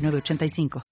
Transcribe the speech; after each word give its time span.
906985. 0.00 0.82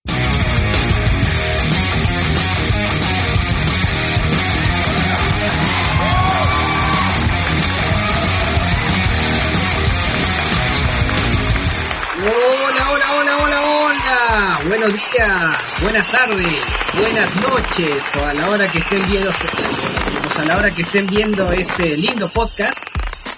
Hola, 12.21 12.91
hola, 12.91 13.15
hola, 13.15 13.37
hola, 13.39 13.61
hola. 13.63 14.61
Buenos 14.67 14.93
días, 14.93 15.57
buenas 15.83 16.11
tardes, 16.11 16.59
buenas 17.01 17.43
noches 17.43 18.17
o 18.17 18.25
a 18.27 18.35
la 18.35 18.51
hora 18.51 18.71
que 18.71 18.79
estén 18.79 19.07
viendo, 19.09 19.31
o 19.31 20.41
a 20.41 20.45
la 20.45 20.57
hora 20.57 20.71
que 20.71 20.83
estén 20.83 21.07
viendo 21.07 21.53
este 21.53 21.97
lindo 21.97 22.29
podcast. 22.29 22.79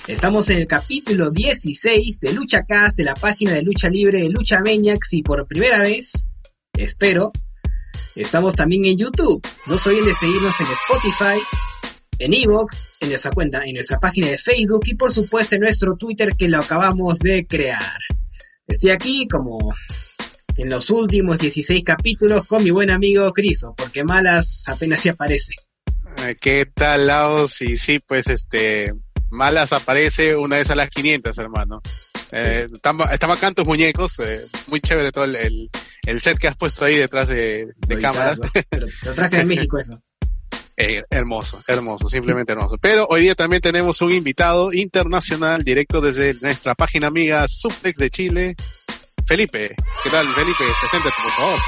Estamos 0.06 0.48
en 0.50 0.58
el 0.58 0.66
capítulo 0.66 1.30
16 1.30 2.20
de 2.20 2.32
Lucha 2.32 2.64
Cast 2.64 2.96
de 2.96 3.04
la 3.04 3.14
página 3.14 3.52
de 3.52 3.62
lucha 3.62 3.88
libre 3.88 4.22
de 4.22 4.30
Lucha 4.30 4.60
Maniacs 4.60 5.12
y 5.12 5.22
por 5.22 5.46
primera 5.46 5.80
vez, 5.80 6.26
espero, 6.72 7.30
estamos 8.16 8.54
también 8.54 8.86
en 8.86 8.96
YouTube. 8.96 9.46
No 9.66 9.76
se 9.76 9.90
olviden 9.90 10.06
de 10.06 10.14
seguirnos 10.14 10.60
en 10.60 10.66
Spotify, 10.66 11.40
en 12.18 12.34
Evox, 12.34 12.96
en 13.00 13.10
nuestra 13.10 13.30
cuenta, 13.30 13.60
en 13.64 13.74
nuestra 13.74 14.00
página 14.00 14.28
de 14.28 14.38
Facebook 14.38 14.82
y 14.86 14.94
por 14.94 15.12
supuesto 15.12 15.54
en 15.54 15.62
nuestro 15.62 15.94
Twitter 15.96 16.34
que 16.36 16.48
lo 16.48 16.58
acabamos 16.58 17.18
de 17.18 17.46
crear. 17.46 18.00
Estoy 18.66 18.90
aquí 18.90 19.28
como 19.28 19.74
en 20.56 20.70
los 20.70 20.90
últimos 20.90 21.38
16 21.38 21.84
capítulos 21.84 22.46
con 22.46 22.64
mi 22.64 22.70
buen 22.70 22.90
amigo 22.90 23.30
Criso, 23.32 23.74
porque 23.76 24.02
Malas 24.02 24.62
apenas 24.66 25.00
se 25.00 25.10
aparece. 25.10 25.54
Eh, 26.24 26.36
¿Qué 26.40 26.66
tal, 26.74 27.06
Laos? 27.06 27.62
Y 27.62 27.76
sí, 27.76 28.00
pues 28.00 28.28
este, 28.28 28.92
Malas 29.30 29.72
aparece 29.72 30.36
una 30.36 30.56
vez 30.56 30.70
a 30.70 30.76
las 30.76 30.88
500, 30.90 31.36
hermano. 31.38 31.82
Eh, 32.32 32.68
están, 32.72 32.98
están 33.12 33.30
bacán 33.30 33.54
tus 33.54 33.66
muñecos, 33.66 34.18
eh, 34.20 34.46
muy 34.68 34.80
chévere 34.80 35.10
todo 35.10 35.24
el, 35.24 35.36
el, 35.36 35.70
el 36.06 36.20
set 36.20 36.38
que 36.38 36.48
has 36.48 36.56
puesto 36.56 36.84
ahí 36.84 36.96
detrás 36.96 37.28
de, 37.28 37.66
de 37.76 37.98
cámaras. 37.98 38.40
Pero 38.68 38.86
lo 39.04 39.14
traje 39.14 39.38
de 39.38 39.44
México 39.46 39.78
eso. 39.78 40.00
Eh, 40.76 41.02
hermoso, 41.10 41.62
hermoso, 41.66 42.08
simplemente 42.08 42.52
hermoso. 42.52 42.76
Pero 42.80 43.06
hoy 43.10 43.22
día 43.22 43.34
también 43.34 43.60
tenemos 43.60 44.00
un 44.00 44.12
invitado 44.12 44.72
internacional 44.72 45.62
directo 45.62 46.00
desde 46.00 46.34
nuestra 46.40 46.74
página 46.74 47.08
amiga 47.08 47.46
Suplex 47.48 47.98
de 47.98 48.10
Chile, 48.10 48.56
Felipe. 49.26 49.74
¿Qué 50.02 50.10
tal, 50.10 50.32
Felipe? 50.34 50.64
Preséntate, 50.80 51.16
por 51.22 51.32
favor. 51.32 51.58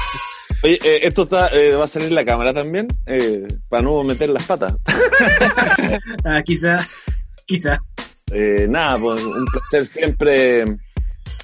Oye, 0.63 0.79
eh, 0.83 0.99
esto 1.03 1.23
está, 1.23 1.49
eh, 1.49 1.75
va 1.75 1.85
a 1.85 1.87
salir 1.87 2.07
en 2.07 2.15
la 2.15 2.25
cámara 2.25 2.53
también, 2.53 2.87
eh, 3.05 3.45
para 3.69 3.83
no 3.83 4.03
meter 4.03 4.29
las 4.29 4.45
patas. 4.45 4.73
ah, 6.23 6.41
quizá, 6.41 6.87
quizá. 7.45 7.79
Eh, 8.31 8.67
nada, 8.69 8.97
pues 8.97 9.23
un 9.23 9.45
placer 9.45 9.87
siempre 9.87 10.65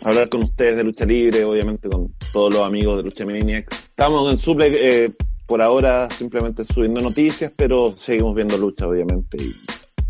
hablar 0.04 0.30
con 0.30 0.44
ustedes 0.44 0.78
de 0.78 0.84
lucha 0.84 1.06
libre, 1.06 1.44
obviamente 1.44 1.90
con 1.90 2.14
todos 2.34 2.54
los 2.54 2.64
amigos 2.64 2.98
de 2.98 3.04
Lucha 3.04 3.26
Maniacs. 3.26 3.78
Estamos 3.90 4.32
en 4.32 4.38
Suplex, 4.38 4.76
eh, 4.80 5.14
por 5.46 5.62
ahora 5.62 6.10
simplemente 6.10 6.64
subiendo 6.66 7.02
noticias, 7.02 7.52
pero 7.56 7.96
seguimos 7.98 8.36
viendo 8.36 8.58
lucha, 8.58 8.88
obviamente. 8.88 9.38
Y, 9.38 9.56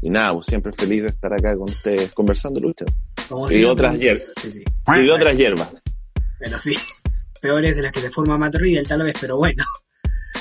y 0.01 0.09
nada, 0.09 0.33
pues 0.33 0.47
siempre 0.47 0.71
feliz 0.73 1.03
de 1.03 1.09
estar 1.09 1.33
acá 1.33 1.55
con 1.55 1.69
ustedes 1.69 2.11
conversando 2.11 2.59
lucha. 2.59 2.85
Como 3.27 3.51
y 3.51 3.63
otras 3.63 3.97
hierbas. 3.97 4.27
Sí, 4.37 4.51
sí. 4.51 4.63
Y 4.87 5.09
otras 5.09 5.37
hierbas. 5.37 5.71
Bueno, 6.39 6.57
sí. 6.59 6.71
Peores 7.41 7.75
de 7.75 7.81
las 7.81 7.91
que 7.91 8.01
de 8.01 8.11
forma 8.11 8.37
Matt 8.37 8.55
Riddle, 8.55 8.85
tal 8.85 9.03
vez, 9.03 9.15
pero 9.19 9.37
bueno. 9.37 9.63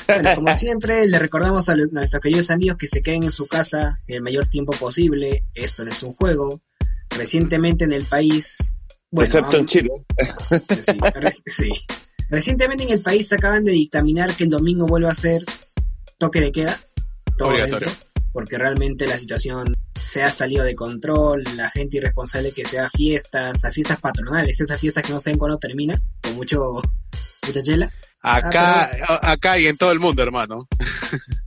Bueno, 0.08 0.34
como 0.36 0.54
siempre, 0.54 1.06
le 1.06 1.18
recordamos 1.18 1.68
a, 1.68 1.76
nuestros 1.76 2.20
queridos 2.22 2.50
amigos 2.50 2.78
que 2.78 2.88
se 2.88 3.02
queden 3.02 3.24
en 3.24 3.30
su 3.30 3.46
casa 3.46 4.00
el 4.06 4.22
mayor 4.22 4.46
tiempo 4.46 4.72
posible. 4.72 5.44
Esto 5.54 5.84
no 5.84 5.90
es 5.90 6.02
un 6.02 6.14
juego. 6.14 6.62
Recientemente 7.10 7.84
en 7.84 7.92
el 7.92 8.04
país, 8.04 8.74
bueno, 9.10 9.26
Excepto 9.34 9.58
en 9.58 9.66
Chile. 9.66 9.90
sí, 10.80 10.98
re- 11.14 11.32
sí. 11.46 11.70
Recientemente 12.30 12.84
en 12.84 12.90
el 12.90 13.00
país 13.00 13.30
acaban 13.32 13.64
de 13.64 13.72
dictaminar 13.72 14.34
que 14.34 14.44
el 14.44 14.50
domingo 14.50 14.86
vuelve 14.86 15.08
a 15.08 15.14
ser 15.14 15.42
toque 16.18 16.40
de 16.40 16.52
queda. 16.52 16.78
Todo 17.36 17.48
Obligatorio. 17.48 17.88
dentro, 17.88 18.06
porque 18.32 18.56
realmente 18.58 19.06
la 19.06 19.18
situación 19.18 19.74
se 20.00 20.22
ha 20.22 20.30
salido 20.30 20.64
de 20.64 20.74
control, 20.74 21.44
la 21.56 21.70
gente 21.70 21.98
irresponsable 21.98 22.52
que 22.52 22.64
se 22.64 22.78
da 22.78 22.88
fiestas, 22.90 23.64
a 23.64 23.72
fiestas 23.72 24.00
patronales, 24.00 24.58
esas 24.60 24.80
fiestas 24.80 25.02
que 25.04 25.12
no 25.12 25.20
saben 25.20 25.38
cuándo 25.38 25.58
termina, 25.58 26.00
con 26.22 26.34
mucho, 26.34 26.80
Acá, 28.20 28.90
Ah, 29.08 29.30
acá 29.32 29.58
y 29.58 29.66
en 29.66 29.76
todo 29.76 29.92
el 29.92 30.00
mundo, 30.00 30.22
hermano. 30.22 30.66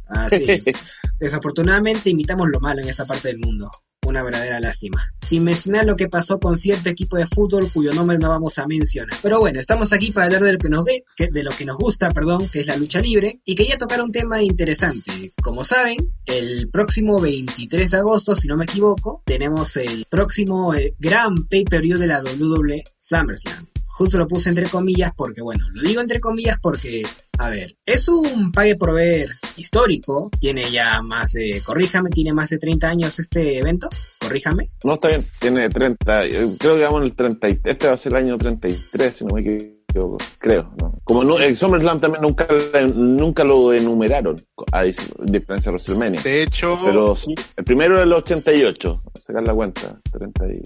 Así. 0.08 0.46
Desafortunadamente 1.20 2.10
imitamos 2.10 2.50
lo 2.50 2.60
malo 2.60 2.82
en 2.82 2.90
esta 2.90 3.06
parte 3.06 3.28
del 3.30 3.40
mundo. 3.40 3.70
Una 4.04 4.24
verdadera 4.24 4.60
lástima. 4.60 5.14
Sin 5.22 5.44
mencionar 5.44 5.86
lo 5.86 5.96
que 5.96 6.10
pasó 6.10 6.40
con 6.40 6.56
cierto 6.58 6.90
equipo 6.90 7.18
de 7.18 7.28
fútbol 7.28 7.70
cuyo 7.72 7.94
nombre 7.94 8.18
no 8.18 8.30
vamos 8.30 8.58
a 8.58 8.66
mencionar. 8.66 9.16
Pero 9.22 9.40
bueno, 9.40 9.60
estamos 9.60 9.94
aquí 9.94 10.12
para 10.12 10.26
hablar 10.26 10.42
de 10.42 10.54
lo 10.54 10.58
que 10.60 10.70
nos 10.70 10.84
ve, 10.84 11.04
que- 11.16 11.28
de 11.30 11.44
lo 11.44 11.52
que 11.52 11.66
nos 11.66 11.78
gusta, 11.78 12.10
perdón, 12.12 12.50
que 12.50 12.62
es 12.62 12.68
la 12.68 12.78
lucha 12.78 13.00
libre. 13.00 13.40
Y 13.46 13.54
quería 13.54 13.78
tocar 13.78 14.02
un 14.02 14.12
tema 14.12 14.42
interesante. 14.42 15.32
Como 15.42 15.64
saben, 15.64 15.98
el 16.26 16.70
próximo 16.72 17.20
23 17.22 17.92
de 17.92 17.98
agosto, 17.98 18.36
si 18.36 18.48
no 18.48 18.58
me 18.58 18.64
equivoco, 18.64 19.22
tenemos 19.24 19.78
el 19.78 20.06
próximo 20.10 20.74
eh, 20.74 20.96
gran 20.98 21.36
pay-per-view 21.48 22.00
de 22.00 22.08
la 22.08 22.24
WWE 22.24 22.84
SummerSlam. 22.98 23.68
Justo 23.98 24.18
lo 24.18 24.28
puse 24.28 24.50
entre 24.50 24.68
comillas 24.68 25.12
porque, 25.16 25.42
bueno, 25.42 25.64
lo 25.74 25.82
digo 25.88 26.02
entre 26.02 26.20
comillas 26.20 26.58
porque 26.62 27.04
a 27.38 27.50
ver, 27.50 27.76
es 27.86 28.08
un 28.08 28.52
pague 28.52 28.76
por 28.76 28.94
ver 28.94 29.30
histórico. 29.58 30.30
Tiene 30.40 30.70
ya 30.72 31.02
más 31.02 31.32
de, 31.34 31.62
corríjame, 31.66 32.10
tiene 32.10 32.34
más 32.34 32.50
de 32.50 32.58
30 32.58 32.88
años 32.90 33.20
este 33.20 33.58
evento. 33.58 33.90
Corríjame. 34.20 34.66
No, 34.84 34.94
está 34.94 35.08
bien, 35.10 35.24
tiene 35.40 35.70
30, 35.70 36.26
eh, 36.26 36.48
creo 36.60 36.76
que 36.78 36.84
vamos 36.84 37.02
en 37.02 37.06
el 37.08 37.16
30, 37.16 37.50
y- 37.50 37.60
este 37.64 37.88
va 37.88 37.94
a 37.94 37.98
ser 37.98 38.12
el 38.14 38.18
año 38.20 38.38
33, 38.38 39.16
si 39.16 39.26
no 39.26 39.34
me 39.36 39.42
equivoco, 39.42 40.18
creo, 40.38 40.72
¿no? 40.80 41.00
Como 41.04 41.24
no, 41.24 41.40
el 41.40 41.58
SummerSlam 41.58 42.00
también 42.00 42.22
nunca, 42.22 42.48
nunca 42.94 43.44
lo 43.44 43.74
enumeraron, 43.74 44.36
a 44.72 44.84
diferencia 44.84 45.72
de 45.72 45.78
WrestleMania. 45.78 46.22
De 46.22 46.44
hecho, 46.44 46.78
Pero 46.84 47.16
sí, 47.16 47.34
el 47.58 47.64
primero 47.64 47.96
era 47.96 48.04
el 48.04 48.14
88, 48.14 49.04
a 49.16 49.20
sacar 49.20 49.44
la 49.48 49.54
cuenta, 49.54 50.00
30 50.12 50.46
y... 50.48 50.62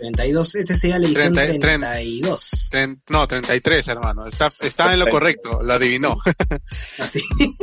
32, 0.00 0.54
este 0.56 0.76
sería 0.76 0.98
la 0.98 1.06
edición 1.06 1.32
30, 1.34 1.58
32. 1.60 2.70
tren- 2.72 3.02
no, 3.08 3.28
33, 3.28 3.88
hermano. 3.88 4.26
Está, 4.26 4.52
está 4.60 4.92
en 4.92 4.98
lo 5.00 5.06
correcto, 5.08 5.62
lo 5.62 5.72
adivinó. 5.74 6.16
Así. 6.98 7.20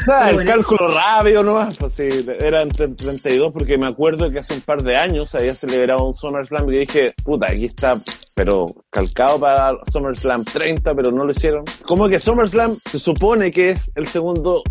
O 0.00 0.02
sea, 0.04 0.30
el 0.30 0.36
bueno. 0.36 0.50
cálculo 0.52 0.88
rápido 0.88 1.42
nomás, 1.42 1.76
pues 1.76 1.94
sí, 1.94 2.08
era 2.38 2.62
entre 2.62 2.88
32 2.88 3.52
porque 3.52 3.76
me 3.76 3.86
acuerdo 3.86 4.30
que 4.30 4.38
hace 4.38 4.54
un 4.54 4.60
par 4.60 4.82
de 4.82 4.96
años 4.96 5.34
había 5.34 5.54
celebrado 5.54 6.04
un 6.06 6.14
SummerSlam 6.14 6.68
y 6.70 6.78
dije, 6.80 7.12
puta, 7.24 7.46
aquí 7.50 7.66
está, 7.66 8.00
pero 8.34 8.66
calcado 8.90 9.40
para 9.40 9.72
SummerSlam 9.90 10.44
30, 10.44 10.94
pero 10.94 11.10
no 11.10 11.24
lo 11.24 11.32
hicieron. 11.32 11.64
Como 11.84 12.08
que 12.08 12.18
SummerSlam 12.20 12.78
se 12.88 12.98
supone 12.98 13.50
que 13.50 13.70
es 13.70 13.90
el 13.94 14.06
segundo 14.06 14.62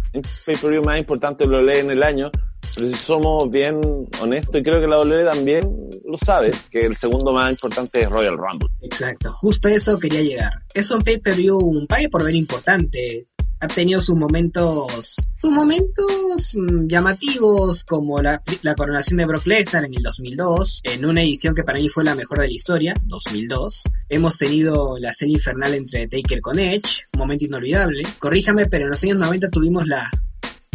pay-per-view 0.46 0.84
más 0.84 0.98
importante 1.00 1.46
de 1.46 1.50
WWE 1.50 1.80
en 1.80 1.92
el 1.92 2.04
año, 2.04 2.32
si 2.72 2.94
somos 2.94 3.50
bien 3.50 3.80
honestos, 4.22 4.60
y 4.60 4.64
creo 4.64 4.80
que 4.80 4.88
la 4.88 5.00
WWE 5.00 5.26
también 5.26 5.90
lo 6.06 6.18
sabe, 6.18 6.52
que 6.72 6.86
el 6.86 6.96
segundo 6.96 7.32
más 7.32 7.52
importante 7.52 8.02
es 8.02 8.10
Royal 8.10 8.38
Rumble. 8.38 8.68
Exacto, 8.82 9.32
justo 9.34 9.68
a 9.68 9.72
eso 9.72 10.00
quería 10.00 10.22
llegar. 10.22 10.52
Es 10.74 10.92
un 10.92 11.02
pay-per-view, 11.02 11.58
un 11.58 11.88
pague 11.88 12.10
por 12.10 12.24
ver 12.24 12.36
importante. 12.36 13.28
Ha 13.62 13.68
tenido 13.68 14.00
sus 14.00 14.16
momentos, 14.16 15.16
sus 15.34 15.52
momentos 15.52 16.56
mm, 16.56 16.88
llamativos, 16.88 17.84
como 17.84 18.22
la, 18.22 18.42
la 18.62 18.74
coronación 18.74 19.18
de 19.18 19.26
Brock 19.26 19.48
Lesnar 19.48 19.84
en 19.84 19.96
el 19.96 20.02
2002, 20.02 20.82
en 20.86 21.06
una 21.06 21.22
edición 21.22 21.54
que 21.54 21.64
para 21.64 21.80
mí 21.80 21.90
fue 21.90 22.06
la 22.06 22.16
mejor 22.16 22.40
de 22.40 22.48
la 22.48 22.54
historia, 22.54 22.96
2002. 23.04 23.84
Hemos 24.08 24.38
tenido 24.38 24.98
la 24.98 25.14
serie 25.14 25.36
infernal 25.36 25.74
entre 25.74 26.08
Taker 26.08 26.40
con 26.40 26.58
Edge, 26.58 27.04
un 27.14 27.20
momento 27.20 27.46
inolvidable. 27.46 28.04
Corríjame, 28.18 28.68
pero 28.68 28.86
en 28.86 28.92
los 28.92 29.04
años 29.04 29.18
90 29.18 29.50
tuvimos 29.50 29.86
la, 29.88 30.10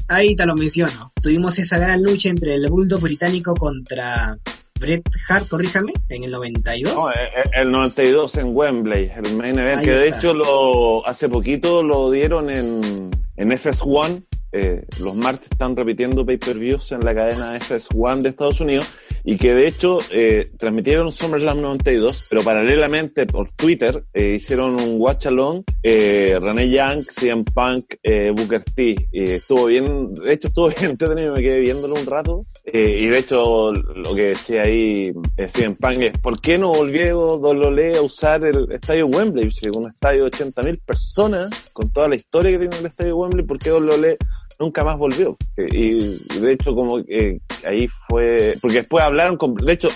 ahí 0.08 0.34
te 0.36 0.46
lo 0.46 0.54
menciono, 0.54 1.12
tuvimos 1.22 1.58
esa 1.58 1.78
gran 1.78 2.02
lucha 2.02 2.28
entre 2.28 2.54
el 2.54 2.68
Bulldog 2.68 3.00
británico 3.00 3.54
contra 3.54 4.36
Bret 4.80 5.02
Hart, 5.28 5.48
corríjame, 5.48 5.92
en 6.08 6.24
el 6.24 6.30
92. 6.32 6.94
No, 6.94 7.10
eh, 7.10 7.14
el, 7.54 7.66
el 7.66 7.72
92 7.72 8.34
en 8.36 8.56
Wembley, 8.56 9.10
el 9.16 9.36
main 9.36 9.58
event, 9.58 9.78
Ahí 9.78 9.84
que 9.84 9.90
de 9.92 10.06
está. 10.08 10.18
hecho 10.18 10.34
lo 10.34 11.06
hace 11.06 11.28
poquito 11.28 11.82
lo 11.82 12.10
dieron 12.10 12.50
en, 12.50 13.10
en 13.36 13.50
FS1. 13.50 14.24
Eh, 14.56 14.84
los 15.00 15.16
martes 15.16 15.48
están 15.50 15.74
repitiendo 15.74 16.24
pay-per-views 16.24 16.92
en 16.92 17.04
la 17.04 17.12
cadena 17.12 17.56
FS1 17.58 18.20
de 18.22 18.28
Estados 18.28 18.60
Unidos. 18.60 18.92
Y 19.24 19.38
que 19.38 19.54
de 19.54 19.66
hecho 19.66 19.98
eh, 20.10 20.50
transmitieron 20.58 21.10
SummerSlam 21.10 21.60
92, 21.62 22.26
pero 22.28 22.42
paralelamente 22.42 23.26
por 23.26 23.50
Twitter 23.52 24.04
eh, 24.12 24.34
hicieron 24.36 24.74
un 24.80 25.00
watch 25.00 25.26
along, 25.26 25.62
eh, 25.82 26.38
René 26.40 26.68
Young, 26.68 27.04
CM 27.10 27.44
Punk, 27.44 27.94
eh, 28.02 28.32
Booker 28.36 28.62
T, 28.62 28.96
estuvo 29.12 29.66
bien, 29.66 30.14
de 30.14 30.32
hecho 30.34 30.48
estuvo 30.48 30.68
bien 30.78 30.90
entretenido, 30.92 31.34
me 31.34 31.42
quedé 31.42 31.60
viéndolo 31.60 31.94
un 31.94 32.06
rato, 32.06 32.44
eh, 32.64 32.98
y 33.00 33.08
de 33.08 33.18
hecho 33.18 33.72
lo 33.72 34.14
que 34.14 34.28
decía 34.28 34.62
ahí 34.62 35.12
eh, 35.38 35.48
CM 35.48 35.76
Punk 35.76 35.98
es, 36.00 36.18
¿por 36.18 36.40
qué 36.40 36.58
no 36.58 36.68
volvió 36.68 37.38
Dolole 37.38 37.96
a 37.96 38.02
usar 38.02 38.44
el 38.44 38.70
estadio 38.70 39.06
Wembley? 39.06 39.50
Un 39.74 39.88
estadio 39.88 40.24
de 40.24 40.30
80.000 40.30 40.80
personas, 40.84 41.50
con 41.72 41.90
toda 41.90 42.08
la 42.08 42.16
historia 42.16 42.50
que 42.52 42.58
tiene 42.58 42.76
el 42.76 42.86
estadio 42.86 43.16
Wembley, 43.16 43.46
¿por 43.46 43.58
qué 43.58 43.70
Dolole 43.70 44.18
nunca 44.58 44.84
más 44.84 44.98
volvió. 44.98 45.36
Eh, 45.56 45.68
Y 45.72 46.38
de 46.40 46.52
hecho, 46.52 46.74
como 46.74 47.02
que 47.04 47.40
ahí 47.66 47.88
fue, 48.08 48.54
porque 48.60 48.78
después 48.78 49.04
hablaron 49.04 49.36
con, 49.36 49.54
de 49.54 49.72
hecho, 49.72 49.88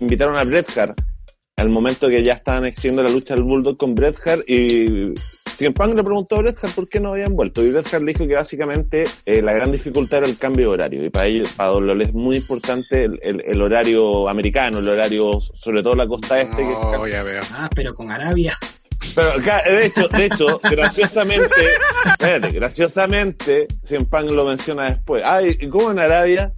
invitaron 0.00 0.36
a 0.36 0.44
Bret 0.44 0.68
Hart 0.76 1.00
al 1.56 1.68
momento 1.68 2.08
que 2.08 2.22
ya 2.24 2.32
estaban 2.32 2.64
exigiendo 2.66 3.02
la 3.02 3.10
lucha 3.10 3.34
del 3.34 3.44
Bulldog 3.44 3.76
con 3.76 3.94
Bret 3.94 4.16
Hart 4.26 4.42
y 4.48 5.14
CM 5.56 5.72
Punk 5.72 5.94
le 5.94 6.02
preguntó 6.02 6.34
a 6.34 6.42
Bret 6.42 6.56
Hart 6.60 6.74
por 6.74 6.88
qué 6.88 6.98
no 6.98 7.10
habían 7.12 7.36
vuelto 7.36 7.62
y 7.62 7.70
Bret 7.70 7.86
Hart 7.94 8.02
le 8.02 8.12
dijo 8.12 8.26
que 8.26 8.34
básicamente 8.34 9.04
eh, 9.24 9.40
la 9.40 9.52
gran 9.52 9.70
dificultad 9.70 10.18
era 10.18 10.26
el 10.26 10.36
cambio 10.36 10.66
de 10.66 10.72
horario 10.74 11.04
y 11.04 11.10
para 11.10 11.26
ellos, 11.28 11.48
para 11.56 11.70
Dolores 11.70 12.08
es 12.08 12.14
muy 12.14 12.36
importante 12.38 13.04
el, 13.04 13.20
el- 13.22 13.40
el 13.46 13.62
horario 13.62 14.28
americano, 14.28 14.78
el 14.80 14.88
horario 14.88 15.40
sobre 15.40 15.82
todo 15.84 15.94
la 15.94 16.08
costa 16.08 16.40
este 16.40 16.56
que 16.56 16.72
es 16.72 16.78
No, 16.78 17.06
ya 17.06 17.22
veo. 17.22 17.40
Ah, 17.52 17.70
pero 17.72 17.94
con 17.94 18.10
Arabia. 18.10 18.58
pero 19.14 19.30
acá, 19.34 19.62
de 19.64 19.86
hecho, 19.86 20.08
de 20.08 20.24
hecho, 20.26 20.60
graciosamente, 20.68 21.46
espérate, 22.06 22.50
graciosamente, 22.50 23.68
Cien 23.84 24.06
Punk 24.06 24.30
lo 24.32 24.44
menciona 24.46 24.86
después. 24.90 25.22
Ay, 25.24 25.56
¿y 25.60 25.68
cómo 25.68 25.92
en 25.92 26.00
Arabia? 26.00 26.52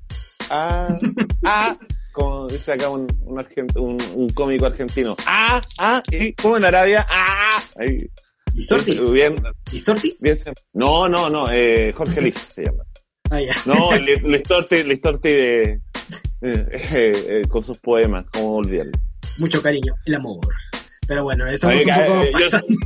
Ah, 0.50 0.98
ah, 1.44 1.76
como 2.12 2.46
dice 2.48 2.72
acá 2.72 2.88
un, 2.88 3.06
un, 3.24 3.38
argent- 3.38 3.76
un, 3.76 3.96
un 4.14 4.28
cómico 4.30 4.66
argentino. 4.66 5.16
Ah, 5.26 5.60
ah, 5.78 6.02
¿y 6.10 6.32
cómo 6.34 6.56
en 6.56 6.64
Arabia? 6.64 7.06
Ah, 7.08 7.62
ahí. 7.78 8.06
Bien, 9.12 9.36
¿Distorti? 9.70 10.16
bien. 10.20 10.36
se- 10.38 10.52
No, 10.72 11.08
no, 11.08 11.28
no, 11.28 11.50
eh, 11.52 11.92
Jorge 11.94 12.20
Liz 12.22 12.36
se 12.38 12.64
llama. 12.64 12.84
Ah, 13.30 13.40
ya. 13.40 13.54
No, 13.66 13.94
Li- 13.96 14.20
Listorti, 14.20 14.82
Listorti 14.84 15.28
de, 15.28 15.62
eh, 15.62 15.80
eh, 16.42 16.72
eh, 17.28 17.42
con 17.48 17.62
sus 17.64 17.78
poemas, 17.78 18.24
como 18.32 18.56
olvidarlo. 18.56 18.92
Mucho 19.38 19.60
cariño, 19.60 19.94
el 20.06 20.14
amor. 20.14 20.46
Pero 21.06 21.22
bueno, 21.24 21.46
estamos 21.46 21.76
Oiga, 21.76 21.98
un 21.98 22.06
poco 22.06 22.22
eh, 22.22 22.30
yo- 22.32 22.38
pasando. 22.40 22.66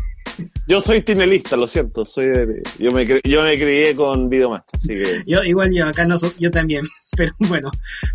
Yo 0.66 0.80
soy 0.80 1.02
tinelista, 1.02 1.54
lo 1.56 1.66
siento, 1.68 2.04
soy 2.06 2.26
de- 2.26 2.62
yo 2.78 2.92
me 2.92 3.04
yo 3.24 3.42
me 3.42 3.58
crié 3.58 3.94
con 3.94 4.30
Videomaster, 4.30 4.78
así 4.78 4.88
que 4.88 5.22
Yo, 5.26 5.42
igual 5.42 5.70
yo, 5.72 5.86
acá 5.86 6.06
no 6.06 6.18
so- 6.18 6.32
yo 6.38 6.50
también. 6.50 6.82
Pero 7.16 7.32
bueno, 7.38 7.70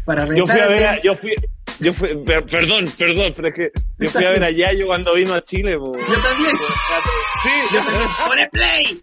para 0.06 0.24
yo 0.26 0.30
regresar 0.46 0.56
fui 0.56 0.62
a 0.62 0.68
ver 0.68 0.86
a, 0.88 1.02
yo 1.02 1.16
fui 1.16 1.34
yo 1.80 1.94
fui 1.94 2.10
per- 2.26 2.46
perdón, 2.46 2.86
perdón, 2.98 3.34
pero 3.36 3.48
es 3.50 3.54
que 3.54 3.72
yo 4.00 4.10
fui 4.10 4.24
a 4.26 4.30
ver 4.30 4.44
a 4.44 4.52
Yayo 4.52 4.86
cuando 4.88 5.14
vino 5.16 5.34
a 5.34 5.42
Chile. 5.42 5.74
Yo 5.74 5.92
también, 6.22 6.56
Sí, 7.44 7.50
yo 7.74 7.80
también. 7.84 8.10
¡Pone 8.26 8.48
play! 8.50 9.02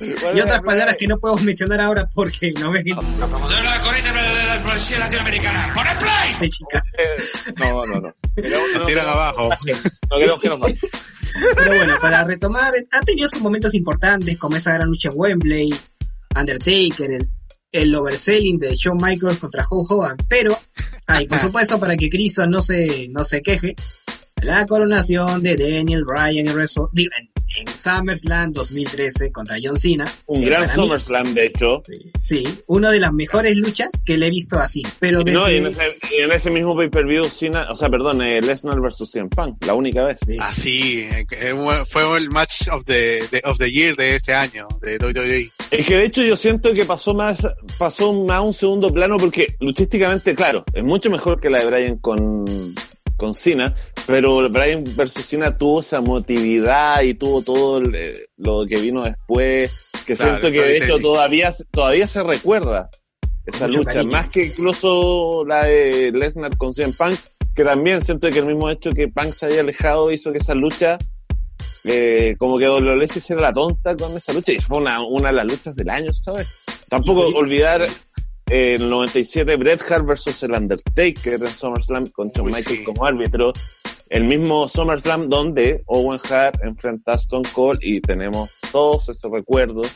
Y 0.00 0.40
otras 0.40 0.60
palabras 0.62 0.96
que 0.96 1.08
no 1.08 1.18
podemos 1.18 1.42
mencionar 1.42 1.80
ahora 1.80 2.08
porque 2.14 2.52
no 2.52 2.72
gente 2.72 2.90
La 3.18 3.26
promotora 3.26 3.78
de 3.78 3.82
corriente 3.82 4.10
de 4.12 4.44
la 4.46 4.62
policía 4.64 4.98
latinoamericana. 5.00 5.74
¡Pone 5.74 5.96
play! 5.98 6.38
de 6.40 6.48
chica. 6.50 6.82
Eh, 6.98 7.52
No, 7.56 7.84
no, 7.86 7.94
no. 8.00 8.14
Nos 8.36 8.74
no 8.74 8.82
tiran 8.86 9.06
abajo. 9.08 9.48
No 9.48 10.16
queremos 10.18 10.40
que 10.40 10.48
nos 10.50 10.60
maten. 10.60 10.78
Pero 11.56 11.74
bueno, 11.76 11.96
para 12.00 12.24
retomar, 12.24 12.72
ha 12.92 13.00
tenido 13.00 13.28
sus 13.28 13.40
momentos 13.40 13.74
importantes 13.74 14.38
como 14.38 14.56
esa 14.56 14.72
gran 14.74 14.88
lucha 14.88 15.08
en 15.08 15.14
Wembley, 15.16 15.74
Undertaker, 16.36 17.10
el, 17.10 17.28
el 17.72 17.94
overselling 17.94 18.58
de 18.58 18.74
Shawn 18.74 18.98
Michaels 19.00 19.38
contra 19.38 19.64
Hulk 19.68 19.90
Hogan, 19.90 20.16
pero, 20.28 20.56
ay, 21.06 21.26
por 21.26 21.40
supuesto 21.42 21.78
para 21.78 21.96
que 21.96 22.08
Criso 22.08 22.46
no 22.46 22.60
se, 22.60 23.08
no 23.08 23.24
se 23.24 23.42
queje, 23.42 23.74
la 24.42 24.64
coronación 24.66 25.42
de 25.42 25.56
Daniel 25.56 26.04
Bryan 26.04 26.48
en, 26.48 26.54
digo, 26.92 27.10
en, 27.18 27.30
en 27.56 27.66
SummerSlam 27.66 28.52
2013 28.52 29.32
contra 29.32 29.56
John 29.62 29.76
Cena. 29.78 30.04
Un 30.26 30.40
que 30.40 30.46
gran 30.46 30.68
SummerSlam, 30.68 31.34
de 31.34 31.46
hecho. 31.46 31.78
Sí, 31.84 32.10
sí, 32.20 32.44
una 32.66 32.90
de 32.90 33.00
las 33.00 33.12
mejores 33.12 33.56
luchas 33.56 33.90
que 34.04 34.16
le 34.18 34.26
he 34.26 34.30
visto 34.30 34.58
así, 34.58 34.82
pero 35.00 35.22
No, 35.24 35.50
y 35.50 35.56
en 35.56 35.66
ese, 35.66 35.82
y 36.16 36.22
en 36.22 36.32
ese 36.32 36.50
mismo 36.50 36.76
pay-per-view, 36.76 37.24
Cena, 37.24 37.66
o 37.70 37.74
sea, 37.74 37.88
perdón, 37.88 38.22
eh, 38.22 38.40
Lesnar 38.40 38.80
versus 38.80 39.10
CM 39.10 39.28
Punk, 39.28 39.64
la 39.66 39.74
única 39.74 40.04
vez. 40.04 40.18
Sí. 40.26 40.36
Así, 40.40 41.00
eh, 41.30 41.54
fue 41.86 42.16
el 42.16 42.30
match 42.30 42.68
of 42.70 42.84
the, 42.84 43.22
de- 43.30 43.42
of 43.44 43.58
the 43.58 43.70
year 43.70 43.96
de 43.96 44.16
ese 44.16 44.34
año, 44.34 44.68
de 44.80 44.98
WWE. 44.98 45.50
Es 45.70 45.86
que 45.86 45.96
de 45.96 46.04
hecho 46.04 46.22
yo 46.22 46.36
siento 46.36 46.72
que 46.72 46.84
pasó 46.84 47.14
más, 47.14 47.46
pasó 47.78 48.12
más 48.24 48.36
a 48.38 48.40
un 48.42 48.54
segundo 48.54 48.92
plano 48.92 49.16
porque 49.18 49.46
luchísticamente, 49.60 50.34
claro, 50.34 50.64
es 50.72 50.84
mucho 50.84 51.10
mejor 51.10 51.40
que 51.40 51.50
la 51.50 51.60
de 51.60 51.66
Brian 51.66 51.96
con, 51.98 52.44
con 53.18 53.34
Cena, 53.34 53.74
pero 54.06 54.48
Brian 54.48 54.84
versus 54.96 55.26
Cena 55.26 55.58
tuvo 55.58 55.80
esa 55.82 56.00
motividad 56.00 57.02
y 57.02 57.14
tuvo 57.14 57.42
todo 57.42 57.78
el, 57.78 57.94
eh, 57.94 58.28
lo 58.38 58.64
que 58.66 58.80
vino 58.80 59.02
después, 59.02 59.70
que 60.06 60.14
Claro, 60.14 60.38
siento 60.38 60.54
que 60.54 60.66
de 60.66 60.76
hecho 60.78 60.98
todavía, 61.00 61.52
todavía 61.70 62.06
se 62.06 62.22
recuerda 62.22 62.88
esa 63.44 63.66
Mucho 63.66 63.80
lucha, 63.80 63.92
cariño. 63.94 64.12
más 64.12 64.30
que 64.30 64.46
incluso 64.46 65.44
la 65.44 65.64
de 65.64 66.12
Lesnar 66.12 66.56
con 66.56 66.72
CM 66.72 66.94
Punk, 66.94 67.18
que 67.54 67.64
también 67.64 68.02
siento 68.02 68.30
que 68.30 68.38
el 68.38 68.46
mismo 68.46 68.70
hecho 68.70 68.90
que 68.92 69.08
Punk 69.08 69.32
se 69.34 69.46
había 69.46 69.60
alejado 69.60 70.10
hizo 70.12 70.32
que 70.32 70.38
esa 70.38 70.54
lucha 70.54 70.96
eh, 71.84 72.36
como 72.38 72.58
que 72.58 72.66
se 73.08 73.18
hiciera 73.18 73.42
la 73.42 73.52
tonta 73.52 73.96
con 73.96 74.16
esa 74.16 74.32
lucha 74.32 74.52
y 74.52 74.60
fue 74.60 74.78
una, 74.78 75.02
una 75.02 75.28
de 75.28 75.34
las 75.34 75.46
luchas 75.46 75.74
del 75.74 75.90
año, 75.90 76.12
¿sabes? 76.12 76.46
Tampoco 76.88 77.26
olvidar 77.36 77.86
el 78.50 78.88
97 78.88 79.56
Bret 79.56 79.82
Hart 79.90 80.06
versus 80.06 80.42
el 80.42 80.52
Undertaker 80.52 81.34
en 81.40 81.46
SummerSlam 81.48 82.06
con 82.08 82.30
Shawn 82.30 82.46
Michaels 82.46 82.78
sí. 82.78 82.84
como 82.84 83.04
árbitro. 83.06 83.52
El 84.08 84.24
mismo 84.24 84.68
SummerSlam 84.68 85.28
donde 85.28 85.82
Owen 85.86 86.20
Hart 86.30 86.60
enfrenta 86.62 87.12
a 87.12 87.16
Stone 87.16 87.48
Cold 87.52 87.80
y 87.82 88.00
tenemos 88.00 88.50
todos 88.72 89.08
esos 89.10 89.30
recuerdos 89.30 89.88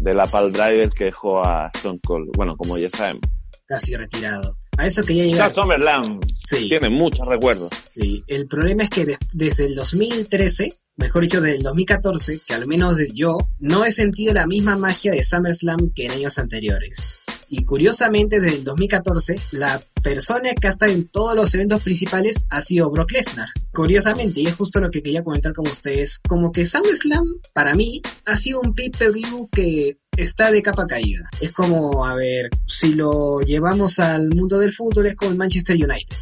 de 0.00 0.14
la 0.14 0.24
pal 0.26 0.50
driver 0.50 0.88
que 0.90 1.04
dejó 1.04 1.44
a 1.44 1.70
Stone 1.74 2.00
Cold. 2.02 2.30
Bueno, 2.36 2.56
como 2.56 2.78
ya 2.78 2.88
sabemos. 2.90 3.22
casi 3.66 3.94
retirado. 3.94 4.56
A 4.78 4.86
eso 4.86 5.02
quería 5.02 5.26
llegar. 5.26 5.52
SummerSlam 5.52 6.18
Sí. 6.48 6.68
tiene 6.68 6.88
muchos 6.88 7.24
recuerdos. 7.28 7.70
Sí, 7.88 8.24
el 8.26 8.48
problema 8.48 8.82
es 8.84 8.90
que 8.90 9.04
de- 9.04 9.18
desde 9.32 9.66
el 9.66 9.76
2013, 9.76 10.72
mejor 10.96 11.22
dicho, 11.22 11.40
desde 11.40 11.58
el 11.58 11.62
2014, 11.62 12.40
que 12.44 12.54
al 12.54 12.66
menos 12.66 12.96
de 12.96 13.10
yo, 13.14 13.36
no 13.60 13.84
he 13.84 13.92
sentido 13.92 14.34
la 14.34 14.48
misma 14.48 14.76
magia 14.76 15.12
de 15.12 15.22
SummerSlam 15.22 15.92
que 15.94 16.06
en 16.06 16.10
años 16.12 16.38
anteriores. 16.38 17.18
Y 17.52 17.64
curiosamente, 17.64 18.38
desde 18.38 18.58
el 18.58 18.64
2014, 18.64 19.34
la 19.50 19.82
persona 20.04 20.54
que 20.54 20.68
ha 20.68 20.70
estado 20.70 20.92
en 20.92 21.08
todos 21.08 21.34
los 21.34 21.52
eventos 21.52 21.82
principales 21.82 22.46
ha 22.48 22.62
sido 22.62 22.88
Brock 22.90 23.10
Lesnar. 23.10 23.48
Curiosamente, 23.72 24.40
y 24.40 24.46
es 24.46 24.54
justo 24.54 24.80
lo 24.80 24.88
que 24.88 25.02
quería 25.02 25.24
comentar 25.24 25.52
con 25.52 25.66
ustedes, 25.66 26.20
como 26.28 26.52
que 26.52 26.64
SummerSlam, 26.64 27.26
para 27.52 27.74
mí, 27.74 28.02
ha 28.24 28.36
sido 28.36 28.60
un 28.60 28.72
pay-per-view 28.72 29.48
que 29.50 29.98
está 30.16 30.52
de 30.52 30.62
capa 30.62 30.86
caída. 30.86 31.28
Es 31.40 31.50
como, 31.50 32.06
a 32.06 32.14
ver, 32.14 32.50
si 32.68 32.94
lo 32.94 33.40
llevamos 33.40 33.98
al 33.98 34.28
mundo 34.28 34.60
del 34.60 34.72
fútbol, 34.72 35.06
es 35.06 35.16
como 35.16 35.32
el 35.32 35.36
Manchester 35.36 35.74
United. 35.74 36.16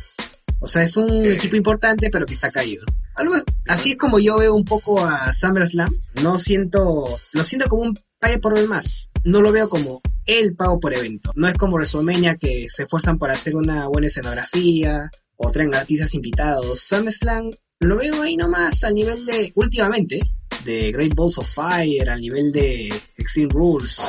O 0.61 0.67
sea, 0.67 0.83
es 0.83 0.97
un 0.97 1.25
Eh. 1.25 1.35
equipo 1.35 1.57
importante, 1.57 2.11
pero 2.11 2.27
que 2.27 2.35
está 2.35 2.51
caído. 2.51 2.85
Algo 3.15 3.35
así 3.67 3.93
es 3.93 3.97
como 3.97 4.19
yo 4.19 4.39
veo 4.39 4.55
un 4.55 4.65
poco 4.65 5.05
a 5.05 5.33
SummerSlam. 5.35 5.93
No 6.23 6.39
siento, 6.39 7.19
lo 7.33 7.45
siento 7.45 7.69
como 7.69 7.83
un 7.83 7.99
pago 8.19 8.41
por 8.41 8.59
el 8.59 8.69
más. 8.69 9.11
No 9.25 9.41
lo 9.43 9.51
veo 9.53 9.69
como 9.69 10.01
el 10.27 10.55
pago 10.55 10.79
por 10.79 10.95
evento. 10.95 11.33
No 11.35 11.49
es 11.49 11.55
como 11.55 11.75
WrestleMania 11.77 12.37
que 12.37 12.67
se 12.69 12.85
esfuerzan 12.85 13.19
por 13.19 13.31
hacer 13.31 13.57
una 13.57 13.89
buena 13.89 14.07
escenografía 14.09 15.11
o 15.37 15.51
traen 15.51 15.75
artistas 15.75 16.15
invitados. 16.15 16.81
SummerSlam 16.81 17.51
lo 17.81 17.97
veo 17.97 18.23
ahí 18.23 18.37
nomás 18.37 18.83
al 18.83 18.95
nivel 18.95 19.25
de, 19.25 19.53
últimamente, 19.55 20.21
de 20.65 20.91
Great 20.91 21.15
Balls 21.15 21.39
of 21.39 21.49
Fire, 21.49 22.11
al 22.11 22.21
nivel 22.21 22.51
de 22.51 22.89
Extreme 23.17 23.51
Rules. 23.53 24.01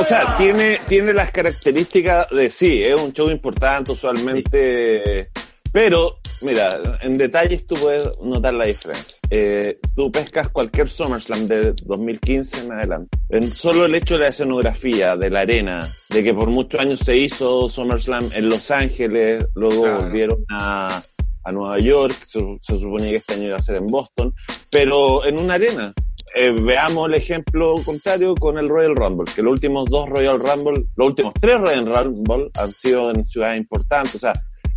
O 0.00 0.04
sea, 0.06 0.36
tiene, 0.36 0.80
tiene 0.88 1.12
las 1.12 1.30
características 1.30 2.28
de 2.30 2.50
sí, 2.50 2.82
es 2.82 3.00
un 3.00 3.12
show 3.12 3.30
importante 3.30 3.92
usualmente, 3.92 5.30
pero 5.76 6.20
mira, 6.40 6.70
en 7.02 7.18
detalles 7.18 7.66
tú 7.66 7.74
puedes 7.74 8.10
notar 8.22 8.54
la 8.54 8.64
diferencia. 8.64 9.18
Eh, 9.28 9.78
tú 9.94 10.10
pescas 10.10 10.48
cualquier 10.48 10.88
SummerSlam 10.88 11.46
de 11.46 11.74
2015 11.84 12.64
en 12.64 12.72
adelante. 12.72 13.18
En 13.28 13.52
solo 13.52 13.84
el 13.84 13.94
hecho 13.94 14.14
de 14.14 14.20
la 14.20 14.28
escenografía, 14.28 15.18
de 15.18 15.28
la 15.28 15.40
arena, 15.40 15.86
de 16.08 16.24
que 16.24 16.32
por 16.32 16.48
muchos 16.48 16.80
años 16.80 17.00
se 17.00 17.18
hizo 17.18 17.68
SummerSlam 17.68 18.26
en 18.32 18.48
Los 18.48 18.70
Ángeles, 18.70 19.46
luego 19.54 19.82
Claro. 19.82 20.00
volvieron 20.00 20.38
a, 20.48 21.02
a 21.44 21.52
Nueva 21.52 21.78
York, 21.78 22.14
se, 22.24 22.40
se 22.62 22.78
suponía 22.78 23.10
que 23.10 23.16
este 23.16 23.34
año 23.34 23.44
iba 23.48 23.56
a 23.58 23.62
ser 23.62 23.76
en 23.76 23.86
Boston, 23.88 24.34
pero 24.70 25.26
en 25.26 25.38
una 25.38 25.54
arena. 25.54 25.92
Eh, 26.34 26.52
veamos 26.58 27.06
el 27.08 27.14
ejemplo 27.16 27.76
contrario 27.84 28.34
con 28.34 28.56
el 28.56 28.66
Royal 28.66 28.96
Rumble, 28.96 29.30
que 29.34 29.42
los 29.42 29.52
últimos 29.52 29.90
dos 29.90 30.08
Royal 30.08 30.38
Rumble, 30.40 30.86
los 30.96 31.08
últimos 31.08 31.34
tres 31.34 31.60
Royal 31.60 31.86
Rumble 31.86 32.50
han 32.54 32.72
sido 32.72 33.10
en 33.10 33.26
ciudades 33.26 33.58
importantes, 33.58 34.14
o 34.14 34.18
sea, 34.18 34.32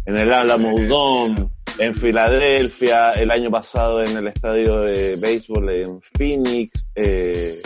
en 0.10 0.18
el 0.18 0.34
Alamo. 0.34 0.80
Dome, 0.88 1.48
en 1.78 1.96
Filadelfia, 1.96 3.12
el 3.14 3.32
año 3.32 3.50
pasado 3.50 4.04
en 4.04 4.18
el 4.18 4.28
estadio 4.28 4.82
de 4.82 5.16
béisbol 5.16 5.70
en 5.70 6.02
Phoenix, 6.18 6.88
eh, 6.96 7.62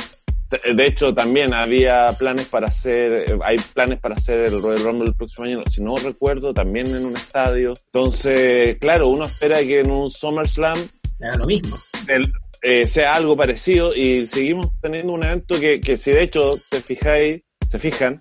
de 0.76 0.86
hecho 0.86 1.16
también 1.16 1.54
había 1.54 2.08
planes 2.20 2.48
para 2.48 2.68
hacer, 2.68 3.40
hay 3.44 3.56
planes 3.74 4.00
para 4.00 4.16
hacer 4.16 4.46
el 4.54 4.62
Royal 4.62 4.84
Rumble 4.84 5.10
el 5.10 5.16
próximo 5.16 5.46
año, 5.48 5.64
si 5.70 5.82
no 5.82 5.96
recuerdo, 5.98 6.54
también 6.54 6.88
en 6.88 7.06
un 7.06 7.16
estadio. 7.16 7.74
Entonces, 7.88 8.78
claro, 8.80 9.08
uno 9.08 9.26
espera 9.26 9.60
que 9.62 9.80
en 9.80 9.90
un 9.90 10.12
SummerSlam 10.12 10.78
Se 11.16 11.26
haga 11.26 11.38
lo 11.38 11.46
mismo. 11.46 11.76
el- 12.08 12.32
eh, 12.66 12.88
sea 12.88 13.14
algo 13.16 13.36
parecido 13.36 13.94
y 13.94 14.26
seguimos 14.28 14.70
teniendo 14.82 15.12
un 15.12 15.24
evento 15.26 15.60
que, 15.60 15.82
que 15.82 15.98
si 15.98 16.12
de 16.12 16.24
hecho 16.24 16.54
te 16.70 16.80
fijáis, 16.82 17.42
se 17.70 17.78
fijan, 17.78 18.20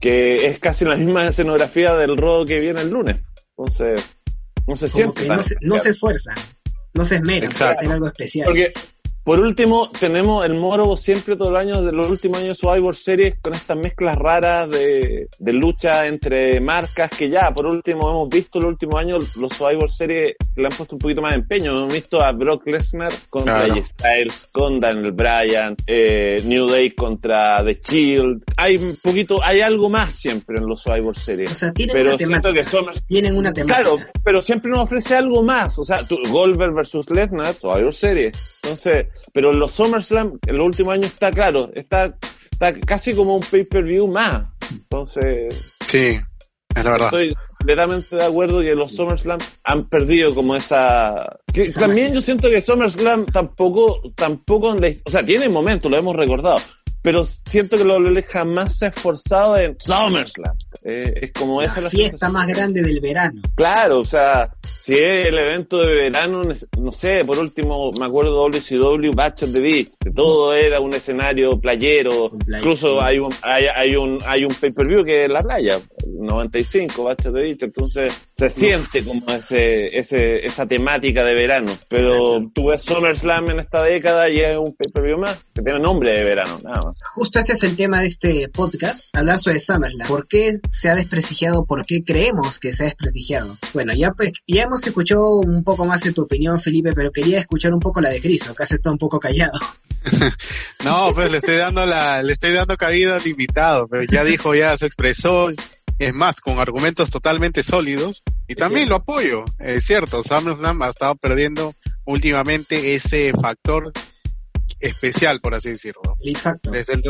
que 0.00 0.46
es 0.46 0.58
casi 0.60 0.84
la 0.84 0.94
misma 0.96 1.26
escenografía 1.26 1.94
del 1.94 2.16
rodo 2.16 2.46
que 2.46 2.60
viene 2.60 2.82
el 2.82 2.90
lunes. 2.90 3.16
Entonces, 3.60 4.16
no 4.66 4.74
se 4.74 4.88
siente 4.88 5.28
no 5.28 5.42
se, 5.42 5.56
no 5.60 5.78
se 5.78 5.90
esfuerzan, 5.90 6.34
no 6.94 7.04
se 7.04 7.16
esmeran 7.16 7.52
para 7.52 7.72
hacer 7.72 7.92
algo 7.92 8.06
especial. 8.06 8.46
Porque, 8.46 8.72
por 9.24 9.38
último, 9.40 9.90
tenemos 9.98 10.44
el 10.46 10.54
moro 10.58 10.96
siempre 10.96 11.36
todos 11.36 11.52
los 11.52 11.60
años, 11.60 11.84
de 11.84 11.92
los 11.92 12.08
últimos 12.10 12.38
años 12.38 12.56
de 12.56 12.60
Survivor 12.60 12.96
Series, 12.96 13.34
con 13.40 13.52
estas 13.54 13.76
mezclas 13.76 14.16
raras 14.16 14.68
de, 14.70 15.28
de 15.38 15.52
lucha 15.52 16.06
entre 16.06 16.60
marcas, 16.60 17.10
que 17.10 17.28
ya, 17.28 17.52
por 17.52 17.66
último, 17.66 18.08
hemos 18.10 18.28
visto 18.28 18.58
los 18.60 18.70
últimos 18.70 18.98
años 19.00 19.36
los 19.36 19.52
Survivor 19.52 19.90
Series 19.90 20.36
que 20.54 20.60
le 20.62 20.66
han 20.68 20.72
puesto 20.76 20.94
un 20.96 20.98
poquito 21.00 21.22
más 21.22 21.32
de 21.32 21.36
empeño. 21.38 21.70
Hemos 21.72 21.92
visto 21.92 22.22
a 22.22 22.32
Brock 22.32 22.66
Lesnar 22.66 23.12
contra 23.28 23.64
Claro. 23.64 23.84
Styles, 23.84 24.48
con 24.52 24.80
Daniel 24.80 25.12
Bryan, 25.12 25.76
eh, 25.86 26.42
New 26.44 26.66
Day 26.68 26.90
contra 26.92 27.62
The 27.64 27.80
Shield. 27.82 28.42
Hay 28.56 28.76
un 28.76 28.96
poquito, 29.02 29.42
hay 29.42 29.60
algo 29.60 29.88
más 29.90 30.14
siempre 30.14 30.56
en 30.58 30.66
los 30.66 30.80
Survivor 30.82 31.16
Series. 31.16 31.52
o 31.52 31.54
sea, 31.54 31.72
tienen 31.72 31.94
pero 31.94 32.08
una 32.10 32.18
siento 32.18 32.40
temática. 32.48 32.64
que 32.64 32.70
Summer- 32.76 33.00
Tienen 33.06 33.36
una 33.36 33.52
temática. 33.52 33.82
Claro, 33.82 33.98
pero 34.24 34.42
siempre 34.42 34.70
nos 34.70 34.80
ofrece 34.80 35.14
algo 35.16 35.42
más. 35.42 35.78
O 35.78 35.84
sea, 35.84 36.04
tú, 36.06 36.18
Goldberg 36.30 36.72
versus 36.74 37.08
Lesnar, 37.10 37.54
Survivor 37.54 37.94
Series. 37.94 38.32
Entonces, 38.62 39.06
pero 39.32 39.52
en 39.52 39.58
los 39.58 39.72
SummerSlam, 39.72 40.38
en 40.46 40.56
los 40.56 40.66
últimos 40.66 40.94
años 40.94 41.06
está 41.12 41.30
claro, 41.30 41.70
está, 41.74 42.14
está 42.50 42.72
casi 42.80 43.14
como 43.14 43.36
un 43.36 43.42
pay-per-view 43.42 44.06
más. 44.08 44.44
Entonces, 44.70 45.74
Sí, 45.86 46.18
es 46.76 46.84
la 46.84 46.90
verdad. 46.92 47.06
estoy 47.06 47.34
completamente 47.58 48.16
de 48.16 48.24
acuerdo 48.24 48.60
que 48.60 48.74
los 48.74 48.92
SummerSlam 48.94 49.38
han 49.64 49.88
perdido 49.88 50.34
como 50.34 50.54
esa... 50.56 51.38
Que 51.52 51.64
Esa 51.64 51.80
también 51.80 52.06
magia. 52.08 52.14
yo 52.14 52.20
siento 52.22 52.48
que 52.50 52.60
SummerSlam 52.60 53.26
tampoco, 53.26 54.00
tampoco, 54.14 54.72
en 54.74 54.80
la- 54.80 54.94
o 55.04 55.10
sea, 55.10 55.24
tiene 55.24 55.48
momentos, 55.48 55.90
lo 55.90 55.96
hemos 55.96 56.14
recordado, 56.16 56.58
pero 57.02 57.24
siento 57.24 57.76
que 57.78 57.84
lo 57.84 57.98
jamás 58.28 58.78
se 58.78 58.86
ha 58.86 58.88
esforzado 58.88 59.56
en 59.56 59.74
SummerSlam. 59.80 60.56
Eh, 60.84 61.12
es 61.22 61.32
como 61.32 61.60
esa 61.62 61.76
la 61.76 61.82
la 61.82 61.90
fiesta 61.90 62.28
más 62.28 62.46
grande 62.46 62.82
del 62.82 63.00
verano. 63.00 63.40
Claro, 63.56 64.00
o 64.00 64.04
sea, 64.04 64.50
si 64.90 64.96
es 64.96 65.28
el 65.28 65.38
evento 65.38 65.78
de 65.78 65.94
verano, 65.94 66.42
no 66.80 66.90
sé, 66.90 67.24
por 67.24 67.38
último, 67.38 67.92
me 67.92 68.06
acuerdo 68.06 68.48
WCW 68.50 69.12
Batch 69.14 69.44
of 69.44 69.52
the 69.52 69.60
Beach, 69.60 69.90
que 70.00 70.10
todo 70.10 70.52
era 70.52 70.80
un 70.80 70.92
escenario 70.92 71.60
playero, 71.60 72.30
playa, 72.30 72.58
incluso 72.58 72.98
sí. 72.98 73.04
hay 73.04 73.20
un, 73.20 73.32
hay, 73.42 73.66
hay 73.66 73.94
un, 73.94 74.18
hay 74.26 74.44
un 74.44 74.52
pay-per-view 74.52 75.04
que 75.04 75.26
es 75.26 75.30
la 75.30 75.42
playa, 75.42 75.78
95 76.08 77.04
Batch 77.04 77.26
of 77.26 77.34
the 77.34 77.40
Beach, 77.40 77.62
entonces 77.62 78.26
se 78.36 78.50
siente 78.50 79.04
como 79.04 79.24
ese, 79.28 79.96
ese, 79.96 80.44
esa 80.44 80.66
temática 80.66 81.22
de 81.22 81.34
verano, 81.34 81.70
pero 81.88 82.38
Exacto. 82.38 82.52
tú 82.52 82.66
ves 82.66 82.82
SummerSlam 82.82 83.50
en 83.50 83.60
esta 83.60 83.84
década 83.84 84.28
y 84.28 84.40
es 84.40 84.56
un 84.56 84.74
pay-per-view 84.74 85.18
más, 85.18 85.40
que 85.54 85.62
tiene 85.62 85.78
nombre 85.78 86.18
de 86.18 86.24
verano, 86.24 86.58
nada 86.64 86.82
más. 86.82 86.96
Justo 87.14 87.38
este 87.38 87.52
es 87.52 87.62
el 87.62 87.76
tema 87.76 88.00
de 88.00 88.08
este 88.08 88.48
podcast, 88.48 89.14
hablar 89.14 89.38
sobre 89.38 89.60
SummerSlam. 89.60 90.08
¿Por 90.08 90.26
qué 90.26 90.58
se 90.68 90.88
ha 90.88 90.96
desprestigiado? 90.96 91.64
¿Por 91.64 91.86
qué 91.86 92.02
creemos 92.02 92.58
que 92.58 92.72
se 92.72 92.82
ha 92.82 92.86
desprestigiado? 92.86 93.56
Bueno, 93.72 93.92
ya 93.94 94.10
pues, 94.10 94.32
ya 94.48 94.64
hemos 94.64 94.79
escuchado 94.86 95.36
un 95.38 95.62
poco 95.64 95.84
más 95.84 96.00
de 96.02 96.12
tu 96.12 96.22
opinión, 96.22 96.60
Felipe, 96.60 96.92
pero 96.94 97.10
quería 97.10 97.40
escuchar 97.40 97.72
un 97.72 97.80
poco 97.80 98.00
la 98.00 98.10
de 98.10 98.20
Cris, 98.20 98.48
acá 98.48 98.66
se 98.66 98.76
está 98.76 98.90
un 98.90 98.98
poco 98.98 99.18
callado. 99.18 99.58
No, 100.84 101.12
pues 101.14 101.30
le 101.30 101.38
estoy 101.38 101.56
dando 101.56 101.84
la, 101.84 102.22
le 102.22 102.32
estoy 102.32 102.52
dando 102.52 102.74
cabida 102.78 103.16
al 103.16 103.26
invitado, 103.26 103.86
pero 103.86 104.02
ya 104.04 104.24
dijo, 104.24 104.54
ya 104.54 104.74
se 104.78 104.86
expresó, 104.86 105.50
es 105.98 106.14
más, 106.14 106.40
con 106.40 106.58
argumentos 106.58 107.10
totalmente 107.10 107.62
sólidos, 107.62 108.22
y 108.48 108.54
también 108.54 108.88
lo 108.88 108.96
apoyo, 108.96 109.44
es 109.58 109.84
cierto, 109.84 110.22
SummerSlam 110.22 110.80
ha 110.80 110.88
estado 110.88 111.16
perdiendo 111.16 111.74
últimamente 112.06 112.94
ese 112.94 113.32
factor 113.32 113.92
especial, 114.80 115.40
por 115.40 115.54
así 115.54 115.70
decirlo. 115.70 116.16
Elite 116.20 116.40
Factor. 116.40 116.72
Desde 116.72 116.92
el, 116.94 117.02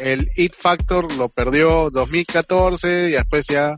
el 0.00 0.30
It 0.36 0.54
Factor 0.54 1.12
lo 1.14 1.28
perdió 1.28 1.90
2014 1.90 3.08
y 3.08 3.12
después 3.12 3.46
ya 3.48 3.74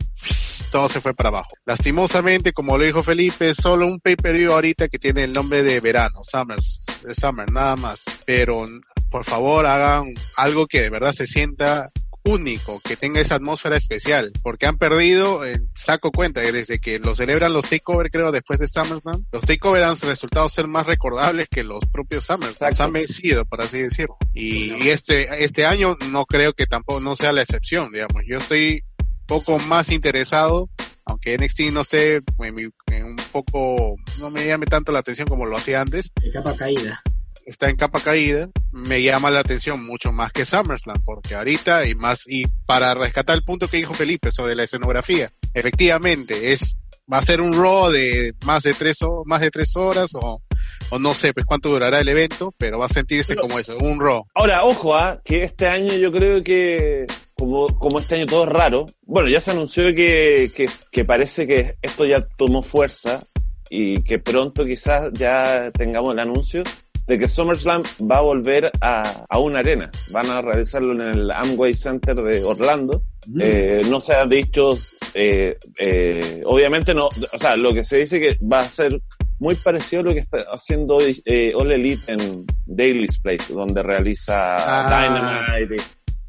todo 0.68 0.88
se 0.88 1.00
fue 1.00 1.14
para 1.14 1.28
abajo. 1.28 1.50
Lastimosamente, 1.64 2.52
como 2.52 2.78
lo 2.78 2.84
dijo 2.84 3.02
Felipe, 3.02 3.54
solo 3.54 3.87
un 3.87 4.00
pay-per-view 4.00 4.52
ahorita 4.52 4.88
que 4.88 4.98
tiene 4.98 5.25
el 5.25 5.32
nombre 5.32 5.62
de 5.62 5.80
verano, 5.80 6.20
Summers, 6.22 6.80
de 7.04 7.14
Summer, 7.14 7.50
nada 7.50 7.76
más. 7.76 8.04
Pero 8.26 8.64
por 9.10 9.25
favor 9.25 9.66
hagan 9.66 10.14
algo 10.37 10.66
que 10.66 10.82
de 10.82 10.90
verdad 10.90 11.12
se 11.12 11.26
sienta 11.26 11.90
único, 12.25 12.80
que 12.80 12.96
tenga 12.96 13.20
esa 13.20 13.37
atmósfera 13.37 13.76
especial, 13.76 14.32
porque 14.42 14.66
han 14.66 14.76
perdido, 14.76 15.46
eh, 15.46 15.60
saco 15.75 16.10
cuenta 16.10 16.42
que 16.42 16.52
desde 16.52 16.78
que 16.78 16.98
lo 16.98 17.14
celebran 17.14 17.52
los 17.52 17.68
takeover, 17.68 18.10
creo, 18.10 18.32
después 18.32 18.58
de 18.58 18.68
SummerSlam, 18.68 19.25
los 19.32 19.42
takeover 19.44 19.82
han 19.84 19.98
resultado 19.98 20.48
ser 20.48 20.66
más 20.66 20.87
recordables 20.87 21.48
que 21.48 21.64
los 21.64 21.84
propios 21.87 22.25
Summers, 22.25 22.52
los 22.60 22.62
Exacto. 22.62 22.82
han 22.84 22.92
vencido, 22.92 23.44
por 23.46 23.62
así 23.62 23.80
decirlo. 23.80 24.16
Y, 24.34 24.75
y 24.75 24.90
este, 24.90 25.42
este 25.42 25.64
año 25.64 25.96
no 26.10 26.26
creo 26.26 26.52
que 26.52 26.66
tampoco 26.66 27.00
no 27.00 27.16
sea 27.16 27.32
la 27.32 27.42
excepción, 27.42 27.90
digamos. 27.92 28.22
Yo 28.26 28.37
estoy 28.37 28.84
poco 29.28 29.58
más 29.61 29.90
interesado, 29.92 30.68
aunque 31.04 31.37
NXT 31.38 31.61
no 31.73 31.82
esté 31.82 32.16
en, 32.40 32.54
mi- 32.54 32.68
en 32.87 33.04
un 33.04 33.16
poco, 33.30 33.94
no 34.18 34.30
me 34.30 34.44
llame 34.47 34.66
tanto 34.66 34.90
la 34.90 34.99
atención 34.99 35.28
como 35.28 35.47
lo 35.47 35.56
hacía 35.56 35.80
antes, 35.80 36.11
De 36.20 36.30
capa 36.32 36.56
caída. 36.56 37.00
está 37.47 37.68
en 37.70 37.76
capa 37.76 38.00
caída, 38.00 38.49
me 38.73 39.02
llama 39.02 39.30
la 39.30 39.40
atención 39.40 39.85
mucho 39.87 40.11
más 40.12 40.32
que 40.32 40.44
SummerSlam, 40.44 41.00
porque 41.04 41.35
ahorita 41.35 41.87
y 41.87 41.94
más, 41.94 42.25
y 42.26 42.47
para 42.66 42.94
rescatar 42.94 43.37
el 43.37 43.44
punto 43.44 43.68
que 43.68 43.76
dijo 43.76 43.94
Felipe 43.94 44.32
sobre 44.32 44.54
la 44.56 44.64
escenografía, 44.64 45.30
efectivamente 45.54 46.52
es, 46.52 46.76
va 47.11 47.18
a 47.18 47.23
ser 47.23 47.40
un 47.40 47.54
Raw 47.54 47.90
de 47.90 48.35
más 48.44 48.62
de 48.64 48.75
tres, 48.75 48.99
más 49.25 49.40
de 49.40 49.50
tres 49.50 49.76
horas 49.76 50.11
o, 50.14 50.42
o 50.90 50.99
no 50.99 51.14
sé 51.14 51.33
pues 51.33 51.47
cuánto 51.47 51.68
durará 51.71 52.00
el 52.00 52.09
evento, 52.09 52.54
pero 52.59 52.78
va 52.78 52.87
a 52.87 52.88
sentirse 52.88 53.35
Pero- 53.35 53.42
como 53.49 53.59
eso, 53.59 53.76
un 53.78 54.00
Raw. 54.00 54.25
Ahora, 54.35 54.64
ojo, 54.64 54.95
ah, 54.95 55.21
que 55.25 55.45
este 55.45 55.66
año 55.66 55.95
yo 55.95 56.11
creo 56.12 56.42
que, 56.42 57.07
como, 57.35 57.68
como 57.78 57.99
este 57.99 58.16
año 58.16 58.26
todo 58.26 58.45
es 58.45 58.50
raro, 58.50 58.87
bueno, 59.02 59.28
ya 59.28 59.40
se 59.40 59.50
anunció 59.50 59.85
que, 59.95 60.50
que, 60.54 60.68
que 60.90 61.04
parece 61.04 61.47
que 61.47 61.76
esto 61.83 62.04
ya 62.04 62.26
tomó 62.37 62.62
fuerza 62.62 63.23
y 63.71 64.02
que 64.02 64.18
pronto 64.18 64.64
quizás 64.64 65.11
ya 65.12 65.71
tengamos 65.73 66.12
el 66.12 66.21
anuncio 66.21 66.62
de 67.07 67.18
que 67.18 67.26
SummerSlam 67.28 67.83
va 68.11 68.18
a 68.18 68.21
volver 68.21 68.71
a, 68.83 69.25
a 69.28 69.38
una 69.38 69.61
arena. 69.61 69.90
Van 70.11 70.28
a 70.30 70.42
realizarlo 70.42 70.92
en 70.92 71.00
el 71.00 71.30
Amway 71.30 71.73
Center 71.73 72.16
de 72.16 72.45
Orlando. 72.45 73.02
Mm. 73.26 73.40
Eh, 73.42 73.80
no 73.88 73.99
se 74.00 74.14
ha 74.14 74.26
dicho, 74.26 74.76
eh, 75.14 75.57
eh, 75.78 76.42
obviamente 76.45 76.92
no, 76.95 77.07
o 77.07 77.38
sea, 77.38 77.57
lo 77.57 77.73
que 77.73 77.83
se 77.85 77.97
dice 77.97 78.21
que 78.21 78.37
va 78.45 78.59
a 78.59 78.62
ser 78.62 79.00
muy 79.38 79.54
parecido 79.57 80.00
a 80.00 80.04
lo 80.04 80.12
que 80.14 80.21
está 80.21 80.38
haciendo 80.52 80.97
hoy 80.97 81.21
eh, 81.25 81.52
All 81.54 81.71
Elite 81.71 82.12
en 82.12 82.47
Daily's 82.66 83.18
Place, 83.21 83.52
donde 83.52 83.83
realiza 83.83 84.57
Ah. 84.57 85.47
Dynamite. 85.49 85.76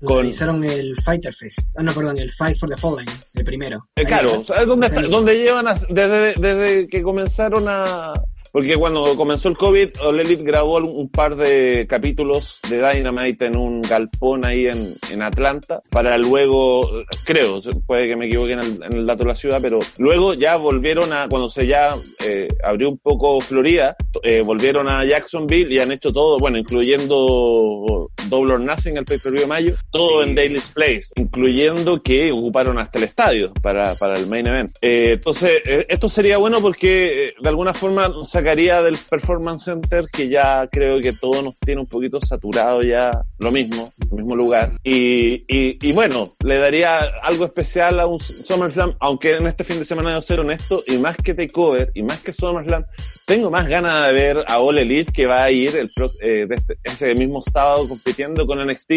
Donde 0.01 0.06
con- 0.06 0.18
Realizaron 0.24 0.63
el 0.63 0.96
Fighter 1.04 1.34
Fest. 1.34 1.68
Ah, 1.75 1.84
no, 1.84 1.92
perdón, 1.94 2.18
el 2.20 2.32
Fight 2.32 2.58
for 2.58 2.70
the 2.70 2.78
Fallen, 2.78 3.06
el 3.36 3.44
primero. 3.44 3.86
Eh, 3.96 4.04
claro, 4.06 4.28
¿verdad? 4.30 4.42
o 4.42 4.46
sea, 4.46 4.62
es 4.62 4.68
donde, 4.68 4.88
está- 4.88 5.00
Ahí. 5.01 5.10
donde 5.10 5.36
llevan 5.38 5.68
a- 5.68 5.74
desde, 5.89 6.34
desde 6.39 6.88
que 6.88 7.01
comenzaron 7.04 7.66
a... 7.68 8.13
Porque 8.51 8.75
cuando 8.75 9.15
comenzó 9.15 9.50
el 9.50 9.58
COVID, 9.58 9.89
All 10.06 10.20
Elite 10.20 10.44
grabó 10.44 10.77
un 10.77 11.10
par 11.10 11.36
de 11.36 11.86
capítulos 11.88 12.60
de 12.70 12.77
Dynamite 12.77 13.46
en 13.48 13.58
un 13.58 13.82
galpón 13.82 14.46
ahí 14.46 14.68
en, 14.68 14.94
en 15.12 15.22
Atlanta, 15.22 15.82
para 15.89 16.18
luego, 16.18 16.89
creo, 17.25 17.60
puede 17.86 18.08
que 18.08 18.15
me 18.15 18.27
equivoque 18.27 18.53
en 18.53 18.60
el, 18.60 18.84
en 18.84 18.94
el 18.94 19.06
dato 19.06 19.24
de 19.24 19.29
la 19.29 19.36
ciudad, 19.36 19.60
pero 19.62 19.79
luego 19.98 20.34
ya 20.34 20.56
volvieron 20.58 21.13
a, 21.13 21.27
cuando 21.27 21.50
se 21.50 21.68
ya 21.68 21.89
eh, 22.25 22.48
abrió 22.63 22.89
un 22.89 22.98
poco 22.98 23.39
Florida, 23.41 23.96
eh, 24.24 24.41
volvieron 24.41 24.88
a 24.88 25.06
Jacksonville 25.06 25.74
y 25.74 25.79
han 25.79 25.91
hecho 25.91 26.12
todo, 26.12 26.39
bueno, 26.39 26.58
incluyendo 26.58 28.10
Double 28.29 28.53
or 28.53 28.60
Nothing, 28.60 28.98
el 28.98 29.06
pay-per-view 29.06 29.41
de 29.41 29.48
mayo, 29.48 29.75
todo 29.91 30.24
Sí. 30.24 30.29
en 30.29 30.36
Daily's 30.36 30.68
Place, 30.74 31.08
incluyendo 31.15 32.01
que 32.01 32.32
ocuparon 32.32 32.77
hasta 32.77 32.98
el 32.98 33.06
estadio 33.06 33.53
para, 33.62 33.96
para 33.96 34.18
el 34.18 34.27
main 34.27 34.48
event. 34.48 34.75
Eh, 34.82 35.13
entonces, 35.13 35.62
eh, 35.65 35.86
esto 35.89 36.10
sería 36.10 36.38
bueno 36.38 36.60
porque 36.62 37.27
eh, 37.27 37.34
de 37.39 37.50
alguna 37.50 37.74
forma 37.74 38.10
sacaría 38.39 38.81
del 38.81 38.98
Performance 39.10 39.63
Center, 39.65 40.05
que 40.12 40.29
ya 40.29 40.67
creo 40.72 41.00
que 41.01 41.13
todo 41.13 41.41
nos 41.41 41.58
tiene 41.60 41.81
un 41.81 41.88
poquito 41.88 42.19
saturado 42.22 42.81
ya 42.81 43.12
lo 43.38 43.51
mismo, 43.51 43.91
el 44.01 44.17
mismo 44.17 44.36
lugar. 44.36 44.72
Y, 44.84 45.43
y, 45.48 45.77
y 45.81 45.91
bueno, 45.91 46.36
le 46.43 46.58
daría 46.58 47.00
algo 47.22 47.46
especial 47.46 48.00
a 48.00 48.08
un 48.08 48.19
SummerSlam, 48.19 48.96
aunque 49.00 49.36
en 49.38 49.48
este 49.48 49.63
fin 49.63 49.79
de 49.79 49.86
semana 49.86 50.10
debo 50.10 50.22
ser 50.22 50.39
honesto, 50.39 50.84
y 50.88 50.98
más 50.98 51.17
que 51.17 51.34
Takeover, 51.34 51.91
y 51.93 52.03
más 52.03 52.19
que 52.22 52.34
SummerSlam, 52.34 52.86
tengo 53.25 53.51
más 53.51 53.67
ganas 53.67 54.08
de 54.08 54.13
ver 54.13 54.38
a 54.48 54.60
All 54.60 54.77
Elite 54.77 55.12
que 55.12 55.25
va 55.25 55.43
a 55.43 55.51
ir 55.51 55.75
el 55.75 55.89
pro- 55.93 56.12
eh, 56.22 56.48
este- 56.50 56.77
ese 56.84 57.13
mismo 57.13 57.41
sábado 57.43 57.88
compitiendo 57.88 58.46
con 58.48 58.60
NXT. 58.60 58.91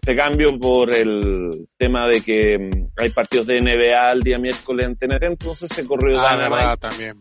Este 0.00 0.14
cambio 0.14 0.58
por 0.58 0.92
el 0.92 1.68
tema 1.78 2.06
de 2.06 2.20
que 2.20 2.58
mm, 2.58 2.88
hay 2.98 3.10
partidos 3.10 3.46
de 3.46 3.60
NBA 3.60 4.12
el 4.12 4.20
día 4.20 4.38
miércoles 4.38 4.86
en 4.86 4.96
TNT, 4.96 5.22
entonces 5.24 5.70
se 5.74 5.84
corrió 5.86 6.20
Ah, 6.20 6.32
Dynamite 6.34 6.56
verdad, 6.56 6.78
también. 6.78 7.16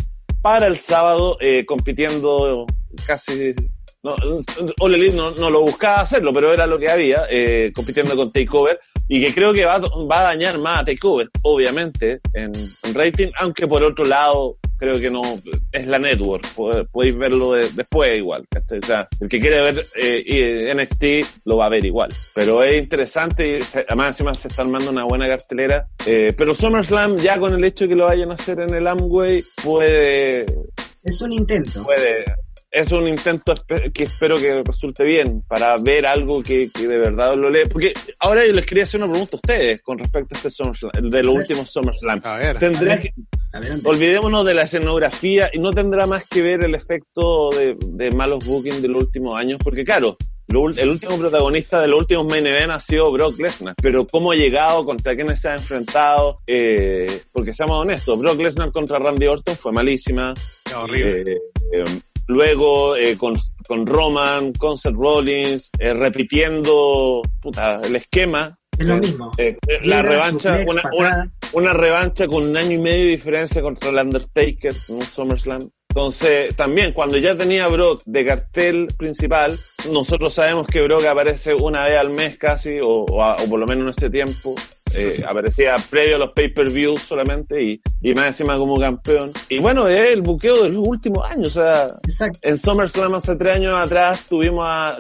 Para 0.46 0.68
el 0.68 0.78
sábado 0.78 1.38
eh, 1.42 1.66
compitiendo 1.66 2.68
casi 3.08 3.52
No, 4.04 4.16
All 4.80 4.94
Elite 4.94 5.18
no, 5.18 5.32
no 5.32 5.50
lo 5.50 5.62
buscaba 5.62 6.02
hacerlo, 6.02 6.32
pero 6.36 6.54
era 6.54 6.68
lo 6.68 6.78
que 6.78 6.88
había, 6.88 7.24
eh, 7.32 7.72
compitiendo 7.74 8.16
con 8.16 8.32
Takeover, 8.32 8.80
y 9.08 9.26
que 9.26 9.34
creo 9.34 9.54
que 9.54 9.66
va, 9.66 9.80
va 9.80 10.20
a 10.20 10.24
dañar 10.26 10.60
más 10.60 10.82
a 10.82 10.86
Takeover, 10.86 11.30
obviamente, 11.42 12.20
en, 12.36 12.52
en 12.54 12.94
rating, 12.94 13.32
aunque 13.40 13.66
por 13.66 13.82
otro 13.82 14.06
lado, 14.06 14.58
creo 14.78 15.00
que 15.00 15.10
no, 15.10 15.22
es 15.72 15.88
la 15.88 16.00
network, 16.00 16.46
Pod- 16.56 16.88
podéis 16.92 17.18
verlo 17.18 17.54
de- 17.54 17.70
después 17.70 18.18
igual, 18.18 18.46
¿cachai? 18.50 18.80
O 18.80 18.86
sea, 18.86 19.08
el 19.20 19.30
que 19.30 19.40
quiere 19.40 19.62
ver 19.62 19.86
eh, 19.96 20.74
NXT 20.76 21.44
lo 21.46 21.58
va 21.58 21.68
a 21.68 21.70
ver 21.70 21.86
igual, 21.86 22.10
pero 22.34 22.64
es 22.64 22.82
interesante, 22.82 23.58
y 23.58 23.62
se- 23.62 23.86
además 23.88 24.08
encima 24.16 24.34
se 24.34 24.48
está 24.48 24.62
armando 24.64 24.92
una 24.92 25.04
buena 25.04 25.28
cartelera, 25.28 25.88
eh, 26.06 26.34
pero 26.38 26.54
SummerSlam 26.56 27.18
ya 27.18 27.40
con 27.40 27.54
el 27.54 27.64
hecho 27.64 27.86
de 27.86 27.90
que 27.90 27.96
lo 27.96 28.06
vayan 28.06 28.32
a 28.32 28.36
hacer 28.36 28.60
en 28.60 28.74
el 28.74 28.88
Amway, 28.88 29.44
puede, 29.64 30.46
Es 31.04 31.22
un 31.22 31.32
intento. 31.34 31.84
puede, 31.84 32.26
es 32.72 32.92
un 32.92 33.08
intento 33.08 33.54
que 33.94 34.04
espero 34.04 34.36
que 34.38 34.62
resulte 34.64 35.04
bien 35.06 35.42
para 35.48 35.78
ver 35.78 36.06
algo 36.06 36.44
que, 36.44 36.70
que 36.74 36.88
de 36.88 36.98
verdad 36.98 37.36
lo 37.38 37.50
lee. 37.50 37.64
Porque 37.72 37.94
ahora 38.20 38.46
yo 38.46 38.52
les 38.52 38.66
quería 38.66 38.84
hacer 38.84 39.02
una 39.02 39.10
pregunta 39.12 39.38
a 39.38 39.42
ustedes 39.42 39.82
con 39.82 39.98
respecto 39.98 40.36
a 40.36 40.38
este 40.38 40.50
SummerSlam, 40.52 41.10
de 41.10 41.24
los 41.24 41.36
últimos 41.36 41.72
SummerSlam. 41.72 42.20
A 42.24 42.38
ver. 42.38 42.58
A 42.58 42.60
ver. 42.60 43.00
que, 43.02 43.14
Adelante. 43.56 43.88
olvidémonos 43.88 44.46
de 44.46 44.54
la 44.54 44.64
escenografía 44.64 45.50
y 45.54 45.60
no 45.60 45.72
tendrá 45.72 46.06
más 46.08 46.24
que 46.28 46.42
ver 46.42 46.64
el 46.64 46.76
efecto 46.76 47.50
de, 47.52 47.76
de 47.80 48.12
malos 48.12 48.46
bookings 48.46 48.82
de 48.82 48.88
los 48.90 49.04
últimos 49.06 49.36
años, 49.36 49.60
porque 49.64 49.84
claro, 49.84 50.18
lo 50.48 50.70
el 50.70 50.90
último 50.90 51.18
protagonista 51.18 51.82
de 51.82 51.88
los 51.88 52.00
últimos 52.02 52.26
main 52.28 52.46
event 52.46 52.72
ha 52.72 52.80
sido 52.80 53.12
Brock 53.12 53.40
Lesnar, 53.40 53.74
pero 53.82 54.06
cómo 54.06 54.32
ha 54.32 54.36
llegado, 54.36 54.86
contra 54.86 55.16
quiénes 55.16 55.42
se 55.42 55.50
ha 55.50 55.56
enfrentado, 55.56 56.40
eh, 56.46 57.22
porque 57.32 57.54
seamos 57.54 57.82
honestos, 57.82 58.20
Brock 58.20 58.40
Lesnar 58.40 58.72
contra 58.72 59.00
Randy 59.00 59.26
Orton 59.26 59.56
fue 59.56 59.72
malísima, 59.72 60.34
Horrible. 60.78 61.22
eh, 61.22 61.38
eh, 61.74 61.84
luego 62.28 62.96
eh, 62.96 63.18
con, 63.18 63.36
con 63.68 63.86
Roman, 63.88 64.52
con 64.54 64.78
Seth 64.78 64.96
Rollins, 64.96 65.70
eh, 65.80 65.94
repitiendo 65.94 67.22
puta, 67.42 67.82
el 67.84 67.96
esquema. 67.96 68.56
Es 68.78 68.86
lo 68.86 68.98
mismo. 68.98 69.32
eh, 69.38 69.56
la 69.84 70.02
revancha, 70.02 70.58
suplex, 70.58 70.68
una, 70.70 70.82
patada. 70.82 71.00
una, 71.00 71.32
una 71.56 71.72
revancha 71.72 72.28
con 72.28 72.44
un 72.44 72.58
año 72.58 72.72
y 72.72 72.78
medio 72.78 73.06
de 73.06 73.12
diferencia 73.12 73.62
contra 73.62 73.90
el 73.90 73.96
Undertaker 73.96 74.74
en 74.90 74.96
un 74.96 75.02
SummerSlam. 75.02 75.70
Entonces, 75.88 76.54
también, 76.58 76.92
cuando 76.92 77.18
ya 77.18 77.38
tenía 77.38 77.70
Brock 77.70 78.04
de 78.06 78.26
cartel 78.26 78.88
principal, 78.98 79.58
nosotros 79.90 80.34
sabemos 80.34 80.68
que 80.68 80.82
Brock 80.82 81.06
aparece 81.06 81.54
una 81.54 81.86
vez 81.86 81.98
al 81.98 82.10
mes 82.10 82.38
casi, 82.38 82.76
o, 82.82 83.06
o, 83.06 83.36
por 83.50 83.58
lo 83.58 83.66
menos 83.66 83.86
en 83.86 83.90
ese 83.98 84.10
tiempo. 84.10 84.56
Eh, 84.98 85.24
aparecía 85.28 85.76
previo 85.90 86.16
a 86.16 86.20
los 86.20 86.32
pay-per-views 86.32 87.02
solamente 87.02 87.62
y, 87.62 87.82
y 88.02 88.14
más 88.14 88.28
encima 88.28 88.58
como 88.58 88.80
campeón. 88.80 89.32
Y 89.50 89.60
bueno, 89.60 89.88
es 89.88 90.12
el 90.12 90.22
buqueo 90.22 90.64
de 90.64 90.70
los 90.70 90.88
últimos 90.88 91.26
años. 91.30 91.48
O 91.56 91.62
sea, 91.62 91.96
Exacto. 92.04 92.40
en 92.44 92.58
SummerSlam 92.58 93.16
hace 93.16 93.36
tres 93.36 93.56
años 93.56 93.74
atrás 93.78 94.26
tuvimos 94.30 94.66
a, 94.68 94.98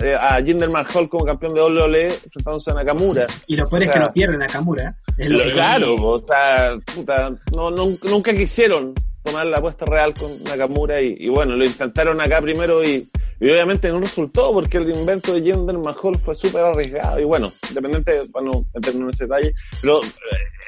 eh, 0.00 0.14
a 0.18 0.42
Jinder 0.42 0.68
Mahal 0.70 1.08
como 1.08 1.24
campeón 1.24 1.54
de 1.54 1.60
WWE 1.62 2.04
enfrentándose 2.06 2.70
a 2.70 2.74
Nakamura. 2.74 3.26
Y 3.46 3.56
lo 3.56 3.68
peor 3.68 3.82
es 3.84 3.90
que 3.90 3.98
lo 3.98 4.12
pierde 4.12 4.36
Nakamura. 4.38 4.94
Es 5.16 5.28
lo 5.30 5.38
Lo- 5.38 5.44
que- 5.44 5.52
claro, 5.52 5.94
o 5.96 6.24
sea, 6.26 6.76
puta, 6.94 7.30
no, 7.54 7.70
no- 7.70 7.96
nunca 8.04 8.34
quisieron 8.34 8.94
tomar 9.22 9.46
la 9.46 9.58
apuesta 9.58 9.84
real 9.86 10.14
con 10.14 10.42
Nakamura 10.44 11.00
y, 11.00 11.14
y 11.18 11.28
bueno, 11.28 11.54
lo 11.56 11.64
intentaron 11.64 12.20
acá 12.20 12.40
primero 12.40 12.82
y, 12.82 13.08
y 13.42 13.50
obviamente 13.50 13.88
no 13.88 13.98
resultó 14.00 14.52
porque 14.52 14.78
el 14.78 14.88
invento 14.96 15.34
de 15.34 15.42
Jinder 15.42 15.76
Mahal 15.78 16.16
fue 16.24 16.34
súper 16.34 16.62
arriesgado 16.64 17.18
y 17.20 17.24
bueno, 17.24 17.52
independiente, 17.68 18.20
bueno, 18.30 18.64
meternos 18.72 19.02
en 19.02 19.08
ese 19.14 19.24
detalle, 19.24 19.52
pero 19.80 20.00
eh, 20.02 20.06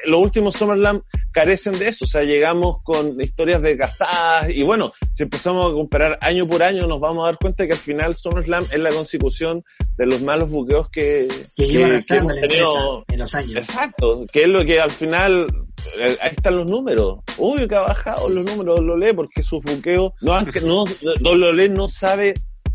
los 0.07 0.21
últimos 0.21 0.55
SummerSlam 0.57 1.01
carecen 1.33 1.79
de 1.79 1.89
eso, 1.89 2.05
o 2.05 2.09
sea, 2.09 2.23
llegamos 2.25 2.83
con 2.83 3.19
historias 3.21 3.63
desgastadas 3.63 4.51
y 4.51 4.63
bueno, 4.65 4.93
si 5.15 5.23
empezamos 5.23 5.71
a 5.71 5.73
comparar 5.73 6.19
año 6.21 6.47
por 6.49 6.63
año 6.65 6.87
nos 6.89 6.99
vamos 7.01 7.23
a 7.23 7.27
dar 7.27 7.39
cuenta 7.39 7.65
que 7.67 7.73
al 7.75 7.79
final 7.79 8.15
SummerSlam 8.17 8.65
es 8.65 8.79
la 8.81 8.91
consecución 8.91 9.63
de 9.97 10.07
los 10.07 10.21
malos 10.23 10.51
buqueos 10.51 10.91
que, 10.91 11.29
que 11.55 11.69
que 11.69 11.85
arrastrando 11.85 12.33
hemos 12.35 12.49
tenido 12.49 13.05
en 13.09 13.19
los 13.21 13.35
años. 13.37 13.57
Exacto, 13.57 14.27
que 14.33 14.43
es 14.43 14.49
lo 14.49 14.65
que 14.65 14.81
al 14.81 14.91
final, 14.91 15.47
eh, 15.99 16.17
ahí 16.21 16.33
están 16.37 16.57
los 16.57 16.69
números. 16.69 17.19
Obvio 17.39 17.69
que 17.69 17.77
ha 17.77 17.83
bajado 17.83 18.29
los 18.29 18.45
números 18.45 18.81
de 18.81 18.83
Lole 18.87 19.15
porque 19.15 19.45
su 19.45 19.61
buqueo, 19.61 20.13
no, 20.21 20.33
han- 20.35 20.49
no, 20.65 20.85
Lole 21.35 21.69
no 21.69 21.89
sabe 21.89 22.35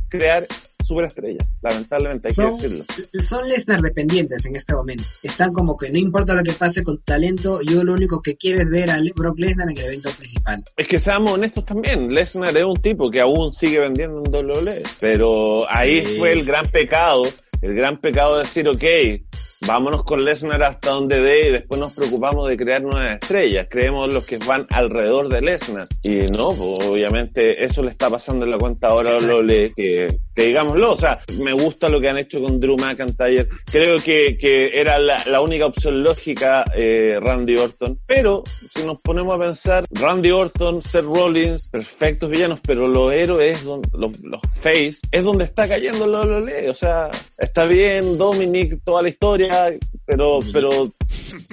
crear 0.10 0.46
superestrellas, 0.86 1.48
lamentablemente, 1.62 2.30
hay 2.30 2.34
Son- 2.34 2.58
que 2.60 2.68
decirlo. 2.68 2.86
Son 3.22 3.48
Lesnar 3.48 3.80
dependientes 3.82 4.44
en 4.48 4.56
este 4.56 4.74
momento. 4.74 5.04
Están 5.22 5.54
como 5.54 5.78
que 5.78 5.92
no 5.92 6.00
importa 6.00 6.34
lo 6.34 6.42
que 6.42 6.52
pase 6.54 6.84
con 6.84 6.98
tu 6.98 7.04
talento, 7.04 7.62
yo 7.62 7.84
lo 7.84 7.94
único 7.94 8.22
que 8.24 8.36
quiero 8.38 8.60
es 8.60 8.70
ver 8.72 8.90
a 8.90 8.98
Brock 9.16 9.38
Lesnar 9.38 9.70
en 9.70 9.78
el 9.78 9.86
evento 9.86 10.10
principal. 10.18 10.64
Es 10.76 10.88
que 10.88 11.00
seamos 11.00 11.34
honestos 11.34 11.64
también, 11.66 12.12
Lesnar 12.12 12.58
es 12.58 12.64
un 12.64 12.78
tipo 12.82 13.12
que 13.12 13.22
aún 13.22 13.52
sigue 13.52 13.80
vendiendo 13.82 14.24
en 14.26 14.32
WWE, 14.32 14.82
pero 15.00 15.70
ahí 15.70 16.04
Sí. 16.04 16.18
fue 16.18 16.32
el 16.32 16.44
gran 16.44 16.72
pecado, 16.72 17.24
el 17.62 17.76
gran 17.76 18.02
pecado 18.02 18.38
de 18.38 18.44
decir, 18.46 18.68
ok, 18.68 18.84
vámonos 19.66 20.04
con 20.04 20.24
Lesnar 20.24 20.64
hasta 20.64 20.92
donde 20.92 21.20
dé 21.20 21.50
y 21.50 21.52
después 21.52 21.80
nos 21.80 21.94
preocupamos 21.94 22.48
de 22.48 22.58
crear 22.58 22.82
nuevas 22.82 23.20
estrellas, 23.22 23.68
creemos 23.70 24.14
los 24.14 24.26
que 24.26 24.38
van 24.38 24.68
alrededor 24.70 25.30
de 25.30 25.42
Lesnar. 25.42 25.88
Y 26.04 26.20
no, 26.28 26.50
pues, 26.50 26.88
obviamente 26.88 27.64
eso 27.64 27.84
le 27.84 27.90
está 27.90 28.10
pasando 28.10 28.46
en 28.46 28.52
la 28.52 28.58
cuenta 28.58 28.88
ahora 28.88 29.12
a. 29.12 29.20
WWE, 29.20 29.74
que, 29.76 30.20
digámoslo, 30.46 30.94
o 30.94 30.98
sea, 30.98 31.20
me 31.44 31.54
gusta 31.54 31.90
lo 31.90 32.00
que 32.00 32.10
han 32.10 32.18
hecho 32.18 32.42
con 32.42 32.60
Drew 32.60 32.78
McIntyre, 32.78 33.48
creo 33.66 34.00
que, 34.00 34.38
que 34.38 34.80
era 34.80 35.00
la, 35.00 35.24
la 35.26 35.42
única 35.42 35.66
opción 35.66 36.04
lógica 36.04 36.66
eh, 36.76 37.20
Randy 37.22 37.58
Orton, 37.58 38.00
pero 38.06 38.44
si 38.74 38.84
nos 38.84 39.00
ponemos 39.02 39.40
a 39.40 39.44
pensar, 39.44 39.86
Randy 39.92 40.32
Orton, 40.32 40.82
Seth 40.82 41.06
Rollins, 41.06 41.70
perfectos 41.70 42.30
villanos, 42.30 42.60
pero 42.66 42.88
los 42.88 43.12
héroes, 43.12 43.64
los, 43.64 43.80
los 43.94 44.42
face, 44.62 44.98
es 45.12 45.24
donde 45.24 45.46
está 45.46 45.68
cayendo 45.68 46.08
la 46.08 46.22
WWE, 46.22 46.70
o 46.70 46.74
sea, 46.74 47.10
está 47.38 47.66
bien 47.66 48.18
Dominic, 48.18 48.84
toda 48.84 49.02
la 49.02 49.10
historia, 49.10 49.74
pero, 50.06 50.40
pero, 50.52 50.92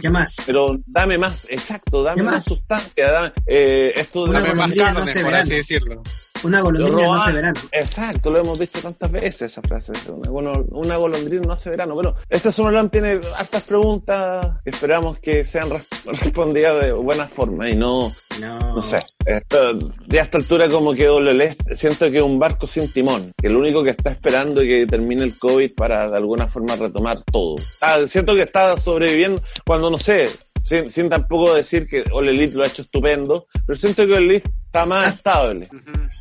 ¿Qué 0.00 0.10
más? 0.10 0.36
pero 0.46 0.78
dame 0.86 1.18
más, 1.18 1.46
exacto, 1.50 2.02
dame 2.02 2.16
¿Qué 2.16 2.22
más 2.22 2.34
más? 2.34 2.44
sustancia, 2.44 3.10
dame, 3.10 3.32
eh, 3.46 3.92
esto 3.96 4.26
de 4.26 4.32
Dame 4.32 4.54
más 4.54 4.70
no 4.70 4.76
carne, 4.76 5.22
por 5.22 5.34
así 5.34 5.50
decirlo. 5.50 6.02
Una 6.44 6.60
golondrina 6.60 7.02
Lo 7.02 7.06
no 7.06 7.14
hace 7.14 7.32
verano. 7.32 7.60
Exacto, 7.72 8.30
lo 8.30 8.38
hemos 8.40 8.58
visto 8.58 8.80
tantas 8.80 9.10
veces 9.10 9.42
esa 9.42 9.62
frase. 9.62 9.92
Una, 10.30 10.52
una 10.70 10.96
golondrina 10.96 11.42
no 11.46 11.52
hace 11.52 11.70
verano. 11.70 11.94
Bueno, 11.94 12.14
este 12.28 12.52
Summerland 12.52 12.90
tiene 12.90 13.20
hartas 13.36 13.62
preguntas 13.64 14.46
que 14.64 14.70
esperamos 14.70 15.18
que 15.18 15.44
sean 15.44 15.70
res- 15.70 15.86
respondidas 16.04 16.84
de 16.84 16.92
buena 16.92 17.26
forma 17.28 17.68
y 17.68 17.76
no, 17.76 18.12
No. 18.40 18.58
no 18.76 18.82
sé. 18.82 18.98
Esto, 19.24 19.74
de 20.06 20.20
a 20.20 20.22
esta 20.22 20.38
altura 20.38 20.68
como 20.68 20.94
que 20.94 21.08
WL 21.08 21.56
siento 21.76 22.10
que 22.10 22.18
es 22.18 22.22
un 22.22 22.38
barco 22.38 22.66
sin 22.66 22.92
timón, 22.92 23.32
que 23.36 23.48
lo 23.48 23.58
único 23.58 23.82
que 23.82 23.90
está 23.90 24.10
esperando 24.10 24.60
es 24.60 24.66
que 24.68 24.86
termine 24.86 25.24
el 25.24 25.36
COVID 25.38 25.74
para 25.74 26.08
de 26.08 26.16
alguna 26.16 26.46
forma 26.46 26.76
retomar 26.76 27.18
todo. 27.32 27.56
Ah, 27.80 27.98
siento 28.06 28.34
que 28.34 28.42
está 28.42 28.76
sobreviviendo 28.78 29.42
cuando 29.66 29.90
no 29.90 29.98
sé, 29.98 30.26
sin, 30.68 30.90
sin 30.92 31.08
tampoco 31.08 31.54
decir 31.54 31.86
que 31.86 32.04
All 32.12 32.28
Elite 32.28 32.54
lo 32.56 32.64
ha 32.64 32.66
hecho 32.66 32.82
estupendo, 32.82 33.46
pero 33.66 33.78
siento 33.78 34.06
que 34.06 34.12
All 34.14 34.24
Elite 34.30 34.50
está 34.66 34.84
más 34.86 35.06
Ah. 35.06 35.10
estable. 35.10 35.68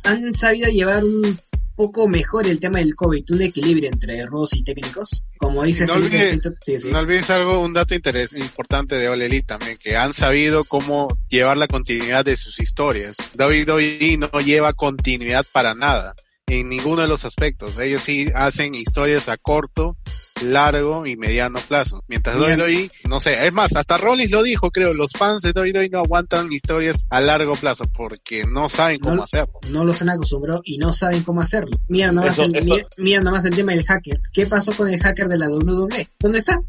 Han 0.04 0.34
sabido 0.34 0.68
llevar 0.70 1.02
un 1.04 1.38
poco 1.74 2.08
mejor 2.08 2.46
el 2.46 2.58
tema 2.58 2.78
del 2.78 2.94
COVID, 2.94 3.24
un 3.32 3.42
equilibrio 3.42 3.90
entre 3.92 4.24
roles 4.24 4.54
y 4.54 4.64
técnicos. 4.64 5.26
Como 5.36 5.62
dice 5.62 5.86
No 5.86 5.94
olvides- 5.94 6.28
siento- 6.30 6.50
sí, 6.64 6.80
sí. 6.80 6.88
No 6.90 7.00
olvides 7.00 7.28
algo, 7.28 7.60
un 7.60 7.74
dato 7.74 7.94
interes- 7.94 8.32
importante 8.32 8.94
de 8.94 9.08
All 9.08 9.20
Elite 9.20 9.46
también, 9.46 9.76
que 9.76 9.94
han 9.94 10.14
sabido 10.14 10.64
cómo 10.64 11.08
llevar 11.28 11.58
la 11.58 11.68
continuidad 11.68 12.24
de 12.24 12.36
sus 12.38 12.58
historias. 12.60 13.16
WWE 13.36 14.16
no 14.16 14.30
lleva 14.40 14.72
continuidad 14.72 15.44
para 15.52 15.74
nada, 15.74 16.14
en 16.46 16.70
ninguno 16.70 17.02
de 17.02 17.08
los 17.08 17.26
aspectos. 17.26 17.78
Ellos 17.78 18.00
sí 18.02 18.28
hacen 18.34 18.74
historias 18.74 19.28
a 19.28 19.36
corto, 19.36 19.98
largo 20.44 21.06
y 21.06 21.16
mediano 21.16 21.58
plazo. 21.68 22.02
Mientras 22.08 22.38
Bien. 22.38 22.58
WWE, 22.60 22.90
no 23.08 23.20
sé, 23.20 23.46
es 23.46 23.52
más, 23.52 23.74
hasta 23.76 23.96
Rollins 23.98 24.30
lo 24.30 24.42
dijo, 24.42 24.70
creo, 24.70 24.92
los 24.94 25.12
fans 25.12 25.42
de 25.42 25.52
WWE 25.52 25.88
no 25.90 25.98
aguantan 26.00 26.52
historias 26.52 27.06
a 27.10 27.20
largo 27.20 27.54
plazo 27.54 27.84
porque 27.96 28.44
no 28.44 28.68
saben 28.68 28.98
cómo 29.00 29.16
No- 29.16 29.22
hacerlo. 29.24 29.52
no 29.70 29.84
los 29.84 30.02
han 30.02 30.10
acostumbrado 30.10 30.60
y 30.64 30.78
no 30.78 30.92
saben 30.92 31.22
cómo 31.22 31.40
hacerlo. 31.40 31.76
Mira 31.88 32.12
nomás, 32.12 32.34
Eso- 32.34 32.44
el, 32.44 32.56
eso- 32.56 32.64
mira, 32.74 32.86
mira 32.98 33.20
nomás 33.22 33.44
el 33.44 33.54
tema 33.56 33.72
del 33.72 33.84
hacker. 33.84 34.20
¿Qué 34.32 34.46
pasó 34.46 34.72
con 34.72 34.88
el 34.88 35.00
hacker 35.00 35.28
de 35.28 35.38
la 35.38 35.48
WWE? 35.48 36.08
¿Dónde 36.18 36.38
está? 36.40 36.60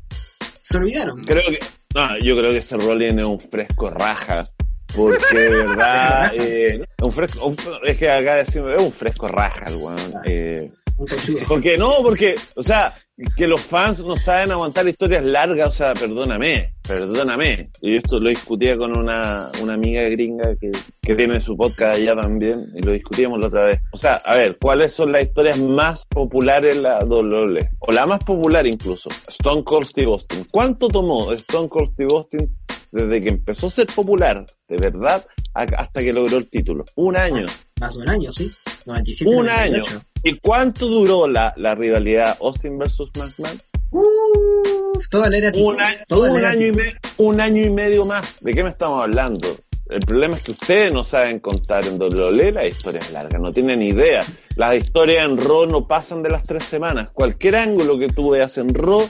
Se 0.60 0.78
olvidaron. 0.78 1.24
Creo 1.24 1.50
que, 1.50 1.60
no, 1.96 2.18
yo 2.20 2.38
creo 2.38 2.52
que 2.52 2.58
este 2.58 2.76
Rollins 2.78 3.18
es 3.20 3.26
un 3.26 3.40
fresco 3.40 3.90
raja. 3.90 4.50
Porque 4.96 5.38
de 5.38 5.50
verdad, 5.50 6.32
eh, 6.40 6.82
un 7.02 7.12
fresco, 7.12 7.46
un- 7.46 7.58
es 7.84 7.98
que 7.98 8.10
acá 8.10 8.36
decimos, 8.36 8.72
es 8.76 8.82
un 8.82 8.92
fresco 8.94 9.28
raja, 9.28 9.66
el 9.68 9.76
weón. 9.76 9.98
Eh, 10.26 10.62
Un 10.62 10.72
conchudo. 10.72 10.87
porque 11.48 11.78
no, 11.78 11.98
porque, 12.04 12.36
o 12.56 12.64
sea, 12.64 12.94
que 13.36 13.48
los 13.48 13.62
fans 13.62 14.04
no 14.04 14.16
saben 14.16 14.52
aguantar 14.52 14.88
historias 14.88 15.24
largas, 15.24 15.70
o 15.70 15.72
sea, 15.72 15.94
perdóname, 15.94 16.74
perdóname. 16.82 17.70
Y 17.82 17.96
esto 17.96 18.20
lo 18.20 18.30
discutía 18.30 18.78
con 18.78 18.98
una, 18.98 19.52
una 19.62 19.74
amiga 19.74 20.04
gringa 20.04 20.56
que, 20.56 20.72
que 21.02 21.16
tiene 21.16 21.40
su 21.40 21.56
podcast 21.56 21.96
allá 21.96 22.16
también, 22.16 22.72
y 22.76 22.82
lo 22.82 22.92
discutíamos 22.94 23.40
la 23.40 23.48
otra 23.48 23.66
vez. 23.66 23.80
O 23.92 23.98
sea, 23.98 24.16
a 24.16 24.36
ver, 24.36 24.58
¿cuáles 24.60 24.94
son 24.94 25.12
las 25.12 25.24
historias 25.24 25.60
más 25.60 26.06
populares 26.08 26.78
en 26.78 26.84
la 26.84 27.04
WWE? 27.04 27.70
O 27.80 27.92
la 27.92 28.06
más 28.06 28.24
popular 28.24 28.66
incluso, 28.66 29.10
Stone 29.28 29.64
Cold 29.64 29.88
Steve 29.88 30.12
Austin. 30.12 30.48
¿Cuánto 30.52 30.88
tomó 30.88 31.32
Stone 31.34 31.70
Cold 31.70 31.92
Steve 31.92 32.10
Austin 32.12 32.58
desde 32.92 33.22
que 33.22 33.30
empezó 33.30 33.68
a 33.68 33.72
ser 33.72 33.88
popular, 33.88 34.46
de 34.68 34.78
verdad, 34.78 35.26
hasta 35.54 36.02
que 36.02 36.14
logró 36.14 36.38
el 36.38 36.50
título? 36.50 36.86
Un 36.96 37.18
año. 37.18 37.46
Más, 37.46 37.66
más 37.80 37.96
de 37.96 38.02
un 38.02 38.10
año, 38.10 38.34
sí. 38.34 38.52
97, 38.86 39.36
Un 39.36 39.46
98. 39.46 40.02
¿Y 40.24 40.38
cuánto 40.40 40.86
duró 40.88 41.28
la, 41.28 41.54
la 41.58 41.76
rivalidad 41.76 42.38
Austin 42.42 42.78
versus 42.78 43.10
McMahon? 43.18 43.60
Uh, 43.92 45.00
toda 45.10 45.30
la 45.30 45.38
era 45.38 45.52
Un, 45.56 45.80
año, 45.80 45.98
toda 46.08 46.32
un 46.32 46.44
año 46.44 46.68
y 46.68 46.72
me- 46.72 46.96
un 47.18 47.40
año 47.42 47.64
y 47.64 47.70
medio 47.70 48.06
más. 48.06 48.36
¿De 48.42 48.54
qué 48.54 48.64
me 48.64 48.70
estamos 48.70 49.02
hablando? 49.04 49.48
El 49.90 50.02
problema 50.02 50.36
es 50.36 50.44
que 50.44 50.52
ustedes 50.52 50.92
no 50.92 51.06
saben 51.06 51.40
contar 51.40 51.86
en 51.86 51.98
WWE 52.02 52.52
la 52.52 52.68
historia 52.68 53.00
es 53.00 53.10
larga, 53.14 53.40
no 53.40 53.54
tienen 53.54 53.82
idea. 53.82 54.22
Las 54.58 54.76
historias 54.76 55.26
en 55.26 55.38
Raw 55.38 55.66
no 55.66 55.88
pasan 55.88 56.22
de 56.24 56.30
las 56.30 56.44
tres 56.44 56.66
semanas. 56.66 57.10
Cualquier 57.14 57.56
ángulo 57.56 57.98
que 57.98 58.10
tú 58.10 58.32
veas 58.32 58.58
en 58.58 58.74
Raw 58.74 59.08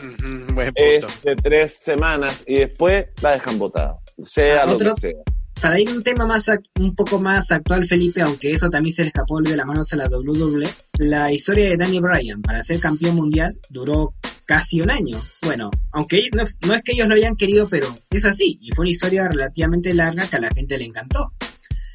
es 0.76 1.24
de 1.24 1.36
tres 1.36 1.78
semanas 1.80 2.44
y 2.46 2.60
después 2.60 3.08
la 3.24 3.32
dejan 3.32 3.58
botada. 3.58 3.98
Sea 4.24 4.62
Ah, 4.62 4.66
lo 4.68 4.74
otro- 4.74 4.94
que 4.96 5.02
sea. 5.02 5.24
Para 5.62 5.80
ir 5.80 5.90
a 5.90 5.94
un 5.94 6.04
tema 6.04 6.26
más 6.26 6.50
un 6.80 6.96
poco 6.96 7.20
más 7.20 7.52
actual, 7.52 7.86
Felipe, 7.88 8.22
aunque 8.22 8.52
eso 8.54 8.70
también 8.70 8.96
se 8.96 9.02
le 9.02 9.08
escapó 9.08 9.42
de 9.42 9.58
las 9.58 9.66
manos 9.66 9.92
a 9.92 9.98
la 9.98 10.08
WWE, 10.08 10.68
la 11.00 11.32
historia 11.32 11.66
de 11.70 11.78
Danny 11.78 12.00
Bryan 12.00 12.42
para 12.42 12.64
ser 12.64 12.80
campeón 12.80 13.16
mundial 13.16 13.54
duró 13.70 14.14
casi 14.46 14.82
un 14.82 14.92
año. 14.92 15.20
Bueno, 15.42 15.72
aunque 15.92 16.30
no, 16.34 16.44
no 16.68 16.74
es 16.76 16.82
que 16.84 16.92
ellos 16.94 17.08
lo 17.08 17.16
hayan 17.16 17.36
querido, 17.36 17.68
pero 17.68 17.88
es 18.12 18.24
así, 18.26 18.60
y 18.62 18.72
fue 18.76 18.84
una 18.84 18.92
historia 18.92 19.28
relativamente 19.28 19.94
larga 19.94 20.28
que 20.28 20.36
a 20.36 20.40
la 20.42 20.50
gente 20.50 20.78
le 20.78 20.86
encantó. 20.86 21.34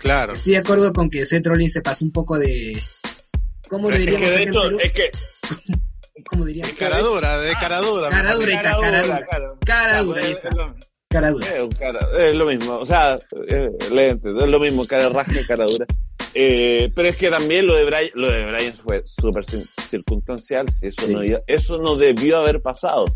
Claro. 0.00 0.32
Estoy 0.32 0.54
de 0.54 0.58
acuerdo 0.58 0.92
con 0.92 1.08
que 1.08 1.24
Seth 1.24 1.46
Rollins 1.46 1.72
se 1.72 1.80
pasó 1.82 2.04
un 2.04 2.10
poco 2.12 2.36
de... 2.38 2.76
¿Cómo 3.68 3.88
lo 3.90 3.96
Es 3.96 4.04
que 4.04 4.10
diríamos 4.10 4.28
de 4.36 4.42
hecho, 4.42 4.78
es 4.80 4.92
que 4.92 5.10
¿Cómo 6.26 6.44
diríamos? 6.44 6.72
De 6.72 6.78
cara 6.78 6.98
dura, 7.00 7.40
de 7.40 7.52
cara 7.54 7.80
dura. 7.80 8.08
Cara 8.10 8.22
mejor 10.02 10.06
dura 10.06 10.24
y 10.24 10.28
dicho. 10.28 10.40
ta- 10.42 10.74
cara 11.12 11.30
dura. 11.30 11.46
es- 11.46 11.52
es. 11.52 11.56
Es, 11.58 11.62
un 11.62 11.70
cara- 11.72 12.08
es 12.18 12.34
lo 12.36 12.46
mismo, 12.46 12.74
o 12.78 12.86
sea, 12.86 13.18
eh, 13.48 13.70
lente, 13.92 14.28
es 14.30 14.50
lo 14.50 14.58
mismo, 14.58 14.84
cara 14.86 15.08
rasca, 15.08 15.40
cara 15.46 15.64
dura. 15.64 15.86
Eh, 16.34 16.90
pero 16.94 17.08
es 17.08 17.16
que 17.16 17.28
también 17.28 17.66
lo 17.66 17.74
de 17.74 17.84
Brian, 17.84 18.10
lo 18.14 18.32
de 18.32 18.46
Brian 18.52 18.72
fue 18.82 19.02
súper 19.04 19.44
circunstancial, 19.90 20.68
si 20.70 20.86
eso, 20.86 21.06
Sí. 21.06 21.12
no, 21.12 21.22
iba- 21.22 21.40
eso 21.46 21.78
no 21.78 21.96
debió 21.96 22.38
haber 22.38 22.60
pasado. 22.62 23.06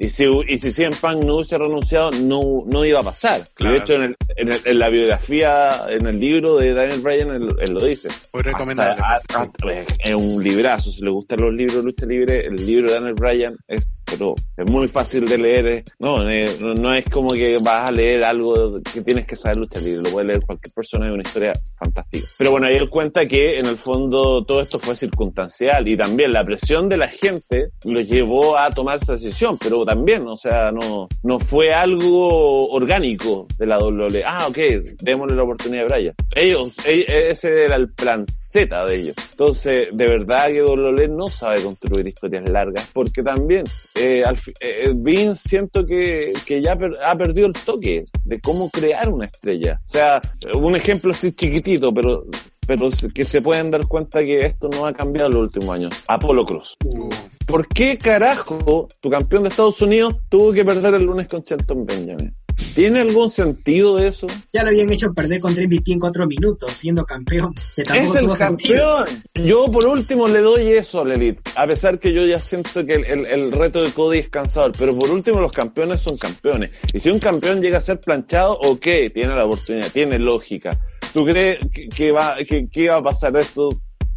Y 0.00 0.10
si, 0.10 0.24
y 0.46 0.58
si 0.58 0.70
CM 0.70 0.94
Punk 0.94 1.24
no 1.24 1.36
hubiese 1.36 1.58
renunciado, 1.58 2.10
no, 2.22 2.62
no 2.66 2.84
iba 2.84 3.00
a 3.00 3.02
pasar. 3.02 3.48
Claro. 3.54 3.72
de 3.74 3.78
hecho, 3.80 3.94
en, 3.94 4.02
el, 4.02 4.16
en, 4.36 4.52
el- 4.52 4.60
en 4.64 4.78
la 4.78 4.88
biografía, 4.90 5.86
en 5.88 6.06
el 6.06 6.20
libro 6.20 6.56
de 6.56 6.72
Daniel 6.72 7.00
Bryan, 7.00 7.30
él, 7.34 7.48
él 7.58 7.72
lo 7.72 7.84
dice. 7.84 8.08
Muy 8.32 8.42
recomendable. 8.42 9.02
Hasta- 9.04 9.44
sí. 9.44 9.48
hasta- 9.68 9.94
es 10.04 10.14
un 10.14 10.44
librazo, 10.44 10.92
si 10.92 11.02
le 11.02 11.10
gustan 11.10 11.40
los 11.40 11.52
libros 11.52 11.78
de 11.78 11.82
lucha 11.82 12.06
libre, 12.06 12.46
el 12.46 12.64
libro 12.64 12.88
de 12.88 12.94
Daniel 12.94 13.14
Bryan 13.14 13.56
es, 13.66 13.97
pero 14.10 14.34
es 14.56 14.70
muy 14.70 14.88
fácil 14.88 15.26
de 15.26 15.38
leer, 15.38 15.84
no, 15.98 16.28
eh, 16.28 16.46
no, 16.60 16.74
no 16.74 16.94
es 16.94 17.04
como 17.06 17.30
que 17.30 17.58
vas 17.58 17.88
a 17.88 17.92
leer 17.92 18.24
algo 18.24 18.80
que 18.82 19.02
tienes 19.02 19.26
que 19.26 19.36
saber 19.36 19.58
lucha 19.58 19.80
libre, 19.80 20.02
lo 20.02 20.10
puede 20.10 20.26
leer 20.26 20.40
cualquier 20.40 20.72
persona, 20.72 21.06
es 21.06 21.12
una 21.12 21.22
historia 21.22 21.52
fantástica. 21.78 22.26
Pero 22.36 22.50
bueno, 22.50 22.66
ahí 22.66 22.76
él 22.76 22.88
cuenta 22.88 23.26
que 23.26 23.58
en 23.58 23.66
el 23.66 23.76
fondo 23.76 24.44
todo 24.44 24.60
esto 24.60 24.78
fue 24.78 24.96
circunstancial 24.96 25.86
y 25.88 25.96
también 25.96 26.32
la 26.32 26.44
presión 26.44 26.88
de 26.88 26.96
la 26.96 27.08
gente 27.08 27.70
lo 27.84 28.00
llevó 28.00 28.58
a 28.58 28.70
tomar 28.70 28.98
esa 29.02 29.12
decisión, 29.12 29.58
pero 29.58 29.84
también, 29.84 30.26
o 30.26 30.36
sea, 30.36 30.72
no, 30.72 31.08
no 31.22 31.38
fue 31.40 31.72
algo 31.72 32.68
orgánico 32.70 33.46
de 33.58 33.66
la 33.66 33.78
WWE. 33.78 34.22
Ah, 34.24 34.46
ok, 34.48 34.58
démosle 35.00 35.36
la 35.36 35.42
oportunidad 35.44 35.84
a 35.84 35.94
Bryan. 35.94 36.14
Ellos, 36.34 36.72
e- 36.86 37.30
ese 37.30 37.64
era 37.64 37.76
el 37.76 37.92
plan 37.92 38.24
De 38.66 38.96
ellos. 38.96 39.16
Entonces, 39.30 39.88
de 39.92 40.06
verdad 40.08 40.46
que 40.48 40.62
WWE 40.62 41.08
no 41.08 41.28
sabe 41.28 41.62
construir 41.62 42.06
historias 42.08 42.48
largas, 42.48 42.90
porque 42.92 43.22
también, 43.22 43.64
eh, 43.94 44.24
al 44.24 44.36
eh, 44.60 44.92
Vince 44.96 45.48
siento 45.48 45.86
que, 45.86 46.32
que 46.44 46.60
ya 46.60 46.76
per- 46.76 46.96
ha 47.04 47.16
perdido 47.16 47.46
el 47.46 47.52
toque 47.52 48.04
de 48.24 48.40
cómo 48.40 48.68
crear 48.70 49.08
una 49.08 49.26
estrella. 49.26 49.80
O 49.88 49.92
sea, 49.92 50.20
un 50.54 50.74
ejemplo 50.76 51.12
así 51.12 51.32
chiquitito, 51.32 51.92
pero 51.94 52.24
pero 52.66 52.90
que 53.14 53.24
se 53.24 53.40
pueden 53.40 53.70
dar 53.70 53.86
cuenta 53.86 54.20
que 54.20 54.40
esto 54.40 54.68
no 54.68 54.84
ha 54.84 54.92
cambiado 54.92 55.28
en 55.30 55.34
los 55.36 55.42
últimos 55.44 55.74
años. 55.74 56.04
Apolo 56.06 56.44
Cruz. 56.44 56.76
Uh, 56.84 57.08
¿Por 57.46 57.66
qué 57.66 57.96
carajo 57.96 58.86
tu 59.00 59.08
campeón 59.08 59.44
de 59.44 59.48
Estados 59.48 59.80
Unidos 59.80 60.16
tuvo 60.28 60.52
que 60.52 60.66
perder 60.66 60.92
el 60.94 61.04
lunes 61.04 61.26
con 61.28 61.40
Shelton 61.40 61.86
Benjamin? 61.86 62.34
¿Tiene 62.74 63.00
algún 63.00 63.30
sentido 63.30 63.98
eso? 63.98 64.26
Ya 64.52 64.62
lo 64.62 64.68
habían 64.68 64.90
hecho 64.90 65.12
perder 65.12 65.40
contra 65.40 65.64
MVP 65.64 65.92
en 65.92 65.98
cuatro 65.98 66.26
minutos, 66.26 66.72
siendo 66.72 67.04
campeón. 67.04 67.54
Que 67.76 67.82
es 67.82 67.88
el 68.14 68.26
campeón. 68.38 69.04
Yo 69.34 69.70
por 69.70 69.86
último 69.86 70.28
le 70.28 70.40
doy 70.40 70.72
eso 70.72 71.00
al 71.00 71.12
Elite, 71.12 71.40
a 71.56 71.66
pesar 71.66 71.98
que 71.98 72.12
yo 72.12 72.24
ya 72.26 72.38
siento 72.38 72.84
que 72.86 72.94
el, 72.94 73.04
el- 73.04 73.26
el 73.26 73.52
reto 73.52 73.82
de 73.82 73.90
Cody 73.90 74.18
es 74.18 74.28
cansador, 74.28 74.72
pero 74.78 74.96
por 74.96 75.10
último 75.10 75.40
los 75.40 75.52
campeones 75.52 76.00
son 76.00 76.16
campeones. 76.18 76.70
Y 76.92 77.00
si 77.00 77.10
un 77.10 77.18
campeón 77.18 77.60
llega 77.60 77.78
a 77.78 77.80
ser 77.80 78.00
planchado, 78.00 78.58
ok, 78.60 78.82
tiene 79.14 79.34
la 79.34 79.44
oportunidad, 79.44 79.90
tiene 79.92 80.18
lógica. 80.18 80.78
¿Tú 81.12 81.24
crees 81.24 81.58
que, 81.72 81.88
que 81.88 82.12
va, 82.12 82.36
que, 82.48 82.68
que 82.70 82.88
va 82.88 82.96
a 82.96 83.02
pasar 83.02 83.36
esto 83.36 83.70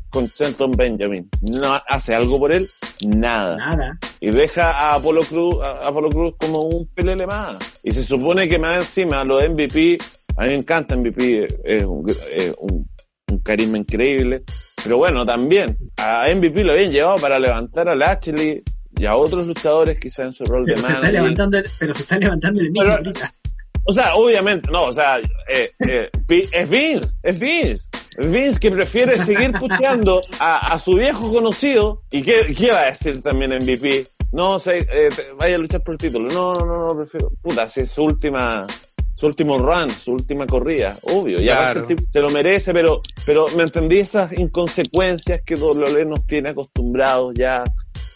con 0.10 0.26
Shelton 0.28 0.72
Benjamin? 0.72 1.30
¿No 1.42 1.80
hace 1.88 2.14
algo 2.14 2.38
por 2.38 2.52
él? 2.52 2.70
Nada 3.08 3.58
Nada. 3.58 4.00
Y 4.22 4.30
deja 4.30 4.72
a 4.72 4.96
Apolo 4.96 5.22
Cruz, 5.22 5.56
a 5.62 5.88
Apolo 5.88 6.10
Cruz 6.10 6.36
como 6.38 6.62
un 6.62 6.88
pelele 6.94 7.26
más. 7.28 7.58
Y 7.84 7.92
se 7.92 8.04
supone 8.04 8.48
que 8.48 8.58
más 8.60 8.86
encima 8.86 9.24
los 9.26 9.42
MVP, 9.50 9.98
a 10.38 10.44
mí 10.44 10.48
me 10.50 10.56
encanta 10.56 10.96
MVP, 10.96 11.48
es 11.64 11.84
un, 11.84 12.10
es 12.10 12.54
un, 12.60 12.88
un 13.30 13.40
carisma 13.40 13.78
increíble. 13.80 14.44
Pero 14.84 14.98
bueno, 14.98 15.26
también 15.26 15.76
a 15.98 16.28
MVP 16.34 16.64
lo 16.64 16.72
habían 16.74 16.92
llevado 16.92 17.18
para 17.18 17.38
levantar 17.40 17.90
a 17.90 17.96
Lashley 17.96 18.64
y 18.98 19.06
a 19.06 19.16
otros 19.16 19.46
luchadores 19.48 20.00
quizás 20.00 20.28
en 20.28 20.34
su 20.34 20.46
rol 20.46 20.64
Pero 20.66 20.78
de 20.82 20.88
se 20.88 20.94
está 20.94 21.12
levantando, 21.12 21.58
el- 21.58 21.66
pero 21.80 21.94
se 21.94 22.02
está 22.04 22.18
levantando 22.20 22.60
el 22.62 22.68
mismo 22.72 22.82
Pero- 22.84 22.94
ahorita. 22.98 23.34
O 23.84 23.94
sea, 23.94 24.14
obviamente, 24.14 24.70
no, 24.72 24.84
o 24.84 24.94
sea, 24.94 25.18
eh, 25.20 25.72
eh, 25.88 26.10
es 26.52 26.70
Vince, 26.70 27.08
es 27.24 27.40
Vince. 27.40 27.90
Vince 28.18 28.60
que 28.60 28.72
prefiere 28.72 29.24
seguir 29.26 29.52
puteando 29.54 30.22
a, 30.40 30.74
a 30.74 30.80
su 30.80 30.96
viejo 30.96 31.32
conocido. 31.32 32.02
¿Y 32.12 32.22
qué, 32.22 32.54
qué 32.58 32.70
va 32.72 32.82
a 32.82 32.86
decir 32.92 33.22
también 33.22 33.54
MVP? 33.56 34.08
No, 34.34 34.60
sé, 34.60 34.80
eh, 34.80 35.10
vaya 35.38 35.56
a 35.56 35.58
luchar 35.58 35.82
por 35.84 35.94
el 35.96 35.98
título. 35.98 36.32
No, 36.32 36.54
no, 36.54 36.66
no, 36.66 36.88
no, 36.88 36.96
prefiero. 36.96 37.32
Puta, 37.42 37.68
si 37.68 37.82
es 37.82 37.92
su 37.92 38.04
última, 38.04 38.66
su 39.14 39.26
último 39.26 39.58
run, 39.58 39.90
su 39.90 40.14
última 40.14 40.46
corrida, 40.48 40.98
obvio. 41.04 41.42
Y 41.42 41.50
aparte 41.50 41.96
Claro. 41.96 42.10
se 42.12 42.20
lo 42.22 42.30
merece, 42.30 42.74
pero, 42.74 43.02
pero 43.26 43.46
me 43.58 43.64
entendí 43.64 44.00
esas 44.00 44.32
inconsecuencias 44.38 45.42
que 45.46 45.56
WWE 45.56 46.06
nos 46.06 46.26
tiene 46.26 46.50
acostumbrados 46.50 47.34
ya 47.36 47.64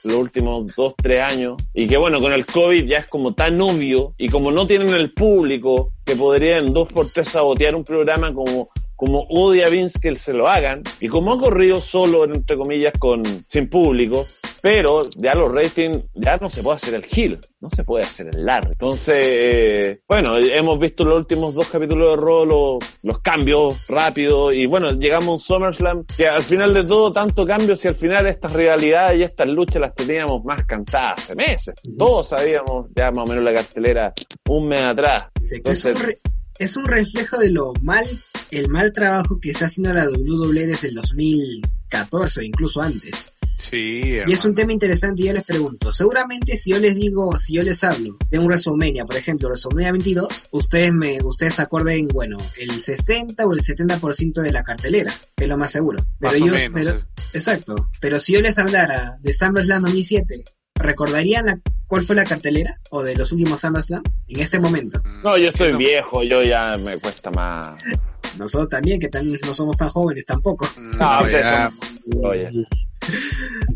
los 0.03 0.15
últimos 0.15 0.67
dos, 0.75 0.93
tres 1.01 1.21
años. 1.21 1.55
Y 1.73 1.87
que 1.87 1.97
bueno, 1.97 2.21
con 2.21 2.31
el 2.31 2.45
COVID 2.45 2.85
ya 2.85 2.99
es 2.99 3.07
como 3.07 3.33
tan 3.33 3.59
obvio. 3.59 4.13
Y 4.17 4.29
como 4.29 4.51
no 4.51 4.65
tienen 4.67 4.93
el 4.93 5.11
público 5.13 5.91
que 6.05 6.15
podrían 6.15 6.71
dos 6.73 6.87
por 6.87 7.09
tres 7.09 7.29
sabotear 7.29 7.75
un 7.75 7.83
programa 7.83 8.33
como, 8.33 8.69
como 8.95 9.21
odia 9.29 9.69
Vince 9.69 9.99
que 9.99 10.15
se 10.15 10.33
lo 10.33 10.47
hagan. 10.47 10.83
Y 10.99 11.07
como 11.07 11.33
ha 11.33 11.39
corrido 11.39 11.79
solo, 11.81 12.23
entre 12.25 12.57
comillas, 12.57 12.93
con, 12.97 13.23
sin 13.47 13.69
público. 13.69 14.25
Pero 14.61 15.03
ya 15.15 15.35
los 15.35 15.51
ratings, 15.51 16.05
ya 16.15 16.37
no 16.37 16.49
se 16.49 16.63
puede 16.63 16.77
hacer 16.77 16.95
el 16.95 17.05
heel, 17.05 17.39
no 17.61 17.69
se 17.69 17.83
puede 17.83 18.03
hacer 18.03 18.31
el 18.33 18.47
largo. 18.47 18.71
Entonces, 18.71 19.15
eh, 19.19 19.99
bueno, 20.07 20.39
hemos 20.39 20.79
visto 20.79 21.05
los 21.05 21.17
últimos 21.17 21.53
dos 21.53 21.67
capítulos 21.67 22.17
de 22.17 22.25
Raw, 22.25 22.45
los, 22.47 22.97
los 23.03 23.19
cambios 23.19 23.85
rápidos, 23.87 24.55
y 24.55 24.65
bueno, 24.65 24.91
llegamos 24.93 25.27
a 25.27 25.31
un 25.33 25.39
SummerSlam, 25.39 26.05
que 26.17 26.27
al 26.27 26.41
final 26.41 26.73
de 26.73 26.83
todo, 26.83 27.13
tanto 27.13 27.45
cambio, 27.45 27.75
si 27.75 27.89
al 27.89 27.93
final 27.93 28.25
estas 28.25 28.53
rivalidades 28.53 29.19
y 29.19 29.23
estas 29.23 29.47
luchas 29.49 29.81
las 29.81 29.93
teníamos 29.93 30.43
más 30.43 30.65
cantadas 30.65 31.19
hace 31.19 31.35
meses. 31.35 31.75
Todos 31.95 32.29
sabíamos 32.29 32.89
ya 32.95 33.11
más 33.11 33.29
o 33.29 33.31
menos 33.31 33.43
la 33.43 33.53
cartelera 33.53 34.13
un 34.49 34.67
mes 34.67 34.81
atrás. 34.81 35.25
Entonces- 35.53 36.19
es 36.59 36.77
un 36.77 36.85
reflejo 36.85 37.37
de 37.37 37.51
lo 37.51 37.73
mal, 37.81 38.05
el 38.51 38.67
mal 38.69 38.91
trabajo 38.93 39.39
que 39.39 39.51
está 39.51 39.65
haciendo 39.65 39.93
la 39.93 40.07
WWE 40.09 40.67
desde 40.67 40.87
el 40.89 40.95
2014 40.95 42.39
o 42.39 42.43
incluso 42.43 42.81
antes. 42.81 43.31
Sí, 43.57 43.77
Y 44.03 44.11
es 44.13 44.19
hermano. 44.21 44.49
un 44.49 44.55
tema 44.55 44.73
interesante 44.73 45.21
y 45.23 45.25
yo 45.27 45.33
les 45.33 45.43
pregunto, 45.43 45.91
seguramente 45.93 46.57
si 46.57 46.71
yo 46.71 46.77
les 46.77 46.93
digo, 46.95 47.39
si 47.39 47.55
yo 47.55 47.61
les 47.63 47.83
hablo 47.83 48.17
de 48.29 48.37
un 48.37 48.45
WrestleMania, 48.45 49.05
por 49.05 49.15
ejemplo, 49.15 49.47
WrestleMania 49.47 49.91
22, 49.93 50.49
ustedes 50.51 50.93
me, 50.93 51.19
ustedes 51.23 51.55
se 51.55 51.61
acuerden, 51.63 52.07
bueno, 52.09 52.37
el 52.59 52.69
60 52.83 53.43
o 53.45 53.53
el 53.53 53.61
70% 53.63 54.41
de 54.41 54.51
la 54.51 54.61
cartelera, 54.61 55.13
es 55.37 55.47
lo 55.47 55.57
más 55.57 55.71
seguro. 55.71 56.05
Pero 56.19 56.33
Más 56.33 56.41
o 56.41 56.45
ellos, 56.45 56.61
menos, 56.61 56.73
pero- 56.73 56.99
eh. 56.99 57.03
exacto, 57.33 57.89
pero 58.01 58.19
si 58.19 58.33
yo 58.33 58.41
les 58.41 58.59
hablara 58.59 59.17
de 59.21 59.33
SummerSlam 59.33 59.83
2007, 59.83 60.43
¿recordarían 60.75 61.45
la, 61.45 61.59
cuál 61.87 62.05
fue 62.05 62.15
la 62.15 62.23
cartelera? 62.25 62.75
¿O 62.91 63.01
de 63.03 63.15
los 63.15 63.31
últimos 63.31 63.61
SummerSlam? 63.61 64.03
En 64.27 64.39
este 64.41 64.59
momento. 64.59 65.01
No, 65.23 65.37
yo 65.37 65.51
soy 65.51 65.71
no. 65.71 65.77
viejo, 65.77 66.23
yo 66.23 66.43
ya 66.43 66.75
me 66.83 66.97
cuesta 66.97 67.31
más. 67.31 67.81
Nosotros 68.37 68.69
también, 68.69 68.99
que 68.99 69.07
tan- 69.07 69.31
no 69.31 69.53
somos 69.53 69.77
tan 69.77 69.89
jóvenes 69.89 70.25
tampoco. 70.25 70.67
No, 70.77 70.97
No, 70.97 71.21
ustedes 71.23 71.41
ya. 71.43 71.69
son- 72.11 72.25
Oye. 72.25 72.49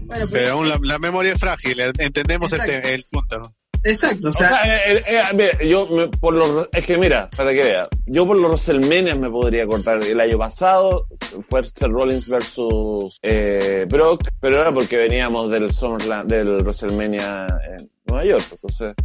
Bueno, 0.07 0.25
pues, 0.27 0.31
Pero 0.31 0.53
aún 0.53 0.67
la, 0.67 0.79
la 0.81 0.97
memoria 0.97 1.33
es 1.33 1.39
frágil, 1.39 1.79
eh, 1.79 1.91
entendemos 1.99 2.51
este, 2.51 2.95
el 2.95 3.05
punto. 3.11 3.53
Exacto, 3.83 4.27
o 4.27 4.29
O 4.29 4.33
sea, 4.33 4.49
sea, 4.49 4.91
eh, 4.91 4.97
eh, 4.97 5.03
eh, 5.07 5.21
mira, 5.35 5.63
yo 5.63 5.85
me- 5.87 6.07
por 6.07 6.33
los, 6.33 6.67
es 6.71 6.85
que 6.85 6.97
mira, 6.97 7.29
para 7.35 7.51
que 7.51 7.59
vea, 7.63 7.87
yo 8.05 8.25
por 8.27 8.37
los 8.37 8.51
WrestleMania 8.51 9.15
me 9.15 9.29
podría 9.29 9.63
acordar. 9.63 10.01
El 10.03 10.19
año 10.19 10.37
pasado 10.37 11.07
fue 11.49 11.63
Seth 11.65 11.83
Rollins 11.89 12.27
versus 12.27 13.19
eh, 13.21 13.85
Brock, 13.89 14.23
pero 14.39 14.61
era 14.61 14.71
porque 14.71 14.97
veníamos 14.97 15.49
del 15.49 15.71
SummerSlam, 15.71 16.27
del 16.27 16.57
WrestleMania 16.63 17.47
en 17.77 17.89
Nueva 18.05 18.25
York. 18.25 18.45
Entonces, 18.51 18.95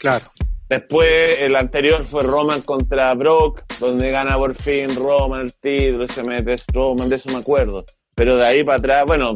Claro. 0.00 0.24
después 0.68 1.40
el 1.40 1.54
anterior 1.56 2.04
fue 2.04 2.22
Roman 2.22 2.62
contra 2.62 3.12
Brock, 3.14 3.62
donde 3.78 4.10
gana 4.10 4.36
por 4.36 4.54
fin 4.54 4.94
Roman 4.96 5.42
el 5.42 5.54
título, 5.54 6.04
y 6.04 6.08
se 6.08 6.22
mete 6.22 6.56
Roman, 6.72 7.08
de 7.08 7.16
eso 7.16 7.30
me 7.30 7.38
acuerdo. 7.38 7.84
Pero 8.14 8.36
de 8.36 8.44
ahí 8.46 8.62
para 8.64 8.78
atrás, 8.78 9.04
bueno, 9.06 9.34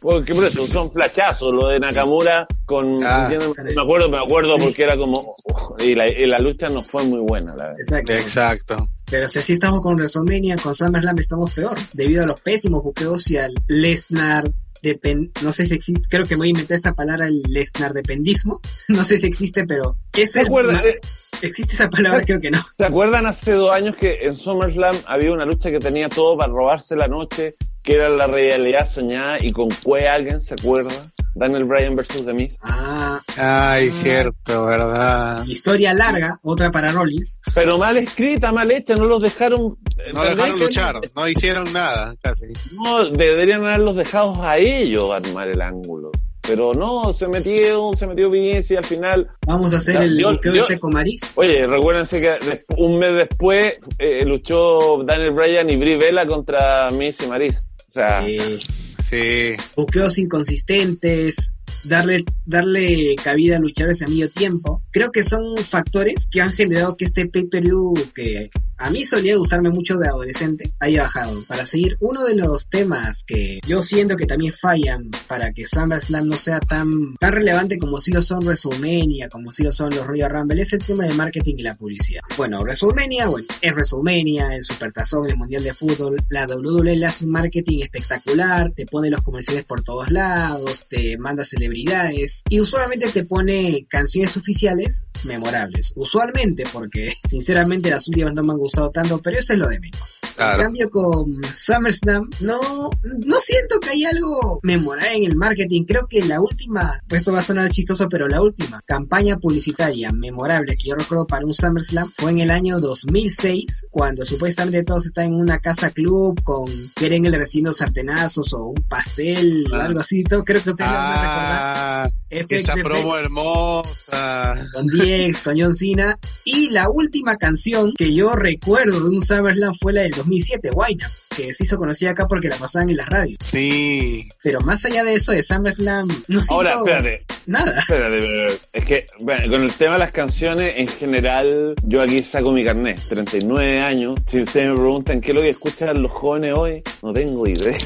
Porque 0.00 0.34
por 0.34 0.44
eso 0.44 0.66
son 0.66 0.90
flachazos, 0.92 1.52
lo 1.52 1.68
de 1.68 1.80
Nakamura 1.80 2.46
con... 2.64 3.02
Ah. 3.04 3.28
me 3.28 3.80
acuerdo, 3.82 4.08
me 4.08 4.18
acuerdo 4.18 4.56
porque 4.58 4.82
era 4.84 4.96
como... 4.96 5.36
y, 5.78 5.94
la, 5.94 6.08
y 6.08 6.26
la 6.26 6.38
lucha 6.38 6.68
no 6.68 6.82
fue 6.82 7.04
muy 7.04 7.20
buena, 7.20 7.54
la 7.56 7.68
verdad. 7.68 7.80
Exacto. 7.80 8.12
Exacto. 8.12 8.88
Pero 9.10 9.28
si 9.28 9.38
así 9.38 9.52
estamos 9.54 9.80
con 9.80 9.94
WrestleMania, 9.96 10.56
con 10.56 10.74
SummerSlam 10.74 11.18
estamos 11.18 11.52
peor, 11.52 11.76
debido 11.92 12.24
a 12.24 12.26
los 12.26 12.40
pésimos 12.40 12.82
buqueos 12.82 13.30
y 13.30 13.36
al 13.38 13.54
Lesnar 13.68 14.44
depen 14.82 15.32
no 15.42 15.52
sé 15.52 15.66
si 15.66 15.74
existe, 15.74 16.02
creo 16.08 16.26
que 16.26 16.36
voy 16.36 16.48
a 16.48 16.50
inventar 16.50 16.76
esta 16.76 16.92
palabra, 16.92 17.26
el 17.26 17.40
Lesnar 17.48 17.92
dependismo, 17.92 18.60
no 18.88 19.04
sé 19.04 19.18
si 19.18 19.26
existe, 19.26 19.64
pero 19.64 19.96
es 20.12 20.32
¿Se 20.32 20.40
el 20.40 20.46
acuerdan, 20.46 20.74
ma- 20.76 20.84
eh, 20.84 21.00
existe 21.42 21.74
esa 21.74 21.88
palabra, 21.90 22.24
creo 22.24 22.40
que 22.40 22.50
no. 22.50 22.58
¿Se 22.76 22.84
acuerdan 22.84 23.26
hace 23.26 23.52
dos 23.52 23.74
años 23.74 23.94
que 23.98 24.24
en 24.26 24.34
SummerSlam 24.34 24.94
había 25.06 25.32
una 25.32 25.44
lucha 25.44 25.70
que 25.70 25.78
tenía 25.78 26.08
todo 26.08 26.36
para 26.36 26.52
robarse 26.52 26.96
la 26.96 27.08
noche, 27.08 27.56
que 27.82 27.94
era 27.94 28.08
la 28.08 28.26
realidad 28.26 28.88
soñada 28.88 29.38
y 29.40 29.50
con 29.50 29.68
Cue 29.82 30.08
alguien, 30.08 30.40
¿se 30.40 30.54
acuerda? 30.54 30.90
Daniel 31.38 31.64
Bryan 31.64 31.94
versus 31.94 32.24
The 32.24 32.32
Miz. 32.32 32.56
Ah, 32.62 33.20
Ay, 33.36 33.90
cierto, 33.90 34.64
¿verdad? 34.64 35.44
historia 35.44 35.92
larga, 35.92 36.38
otra 36.42 36.70
para 36.70 36.90
Rollins. 36.92 37.40
Pero 37.54 37.76
mal 37.76 37.98
escrita, 37.98 38.52
mal 38.52 38.70
hecha, 38.70 38.94
no 38.94 39.04
los 39.04 39.20
dejaron... 39.20 39.60
No 39.60 39.76
¿entendés 40.06 40.30
dejaron 40.36 40.58
que- 40.58 40.64
luchar, 40.64 41.00
no 41.14 41.28
hicieron 41.28 41.70
nada, 41.74 42.14
casi. 42.22 42.46
No, 42.82 43.04
deberían 43.10 43.62
haberlos 43.66 43.96
dejado 43.96 44.42
a 44.42 44.56
ellos 44.56 45.10
armar 45.12 45.48
el 45.48 45.60
ángulo. 45.60 46.10
Pero 46.46 46.72
no, 46.74 47.12
se 47.12 47.26
metió, 47.28 47.90
se 47.98 48.06
metió 48.06 48.30
bien 48.30 48.64
y 48.68 48.74
al 48.76 48.84
final... 48.84 49.28
Vamos 49.46 49.72
a 49.74 49.78
hacer 49.78 49.96
el 50.02 50.18
yo- 50.18 50.32
buqueo 50.32 50.54
yo- 50.54 50.62
este 50.62 50.78
con 50.78 50.92
Maris. 50.92 51.20
Oye, 51.34 51.66
recuérdense 51.66 52.20
que 52.20 52.64
un 52.76 52.98
mes 52.98 53.14
después 53.16 53.78
eh, 53.98 54.24
luchó 54.24 55.02
Daniel 55.04 55.32
Bryan 55.32 55.68
y 55.70 55.76
Brie 55.76 55.96
Bella 55.98 56.26
contra 56.26 56.88
Miss 56.90 57.16
y 57.24 57.26
Maris. 57.28 57.70
O 57.88 57.92
sea, 57.92 58.26
Eh, 58.26 58.58
Sí. 59.02 59.54
buqueos 59.76 60.18
inconsistentes, 60.18 61.52
darle, 61.84 62.24
darle 62.44 63.14
cabida 63.22 63.56
a 63.56 63.60
luchadores 63.60 64.02
a 64.02 64.08
medio 64.08 64.28
tiempo. 64.30 64.82
Creo 64.90 65.12
que 65.12 65.22
son 65.22 65.56
factores 65.58 66.26
que 66.28 66.40
han 66.40 66.50
generado 66.52 66.96
que 66.96 67.04
este 67.04 67.26
pay-per-view 67.26 67.94
que 68.16 68.50
a 68.78 68.90
mí 68.90 69.04
solía 69.04 69.36
gustarme 69.36 69.70
mucho 69.70 69.96
de 69.96 70.08
adolescente 70.08 70.72
haya 70.80 71.02
bajado. 71.02 71.42
Para 71.46 71.66
seguir, 71.66 71.96
uno 72.00 72.24
de 72.24 72.34
los 72.34 72.68
temas 72.68 73.24
que 73.24 73.60
yo 73.66 73.82
siento 73.82 74.16
que 74.16 74.26
también 74.26 74.52
fallan 74.52 75.10
para 75.26 75.52
que 75.52 75.66
SummerSlam 75.66 76.28
no 76.28 76.36
sea 76.36 76.60
tan, 76.60 77.16
tan 77.18 77.32
relevante 77.32 77.78
como 77.78 78.00
si 78.00 78.12
lo 78.12 78.22
son 78.22 78.40
WrestleMania, 78.40 79.28
como 79.28 79.50
si 79.50 79.62
lo 79.62 79.72
son 79.72 79.90
los 79.90 80.06
Royal 80.06 80.30
Rumble, 80.30 80.62
es 80.62 80.72
el 80.72 80.84
tema 80.84 81.04
del 81.04 81.16
marketing 81.16 81.54
y 81.58 81.62
la 81.62 81.74
publicidad. 81.74 82.22
Bueno, 82.36 82.60
WrestleMania, 82.60 83.28
bueno, 83.28 83.48
es 83.60 83.72
WrestleMania, 83.72 84.54
el 84.54 84.62
Supertazón, 84.62 85.28
el 85.28 85.36
Mundial 85.36 85.62
de 85.62 85.74
Fútbol, 85.74 86.16
la 86.28 86.46
WWE 86.46 87.04
hace 87.06 87.24
un 87.24 87.30
marketing 87.30 87.80
espectacular, 87.80 88.70
te 88.70 88.86
pone 88.86 89.10
los 89.10 89.22
comerciales 89.22 89.64
por 89.64 89.82
todos 89.82 90.10
lados, 90.10 90.84
te 90.88 91.16
manda 91.18 91.44
celebridades 91.44 92.42
y 92.48 92.60
usualmente 92.60 93.08
te 93.08 93.24
pone 93.24 93.86
canciones 93.88 94.36
oficiales 94.36 95.02
memorables. 95.24 95.92
Usualmente, 95.96 96.64
porque 96.72 97.14
sinceramente 97.28 97.90
las 97.90 98.06
últimas 98.08 98.34
no 98.34 98.42
me 98.42 98.52
han 98.52 98.58
tanto, 98.68 99.20
pero 99.22 99.38
eso 99.38 99.52
es 99.52 99.58
lo 99.58 99.68
de 99.68 99.80
menos. 99.80 100.20
Claro. 100.36 100.58
En 100.60 100.64
cambio 100.66 100.90
con 100.90 101.42
SummerSlam, 101.54 102.30
no, 102.40 102.90
no 103.24 103.40
siento 103.40 103.78
que 103.80 103.90
hay 103.90 104.04
algo 104.04 104.60
memorable 104.62 105.16
en 105.16 105.24
el 105.24 105.36
marketing. 105.36 105.84
Creo 105.84 106.06
que 106.08 106.22
la 106.24 106.40
última, 106.40 107.00
esto 107.10 107.32
va 107.32 107.40
a 107.40 107.42
sonar 107.42 107.70
chistoso, 107.70 108.08
pero 108.08 108.28
la 108.28 108.42
última 108.42 108.80
campaña 108.84 109.36
publicitaria 109.38 110.12
memorable 110.12 110.76
que 110.76 110.88
yo 110.88 110.94
recuerdo 110.94 111.26
para 111.26 111.44
un 111.44 111.52
SummerSlam 111.52 112.10
fue 112.16 112.30
en 112.32 112.40
el 112.40 112.50
año 112.50 112.80
2006, 112.80 113.86
cuando 113.90 114.24
supuestamente 114.24 114.82
todos 114.84 115.06
están 115.06 115.26
en 115.26 115.34
una 115.34 115.58
casa 115.58 115.90
club 115.90 116.40
con 116.42 116.66
quieren 116.94 117.24
el 117.26 117.34
recién 117.34 117.66
sartenazos 117.72 118.52
o 118.52 118.66
un 118.66 118.84
pastel, 118.88 119.66
Ah. 119.72 119.84
algo 119.86 120.00
así. 120.00 120.22
Todo, 120.22 120.44
creo 120.44 120.62
que 120.62 120.70
ustedes 120.70 120.90
lo 120.90 120.96
van 120.96 121.04
a 121.06 121.22
recordar. 121.22 121.56
Ah, 121.58 122.10
esa 122.30 122.74
promo 122.74 123.16
hermosa. 123.16 124.54
con 124.72 124.86
DX, 124.86 125.40
con 125.42 125.60
John 125.60 125.74
Cena. 125.74 126.18
Y 126.44 126.70
la 126.70 126.88
última 126.88 127.36
canción 127.36 127.92
que 127.96 128.14
yo 128.14 128.34
recuerdo 128.34 128.55
de 128.60 128.98
un 128.98 129.20
SummerSlam 129.24 129.74
fue 129.74 129.92
la 129.92 130.02
del 130.02 130.12
2007, 130.12 130.70
Wine 130.72 131.04
Up, 131.04 131.36
que 131.36 131.52
se 131.52 131.64
hizo 131.64 131.76
conocida 131.76 132.10
acá 132.10 132.26
porque 132.28 132.48
la 132.48 132.56
pasaban 132.56 132.90
en 132.90 132.96
las 132.96 133.06
radios. 133.08 133.38
Sí. 133.44 134.28
Pero 134.42 134.60
más 134.60 134.84
allá 134.84 135.04
de 135.04 135.14
eso, 135.14 135.32
de 135.32 135.42
SummerSlam, 135.42 136.08
no 136.28 136.40
siento 136.42 136.54
ahora, 136.54 136.70
espérate, 136.78 137.24
nada. 137.46 137.80
espérate, 137.80 138.16
espérate. 138.16 138.60
Es 138.72 138.84
que, 138.84 139.06
bueno, 139.20 139.50
con 139.52 139.62
el 139.62 139.72
tema 139.72 139.92
de 139.94 139.98
las 140.00 140.12
canciones, 140.12 140.74
en 140.76 140.88
general, 140.88 141.74
yo 141.84 142.02
aquí 142.02 142.20
saco 142.20 142.52
mi 142.52 142.64
carnet, 142.64 143.00
39 143.08 143.80
años. 143.80 144.14
Si 144.26 144.40
ustedes 144.42 144.68
me 144.70 144.74
preguntan 144.74 145.20
qué 145.20 145.30
es 145.30 145.34
lo 145.34 145.42
que 145.42 145.50
escuchan 145.50 146.02
los 146.02 146.12
jóvenes 146.12 146.54
hoy, 146.56 146.82
no 147.02 147.12
tengo 147.12 147.46
idea. 147.46 147.76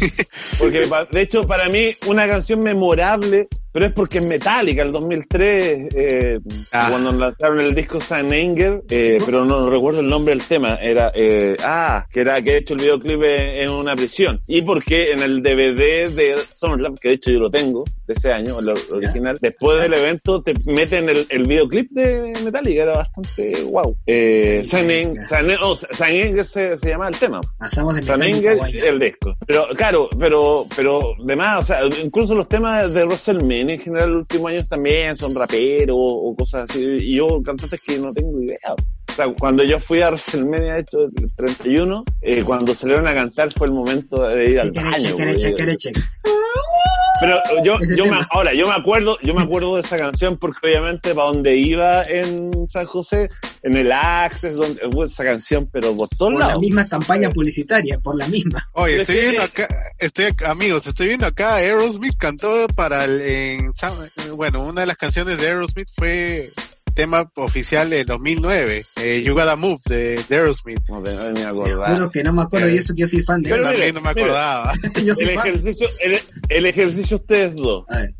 Porque, 0.58 0.86
pa- 0.88 1.06
de 1.10 1.20
hecho, 1.22 1.46
para 1.46 1.68
mí, 1.68 1.94
una 2.06 2.26
canción 2.26 2.60
memorable, 2.60 3.48
pero 3.74 3.86
es 3.86 3.92
porque 3.92 4.18
es 4.18 4.24
Metallica, 4.24 4.82
el 4.82 4.92
2003, 4.92 5.88
eh, 5.96 6.38
Ah. 6.70 6.86
cuando 6.90 7.10
lanzaron 7.10 7.58
el 7.58 7.74
disco 7.74 8.00
San 8.00 8.32
Anger, 8.32 8.84
eh, 8.88 9.18
pero 9.26 9.44
no 9.44 9.68
recuerdo 9.68 9.98
el 9.98 10.06
nombre 10.06 10.32
del 10.32 10.46
tema, 10.46 10.76
era, 10.76 11.10
eh, 11.12 11.56
ah, 11.64 12.06
que 12.12 12.20
era 12.20 12.40
que 12.40 12.52
he 12.52 12.56
hecho 12.58 12.74
el 12.74 12.80
videoclip 12.82 13.20
en 13.24 13.64
en 13.64 13.70
una 13.70 13.96
prisión. 13.96 14.40
Y 14.46 14.62
porque 14.62 15.10
en 15.10 15.20
el 15.20 15.42
DVD 15.42 16.08
de 16.08 16.36
SummerSlam, 16.54 16.94
que 16.94 17.08
de 17.08 17.14
hecho 17.14 17.32
yo 17.32 17.40
lo 17.40 17.50
tengo, 17.50 17.82
de 18.06 18.14
ese 18.14 18.30
año, 18.32 18.60
el 18.60 18.68
original, 18.68 19.38
después 19.40 19.82
del 19.82 19.94
evento 19.94 20.40
te 20.40 20.54
meten 20.66 21.08
el, 21.08 21.26
el 21.28 21.44
videoclip 21.44 21.90
de 21.90 22.32
Metallica, 22.44 22.84
era 22.84 22.96
bastante 22.98 23.60
wow. 23.64 23.96
Eh, 24.06 24.62
Sí, 24.64 25.04
San 25.28 25.50
oh, 25.62 25.74
San 25.74 26.10
Anger 26.10 26.44
se, 26.44 26.78
se 26.78 26.90
llama 26.90 27.08
el 27.08 27.16
tema. 27.16 27.40
Pasamos 27.58 27.96
de 27.96 28.04
San 28.04 28.22
Anger, 28.22 28.56
el 28.72 29.00
disco. 29.00 29.34
Pero, 29.48 29.66
claro, 29.76 30.08
pero, 30.16 30.64
pero, 30.76 31.16
demás, 31.24 31.64
o 31.64 31.66
sea, 31.66 31.80
incluso 32.02 32.36
los 32.36 32.48
temas 32.48 32.92
de 32.94 33.04
WrestleMania 33.04 33.63
en 33.70 33.80
general 33.80 34.08
en 34.08 34.14
los 34.14 34.20
últimos 34.22 34.50
años 34.50 34.68
también 34.68 35.16
son 35.16 35.34
raperos 35.34 35.96
o 35.98 36.34
cosas 36.36 36.70
así. 36.70 36.84
Y 37.00 37.16
yo, 37.16 37.26
cantantes 37.44 37.80
que 37.80 37.98
no 37.98 38.12
tengo 38.12 38.40
idea. 38.40 38.74
O 39.14 39.16
sea, 39.16 39.26
cuando 39.38 39.62
yo 39.62 39.78
fui 39.78 40.02
a 40.02 40.08
WrestleMania, 40.08 40.78
esto 40.78 41.04
el 41.04 41.32
31, 41.36 42.04
eh, 42.20 42.42
cuando 42.42 42.74
salieron 42.74 43.06
a 43.06 43.14
cantar 43.14 43.48
fue 43.56 43.68
el 43.68 43.72
momento 43.72 44.26
de 44.26 44.50
ir 44.50 44.58
al 44.58 44.72
baño. 44.72 45.14
Pero 47.20 47.38
yo, 47.62 47.78
yo 47.96 48.06
me, 48.06 48.18
ahora, 48.30 48.52
yo 48.54 48.66
me 48.66 48.74
acuerdo, 48.74 49.16
yo 49.22 49.32
me 49.32 49.42
acuerdo 49.42 49.76
de 49.76 49.82
esa 49.82 49.96
canción 49.96 50.36
porque 50.36 50.58
obviamente 50.66 51.14
para 51.14 51.28
donde 51.28 51.56
iba 51.56 52.02
en 52.02 52.66
San 52.66 52.86
José, 52.86 53.30
en 53.62 53.76
el 53.76 53.92
Access, 53.92 54.56
donde 54.56 54.84
hubo 54.88 55.04
esa 55.04 55.22
canción, 55.22 55.70
pero 55.72 55.96
por 55.96 56.08
todos 56.08 56.32
Por 56.32 56.40
la 56.40 56.56
misma 56.56 56.88
campaña 56.88 57.30
publicitaria, 57.30 58.00
por 58.00 58.18
la 58.18 58.26
misma. 58.26 58.66
Oye, 58.72 58.96
estoy 58.96 59.20
viendo 59.20 59.42
acá, 59.42 59.68
estoy, 60.00 60.26
amigos, 60.44 60.88
estoy 60.88 61.06
viendo 61.06 61.26
acá, 61.26 61.54
Aerosmith 61.54 62.16
cantó 62.18 62.66
para 62.74 63.04
el, 63.04 63.20
en, 63.20 63.70
bueno, 64.34 64.66
una 64.66 64.80
de 64.80 64.88
las 64.88 64.96
canciones 64.96 65.40
de 65.40 65.46
Aerosmith 65.46 65.90
fue 65.96 66.50
tema 66.94 67.30
oficial 67.36 67.90
del 67.90 68.06
2009, 68.06 68.86
eh, 69.02 69.22
You 69.24 69.34
Gotta 69.34 69.56
Move 69.56 69.80
de, 69.86 70.22
de 70.28 70.36
Aerosmith. 70.36 70.78
No 70.88 71.00
me 71.00 71.10
acordaba. 71.44 71.94
juro 71.94 72.10
que 72.10 72.22
no 72.22 72.32
me 72.32 72.42
acuerdo 72.42 72.70
y 72.70 72.76
eso 72.78 72.94
que 72.94 73.00
yo 73.02 73.06
soy 73.08 73.22
fan 73.22 73.42
de 73.42 73.50
Pero 73.50 73.62
mire, 73.64 73.74
También 73.74 73.94
no 73.94 74.00
me 74.00 74.08
mire. 74.10 74.22
acordaba. 74.22 74.72
Yo 75.04 75.14
soy 75.14 75.24
El 75.28 75.34
fan. 75.34 75.46
ejercicio, 75.48 75.88
el, 76.00 76.18
el 76.48 76.66
ejercicio 76.66 77.16
ustedes 77.16 77.54
dos. 77.56 77.84
A 77.88 77.98
ver. 77.98 78.14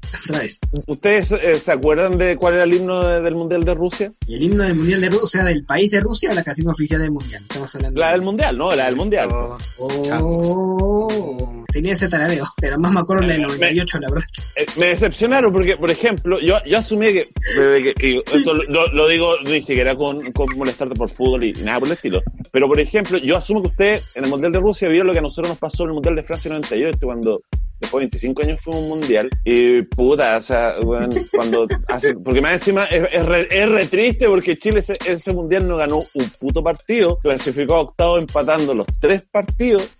¿Ustedes 0.87 1.33
eh, 1.33 1.59
se 1.59 1.73
acuerdan 1.73 2.19
de 2.19 2.37
cuál 2.37 2.55
era 2.55 2.65
el 2.65 2.75
himno 2.75 3.03
de- 3.07 3.21
del 3.23 3.35
Mundial 3.35 3.65
de 3.65 3.75
Rusia? 3.75 4.13
¿Y 4.27 4.35
el 4.37 4.43
himno 4.43 4.65
del 4.65 4.75
Mundial 4.75 5.01
de 5.01 5.09
Rusia, 5.11 5.23
o 5.23 5.27
sea, 5.27 5.45
del 5.45 5.65
país 5.65 5.91
de 5.91 6.01
Rusia 6.01 6.31
o 6.31 6.35
la 6.35 6.43
canción 6.45 6.69
oficial 6.69 7.01
del 7.01 7.11
Mundial? 7.11 7.43
Estamos 7.43 7.75
hablando 7.75 8.01
La 8.01 8.07
de- 8.09 8.13
del 8.13 8.23
Mundial, 8.23 8.59
¿no? 8.59 8.75
La 8.75 8.87
del 8.87 8.97
Mundial. 8.97 9.29
Oh, 9.79 11.65
tenía 11.73 11.93
ese 11.93 12.09
tarareo, 12.09 12.47
pero 12.61 12.79
más 12.79 12.93
me 12.93 13.01
acuerdo 13.01 13.23
la 13.27 13.33
del 13.35 13.43
98, 13.43 13.99
la 14.01 14.11
verdad. 14.11 14.27
Eh, 14.57 14.67
me 14.77 14.87
decepcionaron 14.87 15.53
porque, 15.53 15.77
por 15.77 15.91
ejemplo, 15.91 16.41
yo, 16.41 16.57
yo 16.67 16.79
asumí 16.79 17.07
que, 17.13 17.29
desde 17.57 17.95
que- 17.95 18.09
y 18.09 18.19
esto 18.19 18.55
lo, 18.69 18.89
lo 18.89 19.09
digo 19.09 19.35
ni 19.45 19.63
siquiera 19.63 19.97
con, 19.97 20.21
con 20.33 20.57
molestarte 20.57 20.95
por 20.95 21.11
fútbol 21.11 21.45
y 21.45 21.53
nada 21.53 21.81
por 21.81 21.89
el 21.89 21.95
estilo, 21.95 22.23
pero 22.53 22.69
por 22.69 22.81
ejemplo, 22.81 23.19
yo 23.19 23.37
asumo 23.37 23.63
que 23.63 23.69
usted 23.69 24.01
en 24.15 24.25
el 24.25 24.31
Mundial 24.31 24.53
de 24.53 24.61
Rusia 24.61 24.89
vio 24.89 25.05
lo 25.05 25.13
que 25.13 25.19
a 25.19 25.23
nosotros 25.23 25.49
nos 25.49 25.59
pasó 25.59 25.85
en 25.85 25.91
el 25.91 25.95
Mundial 25.95 26.17
de 26.17 26.23
Francia 26.23 26.51
98, 26.51 26.99
cuando 27.03 27.43
después 27.81 28.01
de 28.01 28.07
25 28.07 28.43
años 28.43 28.61
a 28.67 28.71
un 28.71 28.89
mundial 28.89 29.31
y 29.45 29.83
puta, 29.83 30.37
o 30.37 30.43
sea, 30.43 30.77
bueno, 30.81 31.09
cuando 31.33 31.67
hace, 31.89 32.15
porque 32.15 32.41
más 32.41 32.55
encima 32.55 32.85
es, 32.85 33.09
es, 33.13 33.27
re, 33.27 33.49
es 33.51 33.69
re 33.69 33.87
triste 33.87 34.29
porque 34.29 34.59
Chile 34.59 34.81
ese, 34.81 34.97
ese 35.07 35.33
mundial 35.33 35.67
no 35.69 35.77
ganó 35.77 36.05
un 36.15 36.31
puto 36.39 36.63
partido, 36.63 37.19
clasificó 37.19 37.75
a 37.75 37.81
octavo 37.81 38.19
empatando 38.19 38.75
los 38.75 38.87
tres 39.01 39.23
partidos 39.31 39.97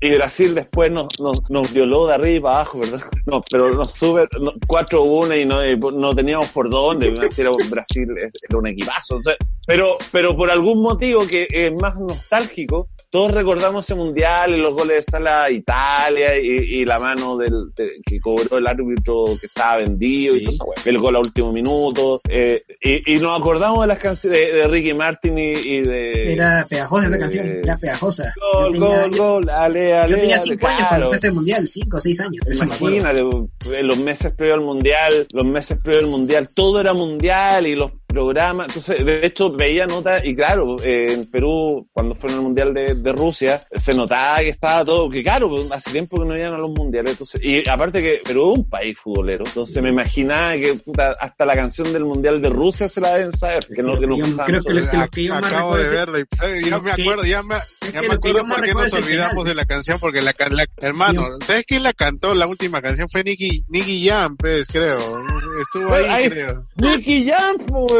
y 0.00 0.10
Brasil 0.14 0.54
después 0.54 0.90
nos, 0.90 1.08
nos, 1.20 1.48
nos 1.50 1.72
violó 1.72 2.06
de 2.06 2.14
arriba 2.14 2.50
para 2.50 2.56
abajo, 2.60 2.78
¿verdad? 2.80 3.00
No, 3.26 3.40
pero 3.50 3.70
nos 3.72 3.92
sube 3.92 4.26
no, 4.40 4.52
4-1 4.66 5.42
y 5.42 5.44
no, 5.44 5.64
y 5.66 5.76
no 5.98 6.14
teníamos 6.14 6.48
por 6.48 6.68
dónde. 6.70 7.10
Brasil 7.10 8.10
era 8.18 8.58
un 8.58 8.66
equipazo. 8.66 9.16
Entonces, 9.16 9.36
Pero, 9.66 9.98
pero 10.10 10.36
por 10.36 10.50
algún 10.50 10.80
motivo 10.82 11.26
que 11.26 11.46
es 11.50 11.72
más 11.74 11.94
nostálgico, 11.96 12.88
todos 13.10 13.32
recordamos 13.32 13.84
ese 13.84 13.94
mundial 13.94 14.52
y 14.54 14.60
los 14.60 14.72
goles 14.72 15.04
de 15.06 15.10
sala 15.12 15.44
a 15.44 15.50
Italia 15.50 16.38
y, 16.38 16.46
y 16.46 16.84
la 16.84 16.98
mano 16.98 17.36
del 17.36 17.52
de- 17.76 18.00
que 18.06 18.20
cobró 18.20 18.58
el 18.58 18.66
árbitro 18.66 19.26
que 19.40 19.46
estaba 19.46 19.78
vendido 19.78 20.36
y 20.36 20.44
todo 20.44 20.72
eso, 20.76 20.88
el 20.88 20.98
gol 20.98 21.16
a 21.16 21.20
último 21.20 21.52
minuto. 21.52 22.20
eh, 22.28 22.62
y, 22.82 23.14
y 23.14 23.18
nos 23.18 23.38
acordamos 23.40 23.80
de 23.82 23.86
las 23.88 23.98
canciones 23.98 24.38
de, 24.40 24.52
de 24.52 24.68
Ricky 24.68 24.94
Martin 24.94 25.38
y, 25.38 25.50
y 25.52 25.80
de 25.82 26.32
Era 26.32 26.64
pegajosa 26.68 27.06
esa 27.06 27.16
Eh, 27.16 27.18
canción, 27.18 27.46
era 27.64 27.76
pegajosa. 27.78 28.34
Gol, 28.54 28.72
tenía, 28.72 29.00
gol, 29.08 29.16
gol, 29.18 29.48
ale, 29.50 29.89
ale, 29.92 30.12
yo 30.12 30.18
tenía 30.18 30.36
ale, 30.36 30.44
cinco 30.44 30.66
años 30.66 30.84
cuando 30.88 31.08
fue 31.08 31.16
ese 31.16 31.30
mundial, 31.30 31.68
cinco 31.68 31.96
o 31.96 32.00
seis 32.00 32.20
años. 32.20 32.44
Imagínate, 32.62 33.22
los 33.82 33.98
meses 33.98 34.32
previo 34.36 34.54
al 34.54 34.60
mundial, 34.60 35.26
los 35.32 35.44
meses 35.44 35.78
previo 35.82 36.00
al 36.00 36.06
mundial, 36.06 36.48
todo 36.48 36.80
era 36.80 36.92
mundial 36.92 37.66
y 37.66 37.74
los 37.74 37.92
programas. 38.12 38.68
Entonces, 38.68 39.04
de 39.04 39.24
hecho, 39.26 39.52
veía 39.52 39.86
notas 39.86 40.24
y 40.24 40.34
claro, 40.34 40.76
eh, 40.82 41.12
en 41.12 41.26
Perú, 41.30 41.88
cuando 41.92 42.14
fueron 42.14 42.38
al 42.38 42.44
mundial 42.44 42.74
de, 42.74 42.94
de 42.94 43.12
Rusia, 43.12 43.62
se 43.80 43.92
notaba 43.94 44.38
que 44.40 44.48
estaba 44.50 44.84
todo, 44.84 45.08
que 45.10 45.22
claro, 45.22 45.50
hace 45.72 45.90
tiempo 45.92 46.18
que 46.20 46.26
no 46.26 46.36
iban 46.36 46.54
a 46.54 46.58
los 46.58 46.70
mundiales. 46.70 47.12
Entonces, 47.12 47.40
y 47.42 47.68
aparte 47.68 48.02
que 48.02 48.20
Perú 48.24 48.52
es 48.52 48.58
un 48.58 48.68
país 48.68 48.98
futbolero, 48.98 49.44
entonces 49.46 49.82
me 49.82 49.88
imaginaba 49.90 50.54
que 50.54 50.74
puta, 50.74 51.12
hasta 51.20 51.44
la 51.46 51.54
canción 51.54 51.92
del 51.92 52.04
mundial 52.04 52.40
de 52.42 52.48
Rusia 52.48 52.88
se 52.88 53.00
la 53.00 53.14
deben 53.16 53.36
saber, 53.36 53.64
que 53.66 53.82
no, 53.82 53.98
que 53.98 54.06
no 54.06 54.16
creo 54.44 54.62
que 54.62 54.72
lo- 54.74 54.90
que 54.90 54.96
lo 54.96 55.08
que 55.08 55.24
yo 55.24 55.34
Acabo 55.34 55.76
de 55.76 55.88
verlo 55.90 56.18
y 56.18 56.24
ya 56.68 56.78
me 56.80 56.90
acuerdo, 57.02 57.24
ya 57.24 57.42
me, 57.42 57.54
ya 57.92 58.00
me 58.02 58.14
acuerdo 58.14 58.40
por 58.46 58.62
qué 58.64 58.72
nos 58.74 58.92
olvidamos 58.94 59.30
final. 59.32 59.46
de 59.46 59.54
la 59.54 59.64
canción, 59.64 59.98
porque 60.00 60.20
la, 60.22 60.32
can- 60.32 60.54
la- 60.56 60.66
hermano, 60.78 61.28
¿sabes 61.46 61.64
quién 61.66 61.82
la 61.82 61.92
cantó? 61.92 62.34
La 62.34 62.46
última 62.46 62.80
canción 62.82 63.08
fue 63.08 63.22
Nicky, 63.24 63.62
Nicky 63.68 64.06
Jam, 64.08 64.36
pues, 64.36 64.68
creo. 64.68 65.24
Estuvo 65.60 65.92
ahí, 65.94 66.04
Ay, 66.08 66.30
creo. 66.30 66.66
Nicky 66.76 67.26
Jam, 67.28 67.56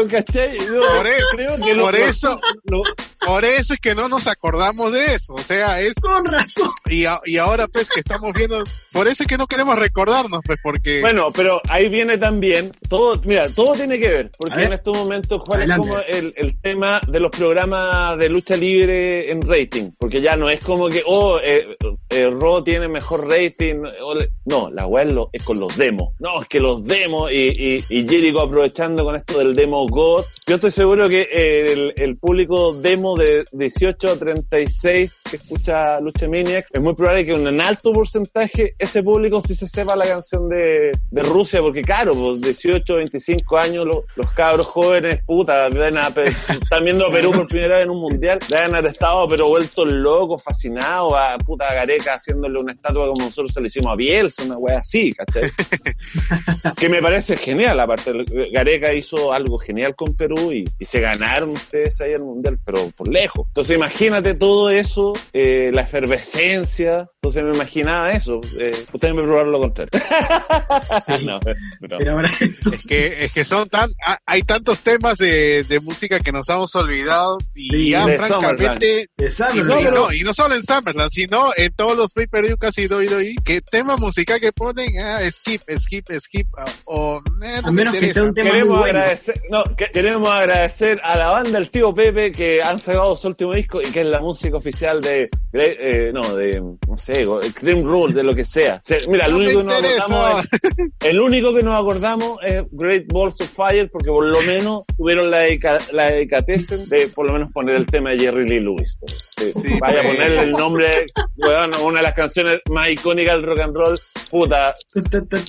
¿cachai? 0.09 0.57
Por 0.57 1.07
creo 1.33 1.55
que 1.57 1.75
por 1.75 1.93
lo- 1.93 2.05
eso, 2.05 2.39
lo- 2.65 2.83
por 3.25 3.45
eso 3.45 3.73
es 3.73 3.79
que 3.79 3.95
no 3.95 4.07
nos 4.09 4.27
acordamos 4.27 4.91
de 4.91 5.15
eso. 5.15 5.33
O 5.33 5.37
sea, 5.39 5.79
es, 5.81 5.93
Con 5.95 6.25
razón. 6.25 6.69
y, 6.89 7.05
a- 7.05 7.19
y 7.25 7.37
ahora 7.37 7.67
pues 7.67 7.89
que 7.89 7.99
estamos 7.99 8.31
viendo, 8.33 8.63
por 8.91 9.07
eso 9.07 9.23
es 9.23 9.27
que 9.29 9.37
no 9.37 9.47
queremos 9.47 9.77
recordarnos, 9.77 10.39
pues, 10.45 10.59
porque 10.63 11.01
Bueno, 11.01 11.31
pero 11.31 11.61
ahí 11.69 11.89
viene 11.89 12.17
también, 12.17 12.71
todo, 12.89 13.19
mira, 13.25 13.49
todo 13.49 13.73
tiene 13.73 13.99
que 13.99 14.07
ver, 14.09 14.31
porque 14.37 14.55
ver. 14.57 14.65
en 14.67 14.73
estos 14.73 14.97
momentos, 14.97 15.41
¿cuál 15.45 15.59
Adelante. 15.61 15.87
es 15.87 15.93
como 15.93 16.03
el, 16.07 16.33
el 16.37 16.61
tema 16.61 16.99
de 17.07 17.19
los 17.19 17.31
programas 17.31 18.17
de 18.17 18.29
lucha 18.29 18.55
libre 18.57 19.31
en 19.31 19.41
rating? 19.41 19.91
Porque 19.97 20.21
ya 20.21 20.35
no 20.35 20.49
es 20.49 20.63
como 20.63 20.89
que, 20.89 21.03
oh, 21.05 21.39
eh, 21.43 21.77
eh, 22.09 22.29
Raw 22.29 22.63
tiene 22.63 22.87
mejor 22.87 23.27
rating, 23.29 23.83
o 24.03 24.15
le- 24.15 24.29
no, 24.45 24.69
la 24.71 24.87
weá 24.87 25.03
es, 25.05 25.11
lo- 25.13 25.29
es 25.31 25.43
con 25.43 25.59
los 25.59 25.75
demos, 25.77 26.13
no, 26.19 26.41
es 26.41 26.47
que 26.47 26.59
los 26.59 26.83
demos 26.83 27.31
y, 27.31 27.51
y, 27.55 27.83
y 27.89 28.07
Jericho 28.07 28.41
aprovechando 28.41 29.03
con 29.03 29.15
esto 29.15 29.37
del 29.39 29.55
demo 29.55 29.85
God, 29.87 30.23
yo 30.47 30.55
estoy 30.55 30.71
seguro 30.71 31.07
que 31.09 31.27
eh, 31.31 31.71
el, 31.71 31.93
el 31.97 32.17
público 32.17 32.73
demo 32.73 33.10
de 33.15 33.43
18 33.51 34.11
a 34.11 34.15
36 34.15 35.21
que 35.29 35.35
escucha 35.37 35.99
Lucha 35.99 36.27
Maniacs, 36.27 36.69
es 36.73 36.81
muy 36.81 36.93
probable 36.95 37.25
que 37.25 37.33
un 37.33 37.61
alto 37.61 37.91
porcentaje 37.93 38.75
ese 38.77 39.03
público 39.03 39.41
sí 39.45 39.55
se 39.55 39.67
sepa 39.67 39.95
la 39.95 40.05
canción 40.07 40.49
de, 40.49 40.91
de 41.09 41.23
Rusia, 41.23 41.61
porque 41.61 41.81
claro, 41.81 42.13
pues 42.13 42.41
18, 42.41 42.95
25 42.95 43.57
años 43.57 43.85
lo- 43.85 44.05
los 44.15 44.31
cabros 44.31 44.67
jóvenes, 44.67 45.21
puta, 45.25 45.65
a, 45.65 45.67
están 46.53 46.83
viendo 46.83 47.07
a 47.07 47.11
Perú 47.11 47.31
por 47.31 47.47
primera 47.47 47.75
vez 47.75 47.85
en 47.85 47.91
un 47.91 48.01
mundial, 48.01 48.39
deben 48.49 48.75
haber 48.75 48.91
estado 48.91 49.27
pero 49.27 49.47
vueltos 49.47 49.87
locos, 49.87 50.43
fascinados 50.43 51.13
a 51.15 51.37
puta 51.37 51.73
Gareca 51.73 52.15
haciéndole 52.15 52.59
una 52.59 52.73
estatua 52.73 53.07
como 53.07 53.25
nosotros 53.25 53.53
se 53.53 53.61
le 53.61 53.67
hicimos 53.67 53.93
a 53.93 53.95
Bielsa, 53.95 54.43
una 54.43 54.57
wea 54.57 54.79
así, 54.79 55.13
¿cachai? 55.13 55.49
que 56.77 56.89
me 56.89 57.01
parece 57.01 57.37
genial, 57.37 57.79
aparte, 57.79 58.11
Gareca 58.51 58.93
hizo 58.93 59.31
algo 59.33 59.57
genial 59.57 59.95
con 59.95 60.15
Perú 60.15 60.51
y, 60.51 60.65
y 60.79 60.85
se 60.85 60.99
ganaron 60.99 61.49
ustedes 61.49 61.99
ahí 62.01 62.11
el 62.13 62.23
mundial, 62.23 62.57
pero 62.65 62.79
lejos. 63.09 63.45
Entonces 63.47 63.75
imagínate 63.75 64.33
todo 64.33 64.69
eso, 64.69 65.13
eh, 65.33 65.71
la 65.73 65.81
efervescencia, 65.81 67.09
entonces 67.23 67.43
me 67.43 67.51
imaginaba 67.55 68.11
eso, 68.13 68.41
eh, 68.59 68.73
ustedes 68.93 69.13
me 69.13 69.21
probaron 69.21 69.51
lo 69.51 69.59
contrario. 69.59 69.91
no, 71.23 71.39
pero- 71.39 71.59
Pero 71.99 72.11
ahora 72.13 72.31
esto. 72.39 72.73
es 72.73 72.83
que, 72.87 73.25
es 73.25 73.31
que 73.31 73.45
son 73.45 73.69
tan, 73.69 73.91
ha- 74.03 74.17
hay 74.25 74.41
tantos 74.41 74.79
temas 74.79 75.19
de, 75.19 75.63
de 75.65 75.79
música 75.81 76.19
que 76.19 76.31
nos 76.31 76.49
hemos 76.49 76.75
olvidado 76.75 77.37
y 77.53 77.69
Sí, 77.69 77.89
ya 77.91 78.07
de 78.07 78.17
francamente, 78.17 79.07
de 79.17 79.31
y 79.53 79.59
y 79.59 79.63
no, 79.91 80.11
y 80.13 80.21
no 80.23 80.33
solo 80.33 80.55
en 80.55 80.63
Summerland, 80.63 81.11
sino 81.11 81.49
en 81.55 81.71
todos 81.75 81.95
los 81.95 82.11
pay 82.11 82.25
per 82.25 82.43
view 82.43 82.57
casi 82.57 82.87
doy 82.87 83.05
doy, 83.05 83.35
que 83.45 83.61
tema 83.61 83.97
musical 83.97 84.39
que 84.39 84.51
ponen, 84.51 84.87
ah, 84.99 85.19
skip, 85.29 85.61
skip, 85.77 86.07
skip, 86.19 86.47
ah, 86.57 86.65
o, 86.85 87.19
eh, 87.43 87.59
no 87.61 87.67
A 87.67 87.71
me 87.71 87.83
menos 87.83 87.93
que 87.95 88.09
sea 88.09 88.23
un 88.23 88.33
tema 88.33 88.49
muy 88.49 88.53
Queremos 88.61 88.79
bueno. 88.79 88.99
agradecer, 88.99 89.41
no, 89.51 89.63
que- 89.77 89.91
queremos 89.93 90.27
agradecer 90.29 90.99
a 91.03 91.15
la 91.17 91.29
banda 91.29 91.51
del 91.51 91.69
tío 91.69 91.93
Pepe 91.93 92.31
que 92.31 92.63
han 92.63 92.79
sacado 92.79 93.15
su 93.15 93.27
último 93.27 93.53
disco 93.53 93.79
y 93.79 93.91
que 93.91 93.99
es 93.99 94.07
la 94.07 94.21
música 94.21 94.57
oficial 94.57 95.01
de, 95.03 95.29
de, 95.51 95.77
eh, 95.79 96.11
no, 96.11 96.35
de, 96.35 96.59
no 96.61 96.97
sé, 96.97 97.10
Extreme 97.11 97.83
Rule, 97.83 98.13
de 98.13 98.23
lo 98.23 98.33
que 98.33 98.45
sea. 98.45 98.81
O 98.83 98.87
sea, 98.87 98.97
mira, 99.09 99.25
el 99.25 99.33
No 99.33 99.37
único 99.39 99.61
que 99.61 99.63
nos 99.63 99.73
acordamos 99.73 100.43
es, 100.43 101.09
el 101.09 101.19
único 101.19 101.53
que 101.53 101.63
nos 101.63 101.81
acordamos 101.81 102.39
es 102.43 102.63
Great 102.71 103.05
Balls 103.11 103.41
of 103.41 103.49
Fire 103.49 103.89
porque 103.91 104.09
por 104.09 104.31
lo 104.31 104.41
menos 104.41 104.83
tuvieron 104.97 105.31
la, 105.31 105.39
dedica, 105.39 105.77
la 105.91 106.11
dedicatez 106.11 106.89
de 106.89 107.07
por 107.09 107.27
lo 107.27 107.33
menos 107.33 107.51
poner 107.51 107.75
el 107.75 107.85
tema 107.85 108.11
de 108.11 108.19
Jerry 108.19 108.47
Lee 108.47 108.59
Lewis. 108.59 108.97
Sí, 109.37 109.51
Sí, 109.55 109.77
vaya 109.79 109.99
a 109.99 110.03
pues. 110.03 110.15
ponerle 110.15 110.41
el 110.43 110.51
nombre, 110.51 111.05
weón, 111.37 111.71
una 111.83 111.99
de 111.99 112.03
las 112.03 112.13
canciones 112.13 112.61
más 112.69 112.89
icónicas 112.89 113.35
del 113.35 113.43
rock 113.43 113.59
and 113.59 113.75
roll, 113.75 113.99
puta, 114.29 114.73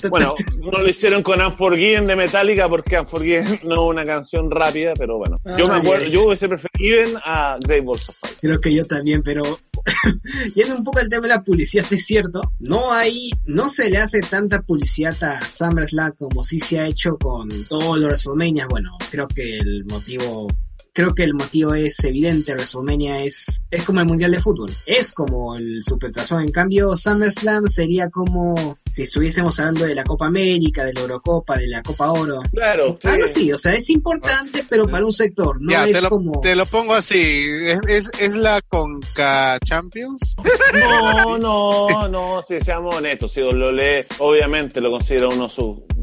bueno, 0.09 0.33
no 0.61 0.79
lo 0.79 0.89
hicieron 0.89 1.23
con 1.23 1.41
Unforgiven 1.41 2.07
de 2.07 2.15
Metallica 2.15 2.67
porque 2.67 2.99
Unforgiven 2.99 3.59
no 3.63 3.73
es 3.73 3.89
una 3.91 4.03
canción 4.03 4.49
rápida, 4.51 4.93
pero 4.97 5.17
bueno. 5.17 5.39
Yo 5.57 5.67
me 5.67 5.75
acuerdo, 5.75 6.05
yo 6.07 6.27
hubiese 6.27 6.47
preferido 6.47 7.19
a 7.23 7.57
Great 7.61 7.85
Balls 7.85 8.09
of 8.09 8.15
Fire. 8.19 8.35
Creo 8.41 8.61
que 8.61 8.73
yo 8.73 8.85
también, 8.85 9.21
pero 9.23 9.43
yendo 10.55 10.75
un 10.75 10.83
poco 10.83 10.99
al 10.99 11.09
tema 11.09 11.23
de 11.23 11.29
la 11.29 11.43
publicidad, 11.53 11.93
es 11.93 12.05
cierto, 12.05 12.41
no 12.59 12.91
hay, 12.91 13.29
no 13.45 13.69
se 13.69 13.89
le 13.89 13.97
hace 13.97 14.21
tanta 14.21 14.61
publicidad 14.61 15.15
a 15.23 15.41
SummerSlam 15.41 16.13
como 16.13 16.43
sí 16.43 16.59
se 16.59 16.79
ha 16.79 16.87
hecho 16.87 17.17
con 17.17 17.49
todos 17.65 17.97
los 17.99 18.07
WrestleMania. 18.07 18.67
Bueno, 18.67 18.97
creo 19.11 19.27
que 19.27 19.59
el 19.59 19.85
motivo, 19.85 20.47
creo 20.93 21.15
que 21.15 21.23
el 21.23 21.33
motivo 21.33 21.73
es 21.73 22.03
evidente, 22.03 22.53
WrestleMania 22.53 23.23
es, 23.23 23.63
es 23.71 23.83
como 23.83 23.99
el 23.99 24.05
Mundial 24.05 24.31
de 24.31 24.41
Fútbol, 24.41 24.71
es 24.85 25.11
como 25.11 25.55
el 25.55 25.83
Supertazón. 25.83 26.43
En 26.43 26.51
cambio, 26.51 26.95
SummerSlam 26.95 27.67
sería 27.67 28.09
como 28.09 28.77
si 28.85 29.03
estuviésemos 29.03 29.59
hablando 29.59 29.85
de 29.85 29.95
la 29.95 30.03
Copa 30.03 30.27
América, 30.27 30.85
de 30.85 30.93
la 30.93 31.01
Eurocopa, 31.01 31.57
de 31.57 31.67
la 31.67 31.81
Copa 31.81 32.11
Oro. 32.11 32.39
Claro, 32.51 32.99
Algo 33.03 33.25
sí. 33.25 33.31
así, 33.31 33.51
o 33.51 33.57
sea, 33.57 33.73
es 33.73 33.89
importante, 33.89 34.63
pero 34.69 34.87
para 34.87 35.03
un 35.03 35.11
sector, 35.11 35.59
no 35.59 35.71
ya, 35.71 35.87
es 35.87 35.95
te 35.95 36.01
lo, 36.01 36.09
como... 36.09 36.39
te 36.41 36.55
lo 36.55 36.65
pongo 36.67 36.93
así, 36.93 37.43
es, 37.65 37.79
es, 37.87 38.11
es 38.19 38.35
la 38.35 38.61
Conca 38.61 39.57
Champions, 39.65 40.35
No, 40.73 41.37
no, 41.39 42.07
no, 42.07 42.43
si 42.47 42.61
seamos 42.61 42.95
honestos, 42.95 43.33
si 43.33 43.41
lo 43.41 43.71
lee, 43.71 44.05
obviamente 44.19 44.79
lo 44.79 44.91
considera 44.91 45.27
uno 45.27 45.49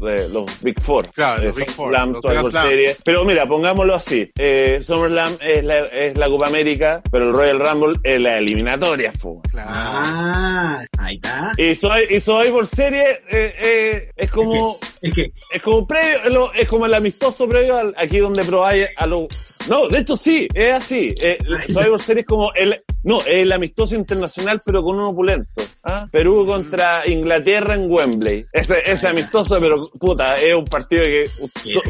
de 0.01 0.29
los 0.29 0.61
Big 0.61 0.81
Four. 0.81 1.11
Claro, 1.11 1.43
los 1.43 1.55
Big 1.55 1.69
Four, 1.69 1.89
Slam, 1.89 2.13
los 2.13 2.51
Slam. 2.51 2.67
Series. 2.67 2.97
Pero 3.03 3.23
mira, 3.23 3.45
pongámoslo 3.45 3.95
así, 3.95 4.29
eh, 4.37 4.80
SummerSlam 4.83 5.37
es 5.41 5.63
la, 5.63 5.79
es 5.79 6.17
la 6.17 6.27
Copa 6.27 6.47
América, 6.47 7.01
pero 7.11 7.29
el 7.29 7.33
Royal 7.33 7.59
Rumble 7.59 7.99
es 8.03 8.19
la 8.19 8.37
eliminatoria, 8.37 9.11
po. 9.21 9.41
claro. 9.49 9.69
Ah, 9.73 10.83
ahí 10.97 11.15
está. 11.15 11.51
Y 11.57 11.75
soy, 11.75 12.05
y 12.09 12.19
Survivor 12.19 12.67
Series 12.67 13.19
eh, 13.29 13.53
eh, 13.61 14.11
es 14.15 14.31
como, 14.31 14.77
Es 15.01 15.13
que 15.13 15.31
Es 15.53 15.61
como 15.61 15.87
previo, 15.87 16.51
es 16.53 16.67
como 16.67 16.85
el 16.85 16.93
amistoso 16.93 17.47
previo 17.47 17.77
al- 17.77 17.93
aquí 17.97 18.19
donde 18.19 18.43
probáis 18.43 18.87
a 18.97 19.05
lo... 19.05 19.27
No, 19.69 19.87
de 19.87 19.99
hecho 19.99 20.17
sí, 20.17 20.47
es 20.53 20.73
así. 20.73 21.13
Eh, 21.21 21.37
Survivor 21.67 22.01
Series 22.01 22.23
es 22.23 22.27
como 22.27 22.53
el... 22.53 22.81
No, 23.03 23.19
el 23.25 23.51
amistoso 23.51 23.95
internacional 23.95 24.61
pero 24.65 24.83
con 24.83 24.95
un 24.95 25.07
opulento. 25.07 25.49
¿ah? 25.83 26.07
Perú 26.11 26.45
contra 26.45 27.07
Inglaterra 27.07 27.75
en 27.75 27.91
Wembley. 27.91 28.45
Ese, 28.51 28.79
ese 28.85 29.07
amistoso, 29.07 29.59
pero 29.59 29.89
puta, 29.91 30.37
es 30.39 30.53
un 30.55 30.65
partido 30.65 31.03
que 31.03 31.25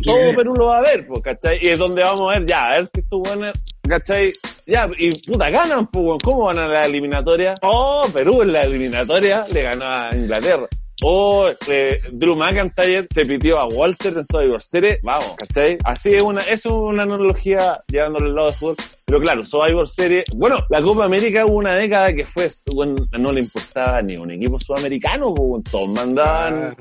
todo. 0.03 0.36
Perú 0.36 0.55
lo 0.55 0.67
va 0.67 0.77
a 0.77 0.81
ver, 0.81 1.07
pues, 1.07 1.21
¿cachai? 1.21 1.60
Y 1.62 1.69
es 1.69 1.79
donde 1.79 2.03
vamos 2.03 2.31
a 2.34 2.39
ver, 2.39 2.47
ya, 2.47 2.65
a 2.65 2.77
ver 2.77 2.88
si 2.88 2.99
estos 2.99 3.19
buenos, 3.19 3.60
¿cachai? 3.88 4.34
Ya, 4.65 4.89
y 4.97 5.12
puta, 5.21 5.49
ganan, 5.49 5.88
pues. 5.88 6.17
¿cómo 6.23 6.45
van 6.45 6.60
a 6.60 6.67
la 6.67 6.86
eliminatoria? 6.86 7.55
Oh, 7.62 8.05
Perú 8.13 8.41
en 8.41 8.53
la 8.53 8.63
eliminatoria 8.63 9.45
le 9.51 9.63
ganó 9.63 9.86
a 9.86 10.10
Inglaterra. 10.13 10.67
O 11.04 11.50
eh, 11.68 12.00
Drew 12.12 12.36
McIntyre 12.36 13.08
se 13.12 13.26
pitió 13.26 13.60
a 13.60 13.68
Walter 13.68 14.14
en 14.18 14.26
Survivor 14.26 14.62
Series. 14.62 15.00
Vamos, 15.02 15.36
¿cachai? 15.38 15.78
Así 15.84 16.10
es 16.10 16.22
una, 16.22 16.42
es 16.42 16.66
una 16.66 17.04
analogía 17.04 17.82
llevándole 17.88 18.28
al 18.28 18.36
lado 18.36 18.48
de 18.52 18.54
fútbol. 18.54 18.76
Pero 19.06 19.20
claro, 19.20 19.44
Survivor 19.44 19.88
Series. 19.88 20.26
Bueno, 20.36 20.60
la 20.70 20.82
Copa 20.82 21.06
América 21.06 21.46
hubo 21.46 21.58
una 21.58 21.74
década 21.74 22.14
que 22.14 22.26
fue, 22.26 22.52
bueno, 22.74 22.96
no 23.18 23.32
le 23.32 23.42
importaba 23.42 24.02
ni 24.02 24.16
un 24.16 24.32
equipo 24.32 24.60
sudamericano, 24.60 25.34
pues, 25.34 25.64
todos 25.64 25.90
mandaban. 25.90 26.76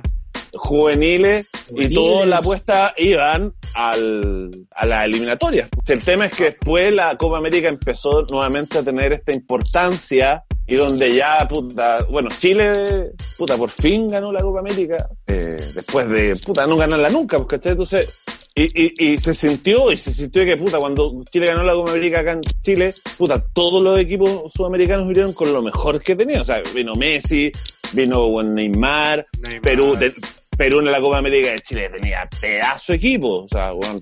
Juveniles 0.55 1.49
y 1.77 1.95
toda 1.95 2.27
la 2.27 2.39
apuesta 2.39 2.95
iban 2.97 3.53
al, 3.75 4.51
a 4.71 4.87
la 4.87 5.05
eliminatoria. 5.05 5.69
El 5.87 6.03
tema 6.03 6.27
es 6.27 6.35
que 6.37 6.45
después 6.45 6.95
la 6.95 7.17
Copa 7.17 7.39
América 7.39 7.69
empezó 7.69 8.23
nuevamente 8.31 8.79
a 8.79 8.83
tener 8.83 9.13
esta 9.13 9.33
importancia 9.33 10.45
y 10.67 10.77
donde 10.77 11.13
ya, 11.15 11.47
puta, 11.49 12.05
bueno, 12.11 12.29
Chile, 12.39 13.11
puta, 13.37 13.57
por 13.57 13.71
fin 13.71 14.09
ganó 14.09 14.33
la 14.33 14.41
Copa 14.41 14.61
América, 14.61 15.09
eh, 15.27 15.57
después 15.75 16.09
de, 16.09 16.37
puta, 16.37 16.67
no 16.67 16.77
ganarla 16.77 17.09
nunca, 17.09 17.39
porque 17.39 17.57
entonces 17.63 18.09
Y, 18.53 18.65
y, 18.75 19.13
y 19.15 19.19
se 19.19 19.33
sintió, 19.33 19.93
y 19.93 19.97
se 19.97 20.13
sintió 20.13 20.45
que 20.45 20.57
puta, 20.57 20.79
cuando 20.79 21.23
Chile 21.31 21.47
ganó 21.47 21.63
la 21.63 21.73
Copa 21.73 21.93
América 21.93 22.21
acá 22.21 22.33
en 22.33 22.41
Chile, 22.63 22.95
puta, 23.17 23.43
todos 23.55 23.81
los 23.83 23.99
equipos 23.99 24.53
sudamericanos 24.55 25.07
vinieron 25.07 25.33
con 25.33 25.53
lo 25.53 25.63
mejor 25.63 26.03
que 26.03 26.17
tenían. 26.17 26.41
O 26.41 26.45
sea, 26.45 26.61
vino 26.75 26.93
Messi, 26.95 27.53
vino 27.93 28.29
Neymar, 28.43 29.25
Neymar. 29.39 29.63
Perú, 29.63 29.95
de- 29.97 30.13
Perú 30.61 30.81
en 30.81 30.93
la 30.93 31.01
Copa 31.01 31.17
América 31.17 31.53
de 31.53 31.61
Chile 31.61 31.89
tenía 31.89 32.29
pedazo 32.39 32.93
equipo. 32.93 33.45
O 33.45 33.49
sea, 33.49 33.73
bueno, 33.73 33.99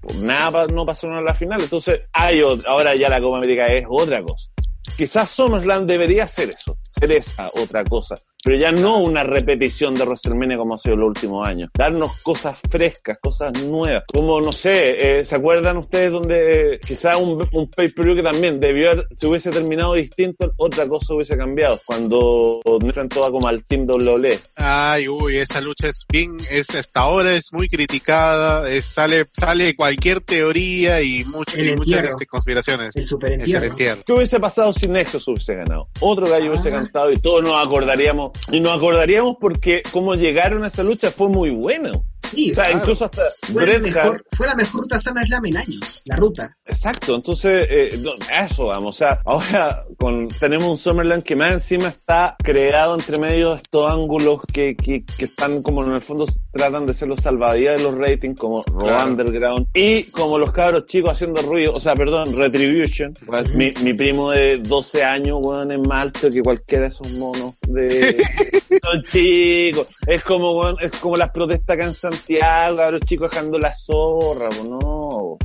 por 0.00 0.14
nada 0.14 0.68
no 0.68 0.86
pasaron 0.86 1.16
a 1.16 1.20
la 1.20 1.34
final. 1.34 1.60
Entonces, 1.60 2.02
hay, 2.12 2.40
ahora 2.40 2.94
ya 2.94 3.08
la 3.08 3.20
Copa 3.20 3.38
América 3.38 3.66
es 3.66 3.84
otra 3.88 4.22
cosa. 4.22 4.48
Quizás 4.96 5.28
SummerSlam 5.28 5.88
debería 5.88 6.28
ser 6.28 6.50
eso, 6.50 6.78
ser 6.88 7.10
esa 7.10 7.50
otra 7.52 7.82
cosa. 7.82 8.14
Pero 8.44 8.56
ya 8.56 8.70
no 8.72 8.98
una 9.02 9.24
repetición 9.24 9.94
de 9.94 10.04
WrestleMania 10.04 10.56
como 10.56 10.74
ha 10.74 10.78
sido 10.78 10.94
en 10.94 11.00
los 11.00 11.08
últimos 11.08 11.46
años. 11.46 11.70
Darnos 11.76 12.20
cosas 12.22 12.56
frescas, 12.70 13.18
cosas 13.20 13.52
nuevas. 13.64 14.04
Como, 14.12 14.40
no 14.40 14.52
sé, 14.52 15.18
eh, 15.20 15.24
¿se 15.24 15.34
acuerdan 15.34 15.76
ustedes 15.78 16.12
donde 16.12 16.74
eh, 16.74 16.80
quizás 16.86 17.16
un, 17.16 17.46
un 17.52 17.68
pay-per-view 17.68 18.14
que 18.16 18.22
también 18.22 18.60
debió 18.60 18.92
haber, 18.92 19.06
se 19.16 19.26
hubiese 19.26 19.50
terminado 19.50 19.94
distinto, 19.94 20.52
otra 20.56 20.86
cosa 20.86 21.14
hubiese 21.14 21.36
cambiado? 21.36 21.80
Cuando 21.84 22.60
enfrentó 22.80 23.24
a 23.26 23.30
como 23.30 23.48
al 23.48 23.64
Team 23.64 23.86
WWE. 23.88 24.38
Ay, 24.54 25.08
uy, 25.08 25.36
esa 25.38 25.60
lucha 25.60 25.88
es 25.88 26.04
bien, 26.08 26.38
es 26.50 26.70
hasta 26.70 27.00
ahora 27.00 27.34
es 27.34 27.52
muy 27.52 27.68
criticada, 27.68 28.70
es, 28.70 28.84
sale, 28.84 29.26
sale 29.38 29.74
cualquier 29.74 30.20
teoría 30.20 31.02
y, 31.02 31.24
mucho- 31.24 31.60
y 31.60 31.74
muchas 31.76 32.04
este, 32.04 32.26
conspiraciones. 32.26 32.94
El 32.96 33.06
super 33.06 33.32
entierro. 33.32 33.74
¿Qué 34.06 34.12
hubiese 34.12 34.38
pasado 34.38 34.72
si 34.72 34.86
Nexus 34.86 35.26
hubiese 35.28 35.54
ganado? 35.56 35.88
Otro 36.00 36.26
gallo 36.28 36.50
hubiese 36.52 36.68
Ah. 36.68 36.72
cantado 36.78 37.10
y 37.10 37.18
todos 37.18 37.42
nos 37.42 37.66
acordaríamos. 37.66 38.28
Y 38.50 38.60
nos 38.60 38.76
acordaríamos 38.76 39.36
porque 39.40 39.82
como 39.90 40.14
llegaron 40.14 40.64
a 40.64 40.68
esa 40.68 40.82
lucha 40.82 41.10
fue 41.10 41.28
muy 41.28 41.50
bueno. 41.50 41.92
Sí, 42.22 42.50
O 42.50 42.54
sea, 42.54 42.64
Claro. 42.64 42.78
incluso 42.80 43.04
hasta 43.06 43.22
fue, 43.52 43.62
Hart- 43.64 43.80
mejor, 43.82 44.24
fue 44.32 44.46
la 44.46 44.54
mejor 44.54 44.80
ruta 44.82 44.98
SummerSlam 45.00 45.46
en 45.46 45.56
años, 45.56 46.02
la 46.04 46.16
ruta. 46.16 46.56
Exacto, 46.66 47.14
entonces, 47.14 47.66
eh, 47.70 48.02
eso 48.42 48.66
vamos. 48.66 48.96
O 48.96 48.98
sea, 48.98 49.20
ahora 49.24 49.84
con, 49.96 50.28
tenemos 50.28 50.68
un 50.68 50.78
Summerland 50.78 51.22
que 51.22 51.36
más 51.36 51.52
encima 51.52 51.88
está 51.88 52.36
creado 52.42 52.94
entre 52.94 53.18
medio 53.18 53.50
de 53.50 53.56
estos 53.58 53.90
ángulos 53.90 54.40
que, 54.52 54.76
que, 54.76 55.04
que 55.04 55.24
están 55.26 55.62
como 55.62 55.84
en 55.84 55.92
el 55.92 56.00
fondo 56.00 56.26
tratan 56.52 56.86
de 56.86 56.94
ser 56.94 57.08
los 57.08 57.20
salvavidas 57.20 57.78
de 57.78 57.82
los 57.84 57.94
ratings, 57.96 58.38
como 58.38 58.62
Raw 58.64 58.78
Claro. 58.80 59.10
Underground, 59.10 59.66
y 59.74 60.04
como 60.04 60.38
los 60.38 60.50
cabros 60.52 60.86
chicos 60.86 61.12
haciendo 61.12 61.40
ruido, 61.42 61.74
o 61.74 61.80
sea, 61.80 61.94
perdón, 61.94 62.36
Retribution. 62.36 63.14
Ujú. 63.26 63.56
mi, 63.56 63.72
mi 63.82 63.94
primo 63.94 64.30
de 64.32 64.58
12 64.58 65.04
años, 65.04 65.38
weón, 65.40 65.70
es 65.72 65.78
más 65.80 66.02
alto 66.02 66.30
que 66.30 66.42
cualquiera 66.42 66.82
de 66.84 66.88
esos 66.88 67.10
monos 67.12 67.54
de... 67.66 68.16
Son 68.82 69.02
chicos. 69.10 69.86
Es 70.06 70.22
como, 70.24 70.52
weón, 70.52 70.76
es 70.80 70.90
como 71.00 71.16
las 71.16 71.30
protestas 71.30 71.74
acá 71.76 71.86
en 71.86 71.94
Santiago, 72.10 72.76
cabros 72.76 73.00
chicos 73.02 73.30
dejando 73.30 73.58
la 73.58 73.72
zorra, 73.74 74.48
no. 74.64 75.36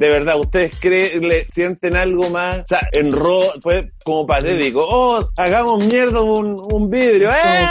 De 0.00 0.08
verdad, 0.08 0.40
¿ustedes 0.40 0.80
creen, 0.80 1.28
le 1.28 1.46
sienten 1.52 1.94
algo 1.94 2.30
más? 2.30 2.60
O 2.60 2.66
sea, 2.66 2.88
en 2.92 3.12
Raw 3.12 3.42
fue 3.62 3.92
como 4.02 4.26
patético. 4.26 4.82
Oh, 4.88 5.28
hagamos 5.36 5.84
mierda 5.84 6.22
un, 6.22 6.58
un 6.72 6.88
vidrio. 6.88 7.30
¡Eh! 7.30 7.66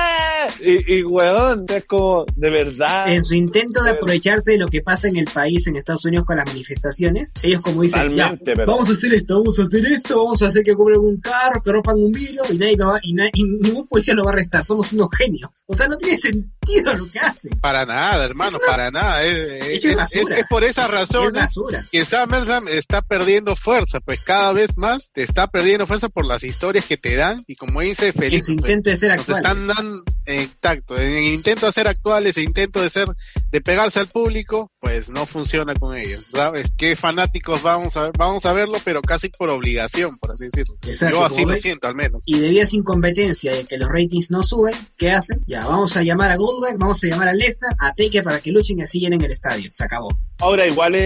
Y, 0.62 0.98
y 0.98 1.04
weón, 1.04 1.66
es 1.68 1.86
como, 1.86 2.26
de 2.36 2.50
verdad. 2.52 3.10
En 3.12 3.26
su 3.26 3.34
intento 3.34 3.82
de 3.84 3.92
aprovecharse 3.92 4.52
de 4.52 4.58
lo 4.60 4.68
que 4.68 4.82
pasa 4.82 5.08
en 5.08 5.18
el 5.18 5.26
país, 5.26 5.66
en 5.68 5.76
Estados 5.76 6.06
Unidos 6.06 6.26
con 6.26 6.38
las 6.38 6.46
manifestaciones, 6.46 7.34
ellos 7.42 7.62
como 7.62 7.82
dicen, 7.82 8.14
ya, 8.16 8.38
vamos 8.66 8.90
a 8.90 8.94
hacer 8.94 9.12
esto, 9.14 9.38
vamos 9.40 9.60
a 9.60 9.64
hacer 9.64 9.86
esto, 9.88 10.18
vamos 10.24 10.42
a 10.44 10.48
hacer 10.48 10.62
que 10.64 10.76
cobren 10.76 11.00
un 11.00 11.20
carro, 11.20 11.62
que 11.64 11.72
rompan 11.72 11.96
un 11.98 12.12
vidrio 12.12 12.44
y 12.52 12.58
nadie 12.60 12.78
lo 12.78 12.90
va, 12.92 13.00
y, 13.02 13.14
na- 13.14 13.30
y 13.34 13.44
ningún 13.44 13.88
policía 13.88 14.14
lo 14.14 14.24
va 14.24 14.30
a 14.32 14.34
arrestar, 14.34 14.64
somos 14.64 14.94
unos 14.94 15.08
genios. 15.18 15.50
O 15.66 15.74
sea, 15.76 15.88
no 15.88 15.98
tiene 15.98 16.18
sentido 16.18 16.94
lo 16.94 17.10
que 17.10 17.20
hacen. 17.20 17.60
Para 17.60 17.86
nada, 17.88 18.24
hermano, 18.24 18.58
una- 18.58 18.68
para 18.68 18.92
nada. 18.92 19.24
Es, 19.24 19.84
es, 19.84 20.44
por 20.50 20.64
esa 20.64 20.86
Es 20.86 20.92
razón 20.92 21.34
basura. 21.34 21.84
que 21.92 22.06
SummerSlam 22.24 22.68
está 22.68 23.02
perdiendo 23.02 23.56
fuerza, 23.56 24.00
pues 24.00 24.22
cada 24.24 24.54
vez 24.54 24.78
más 24.78 25.12
te 25.14 25.24
está 25.24 25.48
perdiendo 25.48 25.88
fuerza 25.88 26.10
por 26.10 26.26
las 26.26 26.44
historias 26.44 26.86
que 26.86 26.98
te 26.98 27.16
dan 27.16 27.44
y 27.48 27.56
como 27.56 27.82
dice 27.82 28.08
En 28.08 28.14
Felipe, 28.14 28.44
su 28.44 28.56
pues, 28.56 28.72
intento 28.72 28.90
de 28.90 28.98
ser 28.98 29.12
nos 29.12 29.20
actuales. 29.30 29.46
están 29.62 29.68
dando, 29.68 30.04
exacto, 30.26 30.98
en 30.98 31.12
el 31.14 31.24
intento 31.26 31.66
de 31.66 31.72
ser 31.72 31.88
actuales, 31.88 32.38
el 32.38 32.44
intento 32.44 32.82
de 32.82 32.90
ser, 32.90 33.08
de 33.52 33.62
pegarse 33.62 34.00
al 34.00 34.08
público, 34.08 34.72
pues 34.80 35.10
no 35.10 35.26
funciona 35.26 35.74
con 35.76 35.96
ellos, 35.98 36.26
¿sabes? 36.32 36.72
Que 36.78 36.96
fanáticos 36.96 37.62
vamos 37.62 37.98
a, 37.98 38.12
vamos 38.18 38.46
a 38.46 38.54
verlo, 38.54 38.78
pero 38.84 39.02
casi 39.02 39.30
por 39.30 39.50
obligación, 39.50 40.18
por 40.18 40.32
así 40.32 40.46
decirlo. 40.46 40.76
Exacto, 40.86 41.18
Yo 41.18 41.26
así 41.26 41.42
lo 41.42 41.50
ve- 41.50 41.58
siento 41.58 41.88
al 41.88 41.96
menos. 41.96 42.22
y 42.26 42.40
debido 42.40 42.62
a 42.62 42.64
esa 42.66 42.76
incompetencia 42.76 43.54
de 43.54 43.66
que 43.66 43.78
los 43.78 43.90
ratings 43.90 44.32
no 44.32 44.44
suben, 44.44 44.74
¿qué 44.98 45.12
hacen? 45.12 45.40
Ya, 45.48 45.66
vamos 45.66 45.96
a 45.98 46.04
llamar 46.04 46.32
a 46.32 46.36
Goldberg, 46.38 46.78
vamos 46.78 47.04
a 47.04 47.08
llamar 47.08 47.28
a 47.30 47.34
Lesnar, 47.34 47.76
a 47.80 47.94
Taker 47.94 48.24
para 48.24 48.40
que 48.40 48.52
luchen 48.52 48.80
y 48.80 48.84
así 48.84 49.00
llenen 49.00 49.22
el 49.22 49.32
estadio. 49.32 49.70
Se 49.74 49.84
acabó. 49.84 50.10
Ahora, 50.40 50.66
igual 50.68 50.96
es 50.96 51.02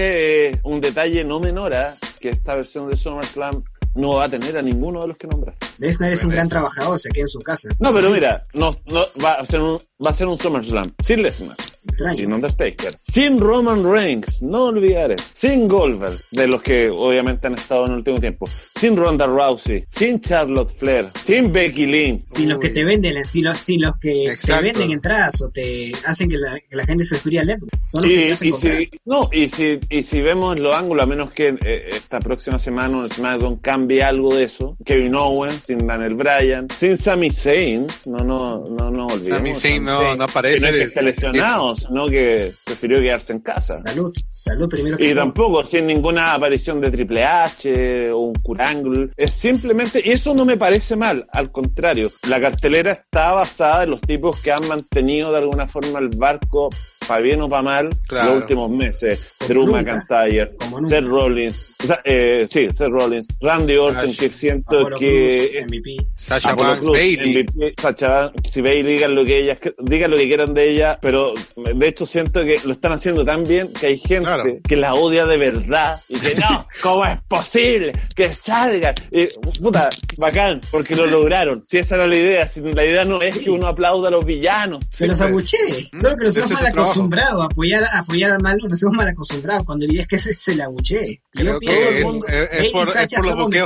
eh, 0.55 0.59
un 0.64 0.80
detalle 0.80 1.03
no 1.26 1.39
menor, 1.39 1.74
¿ah? 1.74 1.95
que 2.20 2.30
esta 2.30 2.56
versión 2.56 2.88
de 2.89 2.95
SummerSlam 2.95 3.64
no 3.95 4.14
va 4.14 4.26
a 4.26 4.30
tener 4.30 4.58
a 4.58 4.62
ninguno 4.62 5.01
de 5.01 5.10
los 5.10 5.18
que 5.18 5.28
nombraste. 5.28 5.66
Lesnar 5.78 6.11
es 6.13 6.24
un 6.24 6.32
gran 6.32 6.47
trabajador, 6.49 6.99
se 6.99 7.09
queda 7.09 7.24
en 7.24 7.30
su 7.30 7.39
casa. 7.39 7.69
No, 7.80 7.91
pero 7.91 8.09
mira, 8.11 8.45
no, 8.53 8.76
no, 8.86 9.05
va 9.24 9.34
a 9.34 9.45
ser 9.45 9.59
un, 9.61 9.80
va 10.05 10.11
a 10.11 10.13
ser 10.13 10.28
un 10.28 10.38
SummerSlam 10.38 10.93
sin 11.03 11.21
Lesnar, 11.21 11.55
extraño. 11.88 12.15
sin 12.15 12.34
Undertaker, 12.34 12.93
sin 13.03 13.39
Roman 13.39 13.84
Reigns, 13.91 14.41
no 14.41 14.65
olvidar 14.65 15.11
eso, 15.11 15.26
sin 15.34 15.67
Goldberg, 15.67 16.17
de 16.32 16.47
los 16.47 16.61
que 16.61 16.89
obviamente 16.89 17.47
han 17.47 17.55
estado 17.55 17.86
en 17.86 17.91
el 17.91 17.97
último 17.99 18.19
tiempo, 18.19 18.45
sin 18.80 18.95
Ronda 18.95 19.26
Rousey, 19.26 19.86
sin 19.89 20.21
Charlotte 20.21 20.69
Flair, 20.78 21.07
sin 21.26 21.51
Becky 21.51 21.86
Lynch. 21.86 22.24
Sin 22.28 22.49
los 22.49 22.59
que 22.59 22.69
te 22.69 22.84
venden, 22.84 23.26
sin 23.26 23.45
los, 23.45 23.57
sin 23.57 23.82
los 23.82 23.97
que 23.97 24.32
Exacto. 24.32 24.61
te 24.61 24.71
venden 24.71 24.91
entradas 24.91 25.41
o 25.41 25.49
te 25.49 25.91
hacen 26.05 26.30
que 26.30 26.38
la, 26.38 26.59
que 26.59 26.76
la 26.76 26.86
gente 26.86 27.03
se 27.05 27.15
suscriba 27.15 27.41
al. 27.41 27.59
Son 27.78 28.01
los 28.01 28.09
que 28.09 28.13
Y, 28.13 28.28
te 28.28 28.34
hacen 28.34 28.47
y 28.47 28.51
si, 28.53 28.89
no, 29.05 29.30
y 29.32 29.47
si, 29.49 29.80
y 29.89 30.03
si 30.03 30.21
vemos 30.21 30.59
los 30.59 30.76
ángulos, 30.76 31.03
a 31.03 31.07
menos 31.07 31.32
que 31.32 31.55
eh, 31.63 31.89
esta 31.91 32.19
próxima 32.19 32.59
semana 32.59 32.84
en 33.03 33.09
SmackDown 33.09 33.57
cambie 33.57 34.03
algo 34.03 34.36
de 34.36 34.43
eso, 34.43 34.78
Kevin 34.86 35.15
Owens, 35.15 35.63
sin 35.78 35.88
Daniel 35.88 36.15
Bryan, 36.15 36.67
sin 36.69 36.97
Sami 36.97 37.30
Zayn, 37.32 37.88
no, 38.05 38.17
no, 38.24 38.59
no, 38.69 38.91
no 38.91 39.07
olvidemos. 39.07 39.38
Sami 39.39 39.55
Zayn 39.55 39.84
no- 39.84 39.99
Zayn, 39.99 40.17
no 40.17 40.24
aparece 40.26 40.65
que 40.65 40.71
no 40.71 40.78
es 40.78 40.93
que 40.93 41.01
lesionado, 41.01 41.76
sino 41.76 42.07
que 42.07 42.51
prefirió 42.63 42.99
quedarse 42.99 43.34
en 43.34 43.39
casa. 43.39 43.76
Salud, 43.78 44.13
salud 44.30 44.69
primero 44.69 44.97
que 44.97 45.05
Y 45.05 45.09
todo. 45.13 45.19
tampoco 45.24 45.65
sin 45.65 45.88
ninguna 45.88 46.34
aparición 46.34 46.80
de 46.82 46.91
Triple 46.91 47.24
H 47.24 48.11
o 48.11 48.17
un 48.19 48.34
Kurangle. 48.36 49.09
Es 49.17 49.32
simplemente, 49.32 50.01
y 50.03 50.11
eso 50.11 50.34
no 50.36 50.45
me 50.45 50.57
parece 50.57 50.95
mal, 50.95 51.26
al 51.32 51.51
contrario, 51.51 52.11
la 52.30 52.39
cartelera 52.39 52.91
está 52.93 53.32
basada 53.32 53.84
en 53.84 53.89
los 53.89 54.01
tipos 54.01 54.39
que 54.41 54.51
han 54.51 54.67
mantenido 54.67 55.32
de 55.32 55.39
alguna 55.39 55.67
forma 55.67 55.99
el 55.99 56.09
barco, 56.09 56.69
para 57.08 57.22
bien 57.22 57.41
o 57.41 57.49
para 57.49 57.62
mal, 57.62 57.89
Claro. 58.08 58.32
los 58.34 58.41
últimos 58.41 58.70
meses. 58.72 59.34
Drew 59.47 59.66
nunca. 59.66 59.82
McIntyre. 59.82 60.51
Seth 60.88 61.06
Rollins, 61.06 61.70
o 61.84 61.88
sea, 61.88 62.01
eh, 62.06 62.47
sí, 62.49 62.68
Seth 62.76 62.89
Rollins, 62.89 63.28
Randy 63.41 63.76
Orton, 63.76 64.14
que 64.16 64.30
siento 64.30 64.89
que 64.97 65.49
Cruz, 65.51 65.66
MVP. 65.68 65.97
Sasha 66.16 66.56
Banks, 66.56 66.80
Crews, 66.82 66.97
Bailey. 66.97 67.43
MVP, 67.43 67.74
Sacha 67.82 68.08
Banks, 68.08 68.51
si 68.51 68.62
Bailey 68.62 68.84
digan 68.93 69.16
lo 69.16 69.26
que 69.26 69.39
ellas, 69.41 69.60
digan 69.80 70.12
lo 70.12 70.18
que 70.18 70.28
quieran 70.28 70.54
de 70.54 70.70
ella, 70.72 70.97
pero 71.01 71.34
de 71.56 71.88
hecho 71.88 72.06
siento 72.06 72.41
que 72.43 72.60
lo 72.66 72.72
están 72.74 72.93
haciendo 72.93 73.26
tan 73.26 73.43
bien 73.43 73.72
que 73.74 73.88
hay 73.88 73.97
gente 73.99 74.24
Claro. 74.26 74.43
que 74.68 74.76
la 74.78 74.93
odia 74.93 75.26
de 75.26 75.38
verdad 75.38 75.99
y 76.08 76.18
que 76.20 76.36
no, 76.36 76.66
¿cómo 76.82 77.06
es 77.06 77.20
posible 77.28 77.93
que 78.16 78.34
salga? 78.34 78.93
Y, 79.12 79.28
puta, 79.62 79.89
bacán, 80.18 80.62
porque 80.72 80.95
lo 80.95 81.06
lograron. 81.06 81.64
Si 81.66 81.78
esa 81.78 81.95
era 81.95 82.08
la 82.08 82.16
idea, 82.16 82.47
si 82.47 82.62
la 82.62 82.86
idea 82.86 83.04
no 83.06 83.22
es 83.22 83.36
Sí. 83.36 83.43
que 83.45 83.49
uno 83.51 83.68
aplauda 83.68 84.08
a 84.08 84.12
los 84.12 84.26
villanos. 84.26 84.84
Se 84.89 85.08
los 85.08 85.20
abuchee. 85.20 85.89
Mm, 85.91 86.01
Solo 86.01 86.16
que 86.18 86.28
ese 86.28 86.39
hemos 86.41 86.51
es 86.51 86.74
su 86.94 87.00
mal 87.02 87.10
trabajo. 87.10 87.41
acostumbrado 87.41 87.41
a 87.41 87.46
apoyar, 87.46 87.84
a 87.84 88.00
apoyar 88.00 88.32
al 88.32 88.41
malo, 88.41 88.68
nos 88.70 88.82
hemos 88.84 88.96
mal 88.96 89.08
acostumbrado 89.08 89.66
cuando 89.66 89.86
la 89.88 90.02
es 90.02 90.08
que 90.08 90.20
se, 90.20 90.34
abuchee. 90.64 91.22
Creo 91.32 91.54
Yo 91.54 91.60
que 91.60 91.66
pienso 91.68 91.89
es- 91.89 92.06
mundo- 92.06 92.28
es- 92.28 92.36
es 92.36 92.72
por- 92.72 92.88
es 92.88 92.94
por 92.96 93.26
los 93.38 93.52
que 93.52 93.58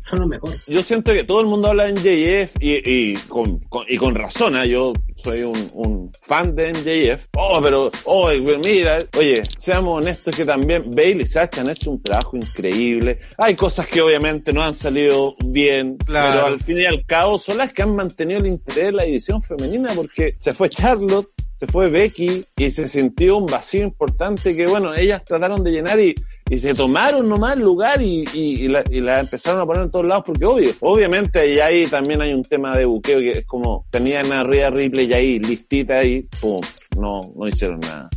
Son 0.00 0.20
lo 0.20 0.26
mejor. 0.26 0.50
Yo 0.66 0.82
siento 0.82 1.12
que 1.12 1.24
todo 1.24 1.40
el 1.40 1.46
mundo 1.46 1.68
habla 1.68 1.84
de 1.84 1.92
MJF 1.92 2.56
y, 2.60 2.72
y, 2.90 3.14
con, 3.28 3.58
con- 3.68 3.86
y 3.88 3.96
con 3.96 4.14
razón, 4.14 4.56
¿eh? 4.56 4.68
yo 4.68 4.92
soy 5.16 5.42
un, 5.42 5.70
un 5.74 6.10
fan 6.22 6.54
de 6.56 6.70
MJF. 6.72 7.26
Oh, 7.36 7.60
pero, 7.62 7.90
oh, 8.04 8.28
mira, 8.64 8.98
oye, 9.18 9.34
seamos 9.60 9.98
honestos 10.02 10.34
que 10.34 10.44
también 10.44 10.90
Bailey 10.90 11.22
y 11.22 11.26
Sacha 11.26 11.60
han 11.60 11.70
hecho 11.70 11.90
un 11.92 12.02
trabajo 12.02 12.36
increíble. 12.36 13.18
Hay 13.38 13.54
cosas 13.54 13.86
que 13.86 14.00
obviamente 14.02 14.52
no 14.52 14.62
han 14.62 14.74
salido 14.74 15.36
bien, 15.44 15.96
Claro. 15.98 16.30
pero 16.32 16.46
al 16.46 16.60
fin 16.60 16.78
y 16.78 16.84
al 16.86 17.04
cabo 17.06 17.38
son 17.38 17.58
las 17.58 17.72
que 17.72 17.82
han 17.82 17.94
mantenido 17.94 18.40
el 18.40 18.46
interés 18.46 18.86
de 18.86 18.92
la 18.92 19.04
división 19.04 19.42
femenina 19.42 19.90
porque 19.94 20.34
se 20.38 20.52
fue 20.54 20.68
Charlotte, 20.68 21.28
se 21.64 21.70
fue 21.70 21.88
Becky 21.90 22.44
y 22.56 22.70
se 22.72 22.88
sintió 22.88 23.36
un 23.36 23.46
vacío 23.46 23.84
importante 23.84 24.56
que, 24.56 24.66
bueno, 24.66 24.92
ellas 24.96 25.22
trataron 25.24 25.62
de 25.62 25.70
llenar 25.70 26.00
y, 26.00 26.12
y 26.50 26.58
se 26.58 26.74
tomaron 26.74 27.28
nomás 27.28 27.56
el 27.56 27.62
lugar 27.62 28.02
y, 28.02 28.24
y, 28.34 28.64
y 28.64 28.68
la, 28.68 28.82
y 28.90 29.00
la 29.00 29.20
empezaron 29.20 29.60
a 29.60 29.66
poner 29.66 29.84
en 29.84 29.90
todos 29.92 30.08
lados 30.08 30.24
porque 30.26 30.44
obvio, 30.44 30.72
obviamente 30.80 31.38
ahí, 31.38 31.60
ahí 31.60 31.86
también 31.86 32.20
hay 32.20 32.32
un 32.34 32.42
tema 32.42 32.76
de 32.76 32.84
buqueo 32.84 33.20
que 33.20 33.30
es 33.38 33.46
como 33.46 33.86
tenían 33.92 34.32
a 34.32 34.42
Rhea 34.42 34.70
Ripley 34.70 35.06
y 35.06 35.12
ahí 35.12 35.38
listita 35.38 35.98
ahí, 36.00 36.26
pum, 36.40 36.60
no, 36.98 37.20
no 37.36 37.46
hicieron 37.46 37.78
nada. 37.78 38.10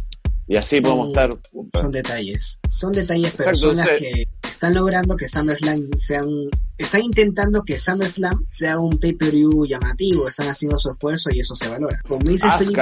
Y 0.47 0.57
así 0.57 0.79
Son- 0.79 0.83
podemos 0.83 1.07
estar. 1.09 1.29
Son 1.81 1.91
detalles. 1.91 2.59
Son 2.67 2.91
detalles, 2.93 3.25
Exacto, 3.29 3.43
personas 3.45 3.85
sea- 3.85 3.97
que 3.97 4.23
están 4.43 4.73
logrando 4.73 5.15
que 5.15 5.27
SummerSlam 5.27 5.89
sea 5.99 6.21
un... 6.23 6.49
Están 6.79 7.03
intentando 7.03 7.61
que 7.63 7.77
SummerSlam 7.77 8.43
sea 8.47 8.79
un 8.79 8.97
pay-per-view 8.97 9.65
llamativo, 9.67 10.27
están 10.27 10.47
haciendo 10.47 10.79
su 10.79 10.89
esfuerzo 10.89 11.29
y 11.31 11.41
eso 11.41 11.55
se 11.55 11.69
valora. 11.69 11.97
Como 12.07 12.23
dice 12.25 12.47
Felipe, 12.57 12.81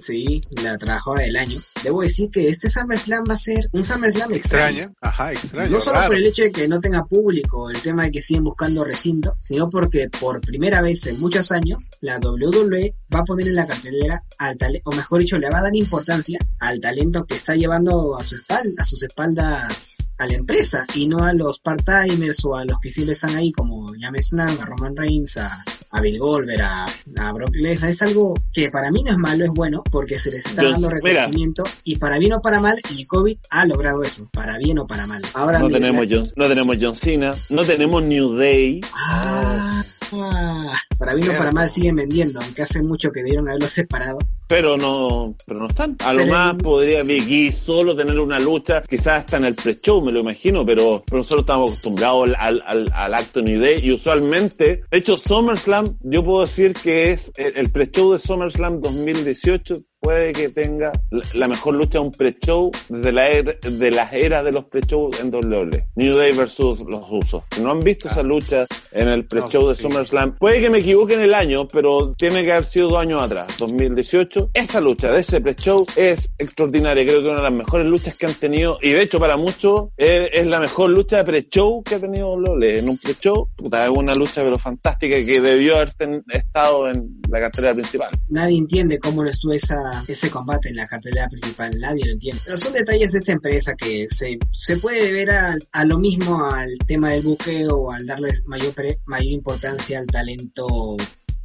Sí, 0.00 0.42
la 0.62 0.78
trabajadora 0.78 1.22
del 1.22 1.36
año. 1.36 1.60
Debo 1.82 2.02
decir 2.02 2.30
que 2.30 2.48
este 2.48 2.70
SummerSlam 2.70 3.24
va 3.28 3.34
a 3.34 3.38
ser 3.38 3.68
un 3.72 3.84
SummerSlam 3.84 4.32
extraño. 4.32 4.84
Extraño, 4.84 4.96
ajá, 5.00 5.32
extraño. 5.32 5.70
No 5.70 5.80
solo 5.80 5.96
raro. 5.96 6.08
por 6.08 6.16
el 6.16 6.26
hecho 6.26 6.42
de 6.42 6.52
que 6.52 6.68
no 6.68 6.80
tenga 6.80 7.04
público, 7.04 7.70
el 7.70 7.80
tema 7.80 8.04
de 8.04 8.12
que 8.12 8.22
siguen 8.22 8.44
buscando 8.44 8.84
recinto, 8.84 9.36
sino 9.40 9.68
porque 9.68 10.08
por 10.08 10.40
primera 10.40 10.80
vez 10.80 11.06
en 11.06 11.20
muchos 11.20 11.52
años 11.52 11.90
la 12.00 12.18
WWE 12.18 12.94
va 13.14 13.20
a 13.20 13.24
poner 13.24 13.48
en 13.48 13.54
la 13.54 13.66
cartelera 13.66 14.22
al 14.38 14.56
talento, 14.56 14.90
o 14.90 14.94
mejor 14.94 15.20
dicho, 15.20 15.38
le 15.38 15.50
va 15.50 15.58
a 15.58 15.62
dar 15.62 15.76
importancia 15.76 16.38
al 16.58 16.80
talento 16.80 17.24
que 17.24 17.34
está 17.34 17.54
llevando 17.54 18.16
a 18.16 18.24
su 18.24 18.36
espalda, 18.36 18.82
a 18.82 18.86
sus 18.86 19.02
espaldas 19.02 19.96
a 20.18 20.26
la 20.26 20.34
empresa 20.34 20.86
y 20.94 21.08
no 21.08 21.24
a 21.24 21.32
los 21.32 21.60
part-timers 21.62 22.44
o 22.44 22.56
a 22.56 22.64
los 22.64 22.78
que 22.80 22.90
siempre 22.90 23.14
están 23.14 23.34
ahí 23.34 23.50
como 23.50 23.94
ya 23.96 24.10
mencionaron, 24.10 24.60
a 24.60 24.66
Roman 24.66 24.96
Reigns, 24.96 25.36
a, 25.36 25.64
a 25.92 26.00
Bill 26.00 26.18
Goldberg, 26.18 26.62
a, 26.62 26.86
a 27.18 27.32
Brock 27.32 27.54
Lesnar. 27.54 27.90
Es 27.90 28.02
algo 28.02 28.34
que 28.52 28.70
para 28.70 28.90
mí 28.90 29.02
no 29.04 29.12
es 29.12 29.18
malo, 29.18 29.44
es 29.44 29.50
bueno 29.52 29.82
porque 29.90 30.18
se 30.18 30.30
les 30.30 30.44
está 30.46 30.62
dando 30.64 30.88
mira. 30.88 31.00
reconocimiento 31.00 31.64
y 31.84 31.96
para 31.96 32.18
bien 32.18 32.32
o 32.32 32.40
para 32.42 32.60
mal 32.60 32.80
y 32.90 33.04
COVID 33.04 33.36
ha 33.50 33.66
logrado 33.66 34.02
eso, 34.02 34.28
para 34.32 34.56
bien 34.58 34.78
o 34.78 34.86
para 34.86 35.06
mal. 35.06 35.22
Ahora 35.34 35.58
No 35.58 35.68
mira, 35.68 35.80
tenemos, 35.80 36.06
John, 36.10 36.28
no 36.36 36.48
tenemos 36.48 36.76
John 36.80 36.96
Cena, 36.96 37.32
no 37.50 37.64
tenemos 37.64 38.02
New 38.02 38.34
Day. 38.36 38.80
Ah, 38.94 39.84
ah, 40.14 40.72
para 40.98 41.14
bien 41.14 41.30
o 41.30 41.38
para 41.38 41.52
mal 41.52 41.68
siguen 41.70 41.96
vendiendo, 41.96 42.40
aunque 42.40 42.62
hace 42.62 42.82
mucho 42.82 43.10
que 43.10 43.20
debieron 43.22 43.48
haberlo 43.48 43.68
separado. 43.68 44.18
Pero 44.48 44.76
no, 44.76 45.34
pero 45.46 45.60
no 45.60 45.68
están. 45.68 45.96
A 46.04 46.12
lo 46.12 46.20
Pero- 46.20 46.32
más 46.32 46.54
podría 46.56 47.02
Big 47.02 47.48
E 47.48 47.52
solo 47.52 47.96
tener 47.96 48.18
una 48.20 48.38
lucha, 48.38 48.82
quizás 48.82 49.20
hasta 49.20 49.38
en 49.38 49.46
el 49.46 49.54
pre-show, 49.54 50.04
me 50.04 50.12
lo 50.12 50.20
imagino, 50.20 50.66
pero, 50.66 51.02
pero 51.06 51.18
nosotros 51.18 51.42
estamos 51.42 51.70
acostumbrados 51.72 52.24
al, 52.28 52.34
al, 52.38 52.62
al, 52.66 52.92
al 52.92 53.14
acto 53.14 53.40
New 53.40 53.60
Day 53.60 53.80
y 53.82 53.92
usualmente, 53.92 54.82
de 54.90 54.98
hecho 54.98 55.16
SummerSlam, 55.16 55.96
yo 56.02 56.22
puedo 56.22 56.42
decir 56.42 56.74
que 56.74 57.12
es 57.12 57.32
el, 57.36 57.56
el 57.56 57.70
pre-show 57.70 58.12
de 58.12 58.18
SummerSlam 58.18 58.80
2018 58.80 59.76
puede 60.02 60.32
que 60.32 60.48
tenga 60.48 60.90
la, 61.34 61.46
mejor 61.48 61.74
lucha 61.74 61.98
de 62.00 62.04
un 62.06 62.10
pre-show 62.12 62.70
desde 62.88 63.12
la 63.12 63.28
era, 63.28 63.52
de 63.62 63.90
las 63.92 64.12
eras 64.12 64.44
de 64.44 64.50
los 64.52 64.64
pre-shows 64.64 65.20
en 65.20 65.32
WWE. 65.32 65.86
New 65.94 66.16
Day 66.16 66.32
versus 66.36 66.80
los 66.80 67.04
Usos. 67.08 67.44
No 67.62 67.70
han 67.70 67.78
visto 67.80 68.08
Ah. 68.08 68.12
esa 68.12 68.22
lucha 68.24 68.66
en 68.90 69.08
el 69.08 69.24
pre-show 69.26 69.62
No, 69.62 69.68
de 69.68 69.74
sí. 69.76 69.82
SummerSlam, 69.82 70.36
puede 70.38 70.60
que 70.60 70.70
me 70.70 70.78
equivoque 70.78 71.14
en 71.14 71.22
el 71.22 71.34
año, 71.34 71.68
pero 71.68 72.12
tiene 72.14 72.44
que 72.44 72.52
haber 72.52 72.64
sido 72.66 72.88
dos 72.88 72.98
años 72.98 73.22
atrás, 73.22 73.46
2018. 73.58 74.50
Esa 74.52 74.80
lucha 74.80 75.12
de 75.12 75.20
ese 75.20 75.40
pre-show 75.40 75.86
es 75.96 76.28
extraordinaria. 76.36 77.04
Creo 77.04 77.20
que 77.20 77.26
es 77.26 77.30
una 77.32 77.36
de 77.42 77.50
las 77.50 77.52
mejores 77.52 77.86
luchas 77.86 78.16
que 78.16 78.26
han 78.26 78.34
tenido, 78.34 78.78
y 78.82 78.90
de 78.90 79.02
hecho 79.02 79.20
para 79.20 79.36
muchos 79.36 79.90
es, 79.96 80.30
es 80.32 80.46
la 80.48 80.58
mejor 80.58 80.90
lucha 80.90 81.18
de 81.18 81.24
pre-show 81.24 81.82
que 81.84 81.94
ha 81.94 82.00
tenido 82.00 82.32
WWE. 82.34 82.78
En 82.80 82.88
un 82.88 82.98
pre-show, 82.98 83.48
puta, 83.56 83.84
es 83.84 83.90
una 83.90 84.14
lucha 84.14 84.42
pero 84.42 84.58
fantástica 84.58 85.14
que 85.24 85.40
debió 85.40 85.76
haber 85.76 85.90
ten- 85.92 86.24
estado 86.32 86.88
en 86.90 87.20
la 87.30 87.38
cartera 87.38 87.72
principal. 87.72 88.10
Nadie 88.28 88.58
entiende 88.58 88.98
cómo 88.98 89.22
no 89.22 89.30
estuvo 89.30 89.52
esa, 89.52 89.76
ese 90.06 90.30
combate 90.30 90.68
en 90.68 90.76
la 90.76 90.86
cartelera 90.86 91.28
principal, 91.28 91.78
nadie 91.78 92.06
lo 92.06 92.12
entiende. 92.12 92.40
Pero 92.44 92.58
son 92.58 92.72
detalles 92.72 93.12
de 93.12 93.18
esta 93.18 93.32
empresa 93.32 93.74
que 93.74 94.06
se, 94.10 94.38
se 94.50 94.76
puede 94.78 95.12
ver 95.12 95.30
a, 95.30 95.54
a 95.72 95.84
lo 95.84 95.98
mismo 95.98 96.44
al 96.44 96.70
tema 96.86 97.10
del 97.10 97.22
buqueo 97.22 97.76
o 97.76 97.92
al 97.92 98.06
darles 98.06 98.44
mayor, 98.46 98.74
mayor 99.06 99.32
importancia 99.32 99.98
al 99.98 100.06
talento 100.06 100.96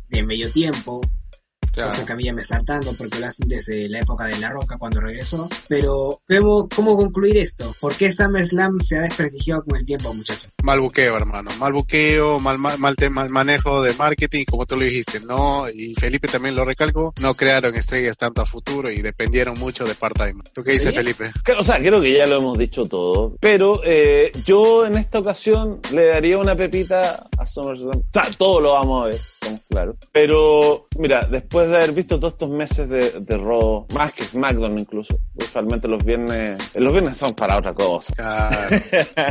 de 0.09 0.23
medio 0.23 0.49
tiempo, 0.51 1.01
Claro. 1.77 1.91
cosa 1.91 2.05
que 2.05 2.13
a 2.13 2.15
mí 2.15 2.23
ya 2.23 2.33
me 2.33 2.41
está 2.41 2.55
hartando 2.55 2.91
porque 2.93 3.19
lo 3.19 3.27
hacen 3.27 3.47
desde 3.47 3.87
la 3.87 3.99
época 3.99 4.25
de 4.25 4.37
La 4.39 4.49
Roca 4.49 4.77
cuando 4.77 4.99
regresó. 4.99 5.47
Pero, 5.67 6.21
¿cómo, 6.27 6.67
cómo 6.75 6.97
concluir 6.97 7.37
esto? 7.37 7.73
¿Por 7.79 7.95
qué 7.95 8.11
SummerSlam 8.11 8.79
se 8.81 8.97
ha 8.97 9.01
desprestigiado 9.01 9.63
con 9.63 9.77
el 9.77 9.85
tiempo, 9.85 10.13
muchachos? 10.13 10.49
Mal 10.63 10.79
buqueo, 10.79 11.15
hermano. 11.15 11.51
Mal 11.59 11.73
buqueo, 11.73 12.39
mal, 12.39 12.57
mal, 12.57 12.79
mal, 12.79 12.95
manejo 13.29 13.81
de 13.81 13.93
marketing, 13.93 14.45
como 14.49 14.65
tú 14.65 14.75
lo 14.75 14.83
dijiste, 14.83 15.19
¿no? 15.19 15.69
Y 15.69 15.93
Felipe 15.95 16.27
también 16.27 16.55
lo 16.55 16.65
recalco, 16.65 17.13
no 17.21 17.35
crearon 17.35 17.75
estrellas 17.75 18.17
tanto 18.17 18.41
a 18.41 18.45
futuro 18.45 18.91
y 18.91 19.01
dependieron 19.01 19.57
mucho 19.59 19.85
de 19.85 19.95
part-time. 19.95 20.43
¿Tú 20.53 20.61
qué 20.61 20.71
dices, 20.71 20.89
¿Sí? 20.89 20.95
Felipe? 20.95 21.31
O 21.59 21.63
sea, 21.63 21.77
creo 21.79 22.01
que 22.01 22.13
ya 22.13 22.25
lo 22.25 22.37
hemos 22.37 22.57
dicho 22.57 22.85
todo, 22.85 23.35
pero 23.39 23.81
eh, 23.83 24.31
yo 24.45 24.85
en 24.85 24.97
esta 24.97 25.19
ocasión 25.19 25.79
le 25.93 26.07
daría 26.07 26.37
una 26.37 26.55
pepita 26.55 27.27
a 27.37 27.46
Sea, 27.57 28.23
todo 28.37 28.61
lo 28.61 28.73
vamos 28.73 29.03
a 29.03 29.05
ver, 29.07 29.15
estamos 29.15 29.61
claros. 29.67 29.95
Pero, 30.11 30.87
mira, 30.99 31.25
después 31.25 31.67
de 31.69 31.77
haber 31.77 31.91
visto 31.91 32.19
todos 32.19 32.33
estos 32.33 32.49
meses 32.51 32.87
de, 32.87 33.19
de 33.19 33.37
Raw, 33.37 33.87
más 33.95 34.13
que 34.13 34.23
SmackDown 34.23 34.77
incluso, 34.77 35.17
usualmente 35.35 35.87
los 35.87 36.03
viernes, 36.03 36.71
los 36.75 36.93
viernes 36.93 37.17
son 37.17 37.31
para 37.31 37.57
otra 37.57 37.73
cosa. 37.73 38.13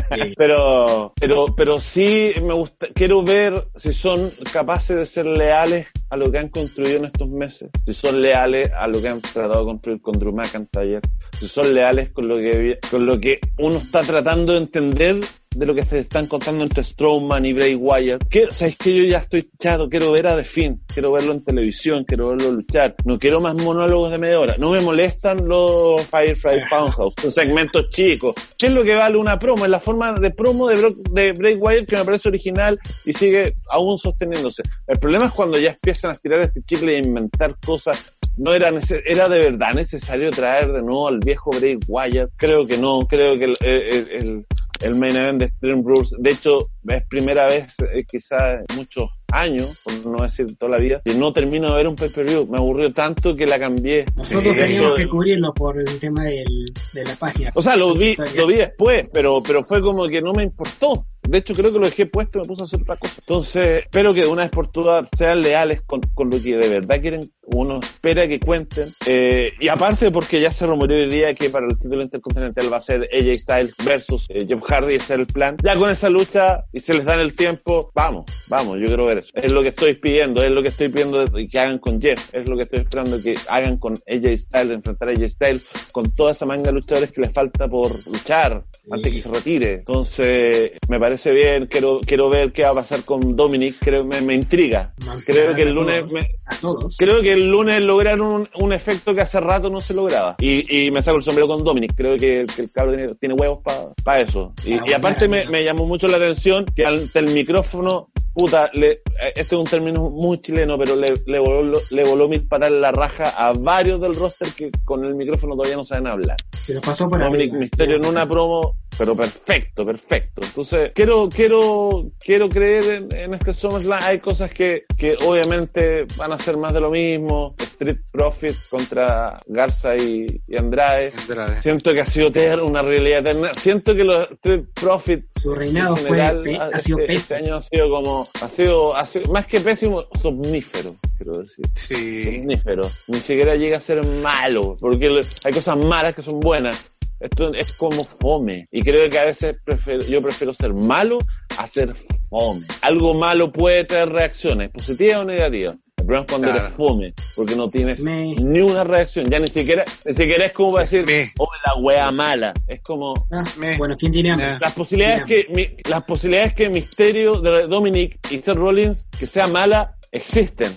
Sí. 0.07 0.35
Pero, 0.37 1.13
pero, 1.19 1.47
pero 1.55 1.79
sí 1.79 2.33
me 2.43 2.55
gusta, 2.55 2.87
quiero 2.95 3.23
ver 3.23 3.69
si 3.77 3.93
son 3.93 4.31
capaces 4.53 4.97
de 4.97 5.07
ser 5.07 5.27
leales 5.27 5.87
a 6.11 6.17
lo 6.17 6.31
que 6.31 6.39
han 6.39 6.49
construido 6.49 6.99
en 6.99 7.05
estos 7.07 7.29
meses, 7.29 7.71
si 7.85 7.95
son 7.95 8.21
leales 8.21 8.71
a 8.73 8.87
lo 8.87 9.01
que 9.01 9.09
han 9.09 9.21
tratado 9.21 9.61
de 9.61 9.65
construir 9.67 10.01
con 10.01 10.19
Drew 10.19 10.33
McIntyre, 10.33 11.01
si 11.33 11.49
son 11.49 11.75
leales 11.75 12.11
con 12.13 12.29
lo 12.29 12.37
que, 12.37 12.79
con 12.91 13.07
lo 13.07 13.19
que 13.21 13.41
uno 13.59 13.77
está 13.77 14.01
tratando 14.01 14.53
de 14.53 14.59
entender 14.59 15.21
de 15.59 15.67
lo 15.67 15.75
que 15.75 15.85
se 15.85 16.01
están 16.01 16.27
contando 16.27 16.65
entre 16.65 16.85
Strowman 16.85 17.45
y 17.45 17.53
Bray 17.53 17.75
Wyatt. 17.75 18.25
Que, 18.29 18.51
sabes 18.51 18.77
que 18.77 18.95
yo 18.95 19.05
ya 19.05 19.19
estoy 19.19 19.49
chato, 19.59 19.89
quiero 19.89 20.13
ver 20.13 20.27
a 20.27 20.37
The 20.37 20.45
Finn, 20.45 20.83
quiero 20.87 21.13
verlo 21.13 21.33
en 21.33 21.45
televisión, 21.45 22.05
quiero 22.05 22.29
verlo 22.29 22.51
luchar, 22.53 22.95
no 23.05 23.19
quiero 23.19 23.41
más 23.41 23.55
monólogos 23.55 24.11
de 24.11 24.19
media 24.19 24.41
hora, 24.41 24.57
no 24.59 24.71
me 24.71 24.81
molestan 24.81 25.47
los 25.49 26.05
Firefly 26.07 26.61
Funhouse, 26.69 27.15
son 27.21 27.33
segmentos 27.33 27.89
chicos. 27.91 28.35
¿Qué 28.59 28.67
es 28.67 28.73
lo 28.73 28.85
que 28.85 28.95
vale 28.95 29.17
una 29.17 29.39
promo? 29.39 29.65
Es 29.65 29.71
la 29.71 29.81
forma 29.81 30.19
de 30.19 30.31
promo 30.31 30.69
de, 30.69 30.95
de 31.13 31.33
Bray 31.33 31.55
Wyatt 31.55 31.87
que 31.89 31.97
me 31.97 32.05
parece 32.05 32.29
original 32.29 32.79
y 33.05 33.13
sigue 33.13 33.55
aún 33.71 33.99
sosteniéndose. 33.99 34.63
El 34.87 34.99
problema 34.99 35.27
es 35.27 35.33
cuando 35.33 35.59
ya 35.59 35.71
empiezan 35.71 36.11
a 36.11 36.15
estirar 36.15 36.41
este 36.41 36.63
chicle 36.63 36.93
y 36.93 36.97
a 36.97 36.99
inventar 36.99 37.57
cosas 37.65 38.13
no 38.37 38.53
era 38.53 38.69
era 39.07 39.29
de 39.31 39.39
verdad 39.39 39.73
necesario 39.73 40.31
traer 40.31 40.71
de 40.71 40.83
nuevo 40.83 41.09
al 41.09 41.21
viejo 41.21 41.51
Bray 41.59 41.79
Wyatt. 41.89 42.31
Creo 42.37 42.67
que 42.67 42.77
no, 42.77 43.07
creo 43.07 43.39
que 43.39 43.45
el, 43.45 43.57
el, 43.63 44.09
el- 44.11 44.47
el 44.81 44.95
main 44.97 45.17
event 45.17 45.39
de 45.39 45.45
Extreme 45.47 45.83
Rules, 45.85 46.15
de 46.19 46.31
hecho, 46.31 46.69
es 46.89 47.07
primera 47.09 47.47
vez 47.47 47.67
eh, 47.93 48.05
quizás 48.05 48.65
muchos 48.77 49.11
años, 49.33 49.79
por 49.83 50.07
no 50.07 50.23
decir 50.23 50.47
toda 50.57 50.73
la 50.73 50.79
vida, 50.79 51.03
que 51.05 51.15
no 51.15 51.33
termino 51.33 51.71
de 51.71 51.77
ver 51.77 51.89
un 51.89 51.97
pay-per-view. 51.97 52.47
Me 52.47 52.59
aburrió 52.59 52.93
tanto 52.93 53.35
que 53.35 53.47
la 53.47 53.59
cambié. 53.59 54.07
Nosotros 54.17 54.57
teníamos 54.57 54.97
que 54.97 55.09
cubrirlo 55.09 55.53
por 55.53 55.79
el 55.79 55.99
tema 55.99 56.25
del, 56.25 56.47
de 56.93 57.05
la 57.05 57.15
página. 57.17 57.53
O 57.55 57.63
sea, 57.63 57.77
lo 57.77 57.95
vi, 57.95 58.15
lo 58.37 58.47
vi 58.47 58.57
después, 58.57 59.09
pero, 59.13 59.43
pero 59.43 59.65
fue 59.65 59.81
como 59.81 60.07
que 60.07 60.23
no 60.23 60.33
me 60.33 60.45
importó. 60.45 61.07
De 61.23 61.39
hecho, 61.39 61.55
creo 61.55 61.73
que 61.73 61.79
lo 61.81 61.87
dejé 61.87 62.07
puesto 62.07 62.39
y 62.39 62.43
me 62.43 62.47
puse 62.47 62.63
a 62.63 62.67
hacer 62.67 62.81
otra 62.83 62.97
cosa. 62.97 63.15
Entonces, 63.19 63.83
espero 63.83 64.15
que 64.15 64.21
de 64.21 64.29
una 64.29 64.43
vez 64.43 64.51
por 64.53 64.71
todas 64.71 65.09
sean 65.17 65.43
leales 65.43 65.83
con, 65.83 66.01
con 66.15 66.31
lo 66.31 66.41
que 66.41 66.57
de 66.57 66.69
verdad 66.69 67.01
quieren. 67.01 67.21
Uno 67.49 67.79
espera 67.81 68.27
que 68.27 68.41
cuenten. 68.41 68.89
Eh, 69.07 69.53
y 69.61 69.69
aparte, 69.69 70.11
porque 70.11 70.41
ya 70.41 70.51
se 70.51 70.67
rumoreó 70.67 70.99
hoy 70.99 71.09
día 71.09 71.33
que 71.35 71.49
para 71.49 71.67
el 71.67 71.79
título 71.79 72.03
intercontinental 72.03 72.73
va 72.73 72.79
a 72.79 72.81
ser 72.81 73.09
AJ 73.13 73.35
Styles 73.41 73.75
versus 73.85 74.27
eh, 74.31 74.47
Jeff 74.49 74.61
Hardy, 74.65 74.97
ese 74.97 75.15
es 75.15 75.21
el 75.21 75.27
plan. 75.27 75.57
Ya 75.63 75.77
con 75.77 75.89
esa 75.91 76.09
lucha 76.11 76.65
y 76.73 76.81
se 76.81 76.95
les 76.95 77.05
dan 77.05 77.21
el 77.21 77.35
tiempo, 77.37 77.91
vamos, 77.95 78.25
vamos, 78.49 78.79
yo 78.81 78.89
quiero 78.89 79.07
ver 79.07 79.19
eso. 79.19 79.31
Es 79.35 79.53
lo 79.53 79.63
que 79.63 79.69
estoy 79.69 79.95
pidiendo, 79.95 80.43
es 80.43 80.51
lo 80.51 80.63
que 80.63 80.69
estoy 80.69 80.89
pidiendo 80.89 81.25
que 81.51 81.59
hagan 81.59 81.79
con 81.79 82.01
Jeff, 82.01 82.35
es 82.35 82.49
lo 82.49 82.57
que 82.57 82.65
estoy 82.65 82.81
esperando 82.81 83.23
que 83.23 83.37
hagan 83.49 83.77
con 83.79 83.95
AJ 83.95 84.39
Styles, 84.39 84.71
enfrentar 84.71 85.09
a 85.09 85.13
AJ 85.13 85.29
Styles 85.31 85.69
con 85.93 86.11
toda 86.17 86.33
esa 86.33 86.47
manga 86.47 86.65
de 86.65 86.73
luchadores 86.73 87.13
que 87.13 87.21
les 87.21 87.33
falta 87.33 87.69
por 87.69 87.93
luchar 88.09 88.65
Sí. 88.73 88.89
antes 88.93 89.13
que 89.13 89.21
se 89.21 89.29
retire. 89.29 89.75
Entonces, 89.75 90.73
me 90.89 90.99
parece 91.01 91.33
bien, 91.33 91.67
quiero, 91.67 92.01
quiero 92.05 92.29
ver 92.29 92.53
qué 92.53 92.63
va 92.63 92.71
a 92.71 92.75
pasar 92.75 93.05
con 93.05 93.35
Dominic, 93.37 93.77
creo, 93.81 94.05
me, 94.05 94.21
me 94.21 94.35
intriga. 94.35 94.95
Creo 95.25 95.55
que 95.55 95.63
el 95.63 95.73
lunes, 95.75 96.01
todos, 96.01 96.13
me- 96.15 96.29
a 96.47 96.57
todos. 96.61 96.97
creo 96.99 97.23
que 97.23 97.36
el 97.39 97.51
lunes 97.51 97.83
lograron 97.83 98.33
un, 98.33 98.49
un 98.55 98.73
efecto 98.73 99.15
que 99.15 99.21
hace 99.21 99.41
rato 99.41 99.71
no 99.71 99.81
se 99.81 99.95
lograba. 99.95 100.37
Y, 100.39 100.87
y 100.87 100.91
me 100.91 101.03
saco 101.03 101.19
el 101.19 101.23
sombrero 101.23 101.49
con 101.49 101.63
Dominic, 101.65 101.95
creo 101.95 102.17
que, 102.17 102.47
que 102.55 102.63
el 102.63 102.71
cabro 102.71 102.95
tiene, 102.95 103.15
tiene 103.15 103.35
huevos 103.35 103.61
para 104.05 104.21
eso. 104.21 104.53
Y, 104.65 104.89
y 104.89 104.93
aparte 104.93 105.29
me, 105.29 105.65
llamó 105.65 105.87
mucho 105.87 106.09
la 106.09 106.17
atención 106.17 106.65
que 106.65 106.85
ante 106.85 107.19
el 107.19 107.31
micrófono, 107.31 108.09
puta, 108.35 108.71
le, 108.75 108.91
eh, 108.91 109.33
este 109.35 109.55
es 109.55 109.61
un 109.61 109.67
término 109.67 110.11
muy 110.11 110.41
chileno, 110.41 110.79
pero 110.79 110.97
le, 110.97 111.15
le 111.27 111.39
voló, 111.39 111.79
le 111.91 112.05
voló 112.05 112.29
mil 112.29 112.47
patas 112.47 112.69
en 112.69 112.81
la 112.81 112.93
raja 112.93 113.31
a 113.37 113.53
varios 113.53 114.01
del 114.01 114.15
roster 114.15 114.49
que 114.53 114.71
con 114.85 115.05
el 115.05 115.15
micrófono 115.15 115.55
todavía 115.55 115.77
no 115.77 115.85
saben 115.85 116.07
hablar. 116.07 116.37
Se 116.53 116.75
lo 116.75 116.81
pasó 116.81 117.09
por 117.09 117.21
Dominic. 117.21 117.53
Misterio 117.53 117.97
en 117.97 118.07
una 118.07 118.27
promo, 118.27 118.77
pero 118.99 119.15
perfecto, 119.17 119.85
perfecto. 119.85 120.41
Entonces, 120.43 120.93
quiero, 120.95 121.29
quiero, 121.29 122.11
quiero 122.19 122.49
creer 122.49 122.85
en, 123.11 123.17
en 123.19 123.35
este 123.35 123.53
SummerSlam. 123.53 124.01
Hay 124.03 124.19
cosas 124.21 124.51
que, 124.51 124.85
que 124.97 125.17
obviamente 125.25 126.07
van 126.17 126.33
a 126.33 126.39
ser 126.39 126.57
más 126.57 126.73
de 126.73 126.81
lo 126.81 126.91
mismo. 126.91 127.55
Street 127.59 127.99
Profit 128.11 128.55
contra 128.71 129.37
Garza 129.47 129.97
y, 129.97 130.27
y 130.49 130.57
Andrade. 130.57 131.13
Andrade. 131.29 131.63
Siento 131.63 131.93
que 131.93 132.01
ha 132.01 132.07
sido 132.07 132.29
eterno, 132.29 132.67
una 132.67 132.83
realidad 132.83 133.21
eterna. 133.21 133.53
Siento 133.55 133.95
que 133.95 134.05
los 134.05 134.31
Street 134.33 134.65
Profit 134.75 135.25
Su 135.31 135.55
reinado 135.55 135.97
en 135.97 136.07
fue, 136.07 136.17
general, 136.17 136.43
ah, 136.61 136.71
ha 136.73 136.81
sido 136.81 136.99
este, 137.01 137.13
este 137.15 137.35
pésimo. 137.35 137.39
año 137.39 137.57
ha 137.57 137.63
sido 137.63 137.91
como, 137.91 138.29
ha 138.43 138.49
sido, 138.49 138.97
ha 138.97 139.07
sido 139.07 139.33
más 139.33 139.47
que 139.47 139.61
pésimo, 139.61 140.05
somnífero, 140.21 140.97
quiero 141.19 141.39
decir 141.43 141.65
Sí. 141.75 142.37
somnífero. 142.39 142.83
Ni 143.09 143.19
siquiera 143.19 143.55
llega 143.57 143.77
a 143.79 143.81
ser 143.81 144.05
malo, 144.07 144.77
porque 144.81 145.21
hay 145.45 145.53
cosas 145.53 145.77
malas 145.77 146.17
que 146.17 146.23
son 146.23 146.41
buenas. 146.41 146.91
Esto 147.21 147.53
es 147.55 147.73
como 147.73 148.05
fome. 148.05 148.69
Y 148.71 148.83
creo 148.83 149.09
que 149.09 149.19
a 149.19 149.25
veces 149.25 149.57
prefiero, 149.65 150.03
yo 150.05 150.21
prefiero 150.23 150.53
ser 150.53 150.75
malo 150.75 151.19
a 151.59 151.67
ser 151.67 151.95
fome. 152.29 152.67
Algo 152.83 153.15
malo 153.15 153.51
puede 153.53 153.85
traer 153.85 154.11
reacciones, 154.11 154.71
positivas 154.71 155.19
o 155.19 155.25
negativas. 155.25 155.77
El 155.99 156.05
problema 156.05 156.25
es 156.27 156.31
cuando 156.31 156.49
Claro. 156.53 156.65
eres 156.67 156.77
fome, 156.77 157.15
porque 157.35 157.57
no 157.57 157.67
tienes 157.69 158.01
Me- 158.01 158.35
ni 158.37 158.61
una 158.61 158.85
reacción. 158.85 159.25
Ya 159.31 159.39
ni 159.41 159.47
siquiera, 159.49 159.85
ni 160.05 160.13
siquiera 160.13 160.45
es 160.47 160.53
como 160.53 160.73
para 160.73 160.85
decir, 160.85 161.05
me. 161.07 161.33
oh, 161.39 161.49
la 161.67 161.75
wea 161.83 162.11
mala. 162.11 162.53
Es 162.69 162.81
como, 162.83 163.15
Ah, 163.33 163.43
bueno, 163.79 163.97
¿quién 163.99 164.13
tiene 164.13 164.31
hambre? 164.33 164.47
Las 164.61 164.75
posibilidades 164.75 165.25
que, 165.25 165.47
mi- 165.55 165.75
las 165.91 166.05
posibilidades 166.05 166.55
que 166.55 166.69
Misterio 166.69 167.41
de 167.41 167.67
Dominic 167.67 168.19
y 168.31 168.43
Seth 168.43 168.57
Rollins, 168.57 169.09
que 169.19 169.27
sea 169.27 169.49
mala, 169.49 169.97
existen. 170.13 170.71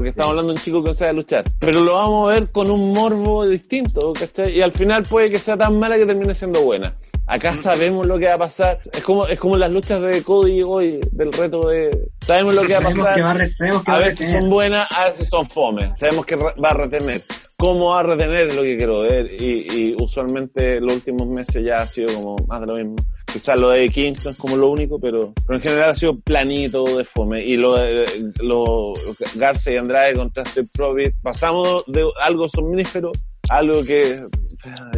Porque 0.00 0.08
estamos 0.12 0.30
hablando 0.30 0.54
de 0.54 0.58
un 0.58 0.64
chico 0.64 0.82
que 0.82 0.88
no 0.88 0.94
sabe 0.94 1.12
luchar. 1.12 1.44
Pero 1.58 1.80
lo 1.82 1.92
vamos 1.92 2.30
a 2.30 2.32
ver 2.32 2.50
con 2.50 2.70
un 2.70 2.94
morbo 2.94 3.46
distinto, 3.46 4.14
¿cachai? 4.14 4.56
Y 4.56 4.62
al 4.62 4.72
final 4.72 5.02
puede 5.02 5.30
que 5.30 5.38
sea 5.38 5.58
tan 5.58 5.78
mala 5.78 5.98
que 5.98 6.06
termine 6.06 6.34
siendo 6.34 6.62
buena. 6.62 6.94
Acá 7.26 7.54
sabemos 7.58 8.06
lo 8.06 8.18
que 8.18 8.24
va 8.24 8.36
a 8.36 8.38
pasar. 8.38 8.80
Es 8.90 9.02
como, 9.04 9.26
es 9.26 9.38
como 9.38 9.58
las 9.58 9.70
luchas 9.70 10.00
de 10.00 10.22
Cody 10.22 10.62
hoy, 10.62 11.00
del 11.12 11.30
reto 11.34 11.68
de... 11.68 12.08
Sabemos 12.22 12.54
lo 12.54 12.62
que 12.62 12.72
va 12.72 12.78
a 12.78 12.82
pasar. 12.82 13.14
que 13.14 13.20
va 13.20 13.30
a, 13.32 13.36
que 13.36 13.72
va 13.72 13.94
A 13.94 13.98
veces 13.98 14.20
retener. 14.20 14.40
son 14.40 14.48
buenas, 14.48 14.88
a 14.90 15.04
veces 15.10 15.28
son 15.28 15.46
fome. 15.50 15.92
Sabemos 15.98 16.24
que 16.24 16.36
va 16.36 16.54
a 16.70 16.72
retener. 16.72 17.20
¿Cómo 17.58 17.90
va 17.90 18.00
a 18.00 18.02
retener? 18.04 18.46
Es 18.46 18.56
lo 18.56 18.62
que 18.62 18.78
quiero 18.78 19.00
ver. 19.00 19.30
Y, 19.38 19.66
y 19.70 19.96
usualmente 20.00 20.80
los 20.80 20.94
últimos 20.94 21.28
meses 21.28 21.62
ya 21.62 21.76
ha 21.76 21.86
sido 21.86 22.14
como 22.14 22.36
más 22.48 22.62
de 22.62 22.66
lo 22.68 22.74
mismo. 22.76 22.96
Quizás 23.32 23.60
lo 23.60 23.70
de 23.70 23.88
Kingston 23.88 24.32
es 24.32 24.38
como 24.38 24.56
lo 24.56 24.70
único, 24.70 24.98
pero, 24.98 25.32
pero 25.46 25.58
en 25.58 25.62
general 25.62 25.90
ha 25.90 25.94
sido 25.94 26.18
planito 26.18 26.96
de 26.96 27.04
fome. 27.04 27.44
Y 27.44 27.56
lo 27.56 27.76
de 27.76 28.04
lo, 28.42 28.94
Garza 29.36 29.70
y 29.70 29.76
Andrade 29.76 30.14
contra 30.14 30.44
Steve 30.44 30.68
Profit, 30.72 31.14
pasamos 31.22 31.84
de 31.86 32.04
algo 32.22 32.48
somnífero 32.48 33.12
a 33.48 33.58
algo 33.58 33.84
que, 33.84 34.24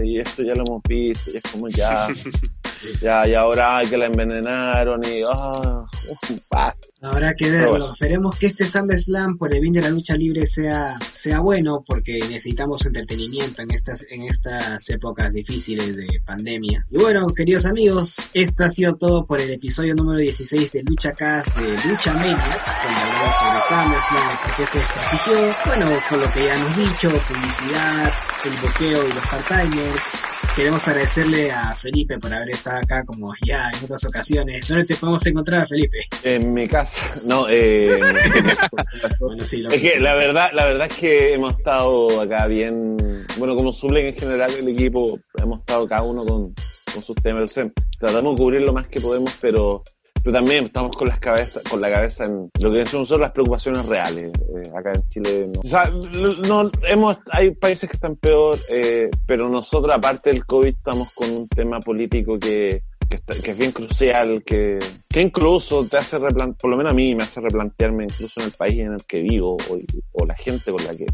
y 0.03 0.19
esto 0.19 0.43
ya 0.43 0.55
lo 0.55 0.65
hemos 0.67 0.83
visto, 0.89 1.31
y 1.31 1.37
es 1.37 1.43
como 1.51 1.69
ya, 1.69 2.09
ya, 3.01 3.27
y 3.27 3.35
ahora 3.35 3.79
ay, 3.79 3.89
que 3.89 3.97
la 3.97 4.07
envenenaron 4.07 5.03
y, 5.05 5.23
ah, 5.31 5.85
uf, 6.09 6.31
basta. 6.51 6.93
Habrá 7.03 7.35
que 7.35 7.51
verlo. 7.51 7.71
bueno. 7.71 7.93
Esperemos 7.93 8.39
que 8.39 8.47
este 8.47 8.65
SummerSlam 8.65 9.37
por 9.37 9.53
el 9.53 9.61
bien 9.61 9.73
de 9.73 9.81
la 9.81 9.91
lucha 9.91 10.15
libre 10.15 10.47
sea, 10.47 10.97
sea 11.01 11.41
bueno 11.41 11.83
porque 11.85 12.21
necesitamos 12.21 12.87
entretenimiento 12.87 13.61
en 13.61 13.73
estas, 13.73 14.07
en 14.09 14.23
estas 14.23 14.89
épocas 14.89 15.33
difíciles 15.33 15.97
de 15.97 16.07
pandemia. 16.25 16.87
Y 16.91 16.99
bueno, 16.99 17.27
queridos 17.35 17.67
amigos, 17.67 18.17
esto 18.33 18.65
ha 18.65 18.71
sido 18.71 18.95
todo 18.95 19.25
por 19.27 19.41
el 19.41 19.51
episodio 19.51 19.97
número 19.97 20.21
16 20.21 20.71
de 20.71 20.83
Lucha 20.85 21.11
Cast 21.11 21.49
de 21.57 21.71
Lucha 21.89 22.15
Maniacs, 22.15 22.61
donde 22.85 23.01
hablamos 23.01 23.35
sobre 23.35 23.61
SummerSlam, 23.69 24.39
por 24.39 24.57
qué 24.57 24.67
se 24.67 24.79
desprestigió. 24.79 25.57
Bueno, 25.67 26.03
con 26.09 26.21
lo 26.21 26.33
que 26.33 26.45
ya 26.45 26.55
hemos 26.55 26.77
dicho, 26.77 27.09
publicidad, 27.27 28.13
el 28.45 28.57
bloqueo 28.59 29.09
y 29.09 29.13
los 29.13 29.23
part-timers. 29.25 30.23
Queremos 30.57 30.87
agradecerle 30.89 31.51
a 31.51 31.75
Felipe 31.75 32.19
por 32.19 32.33
haber 32.33 32.51
estado 32.51 32.79
acá 32.79 33.05
como 33.05 33.33
ya 33.45 33.71
en 33.71 33.85
otras 33.85 34.05
ocasiones. 34.05 34.67
¿Dónde 34.67 34.85
te 34.85 34.97
podemos 34.97 35.25
encontrar, 35.27 35.67
Felipe? 35.67 36.09
En 36.25 36.53
mi 36.53 36.67
casa, 36.67 37.21
no, 37.25 37.47
eh, 37.49 38.01
Bueno, 39.21 39.45
sí, 39.45 39.63
lo 39.63 39.71
es 39.71 39.81
que 39.81 40.01
la 40.01 40.15
verdad, 40.15 40.51
la 40.53 40.67
verdad 40.67 40.89
es 40.91 40.99
que 40.99 41.35
hemos 41.35 41.57
estado 41.57 42.21
acá 42.21 42.47
bien, 42.47 42.97
bueno, 43.39 43.55
como 43.55 43.73
suelen 43.73 44.07
en 44.07 44.17
general 44.17 44.51
el 44.59 44.69
equipo, 44.69 45.19
hemos 45.37 45.61
estado 45.61 45.89
cada 45.89 46.03
uno 46.03 46.25
con, 46.27 46.55
con 46.93 47.03
sus 47.03 47.17
temas, 47.17 47.45
o 47.45 47.49
sea, 47.49 47.71
tratamos 47.99 48.35
de 48.35 48.43
cubrir 48.43 48.63
lo 48.63 48.73
más 48.73 48.89
que 48.89 49.01
podemos, 49.01 49.37
pero, 49.41 49.85
pero 50.23 50.35
también 50.35 50.67
estamos 50.67 50.97
con 50.97 51.09
las 51.09 51.19
cabezas, 51.19 51.63
con 51.65 51.81
la 51.81 51.91
cabeza 51.91 52.25
en 52.25 52.49
lo 52.61 52.73
que 52.73 52.87
son 52.87 53.01
nosotros 53.01 53.21
las 53.21 53.33
preocupaciones 53.33 53.87
reales, 53.87 54.31
eh, 54.57 54.71
acá 54.77 54.93
en 54.95 55.09
Chile, 55.09 55.49
no. 55.53 55.61
O 55.61 55.63
sea, 55.63 55.91
no, 56.49 56.71
hemos, 56.87 57.19
hay 57.31 57.51
países 57.53 57.89
que 57.91 57.97
están 57.97 58.17
peor, 58.17 58.57
eh, 58.71 59.11
pero 59.27 59.49
nosotros 59.49 59.95
aparte 59.95 60.31
del 60.31 60.45
COVID 60.47 60.69
estamos 60.69 61.13
con 61.13 61.31
un 61.31 61.49
tema 61.49 61.81
político 61.81 62.39
que, 62.39 62.83
que, 63.09 63.17
está- 63.17 63.35
que 63.43 63.51
es 63.51 63.59
bien 63.59 63.73
crucial, 63.73 64.43
que, 64.47 64.79
que 65.09 65.21
incluso 65.21 65.85
te 65.87 65.97
hace 65.97 66.19
replantear, 66.19 66.57
por 66.61 66.71
lo 66.71 66.77
menos 66.77 66.93
a 66.93 66.95
mí 66.95 67.15
me 67.15 67.25
hace 67.25 67.41
replantearme 67.41 68.05
incluso 68.05 68.41
en 68.41 68.47
el 68.47 68.53
país 68.53 68.79
en 68.79 68.93
el 68.93 69.05
que 69.07 69.21
vivo 69.23 69.57
o, 69.71 69.79
o 70.13 70.25
la 70.27 70.35
gente 70.37 70.71
con 70.71 70.85
la 70.85 70.95
que, 70.97 71.07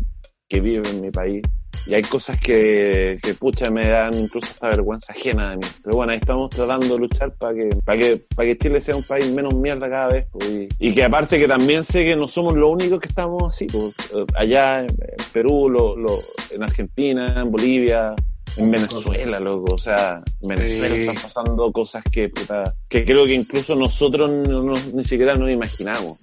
que 0.49 0.61
vive 0.61 0.89
en 0.91 1.01
mi 1.01 1.11
país. 1.11 1.43
Y 1.89 1.95
hay 1.95 2.03
cosas 2.03 2.39
que, 2.39 3.19
que 3.23 3.33
pucha 3.33 3.71
me 3.71 3.89
dan 3.89 4.13
incluso 4.13 4.49
esta 4.51 4.69
vergüenza 4.69 5.13
ajena 5.15 5.51
de 5.53 5.57
mí. 5.57 5.63
Pero 5.83 5.97
bueno, 5.97 6.13
ahí 6.13 6.19
estamos 6.19 6.51
tratando 6.51 6.87
de 6.95 6.99
luchar 7.01 7.33
para 7.37 7.55
que, 7.55 7.71
para 7.83 7.99
que, 7.99 8.17
para 8.37 8.47
que 8.49 8.59
Chile 8.59 8.81
sea 8.83 8.95
un 8.95 9.05
país 9.05 9.33
menos 9.33 9.55
mierda 9.55 9.89
cada 9.89 10.09
vez. 10.09 10.27
pues, 10.31 10.51
y, 10.51 10.69
y 10.79 10.95
que 10.95 11.03
aparte 11.03 11.39
que 11.39 11.49
también 11.49 11.85
sé 11.85 12.05
que 12.05 12.15
no 12.15 12.29
somos 12.29 12.55
los 12.57 12.71
únicos 12.71 13.01
que 13.01 13.09
estamos 13.09 13.43
así. 13.49 13.67
pues, 13.69 13.95
allá 14.37 14.83
en, 14.83 14.89
Perú, 15.33 15.71
lo, 15.71 15.97
lo, 15.97 16.19
en 16.51 16.63
Argentina, 16.63 17.41
en 17.41 17.51
Bolivia, 17.51 18.15
en 18.59 18.71
Venezuela, 18.71 19.41
loco. 19.41 19.73
O 19.75 19.79
sea, 19.79 20.23
en 20.43 20.49
Venezuela 20.49 20.89
Sí. 20.95 21.01
están 21.01 21.15
pasando 21.15 21.73
cosas 21.73 22.05
que, 22.13 22.29
puta, 22.29 22.65
que 22.89 23.05
creo 23.07 23.25
que 23.25 23.33
incluso 23.33 23.75
nosotros 23.75 24.29
no, 24.31 24.63
no- 24.63 24.75
ni 24.93 25.05
siquiera 25.05 25.35
nos 25.37 25.51
imaginamos. 25.51 26.19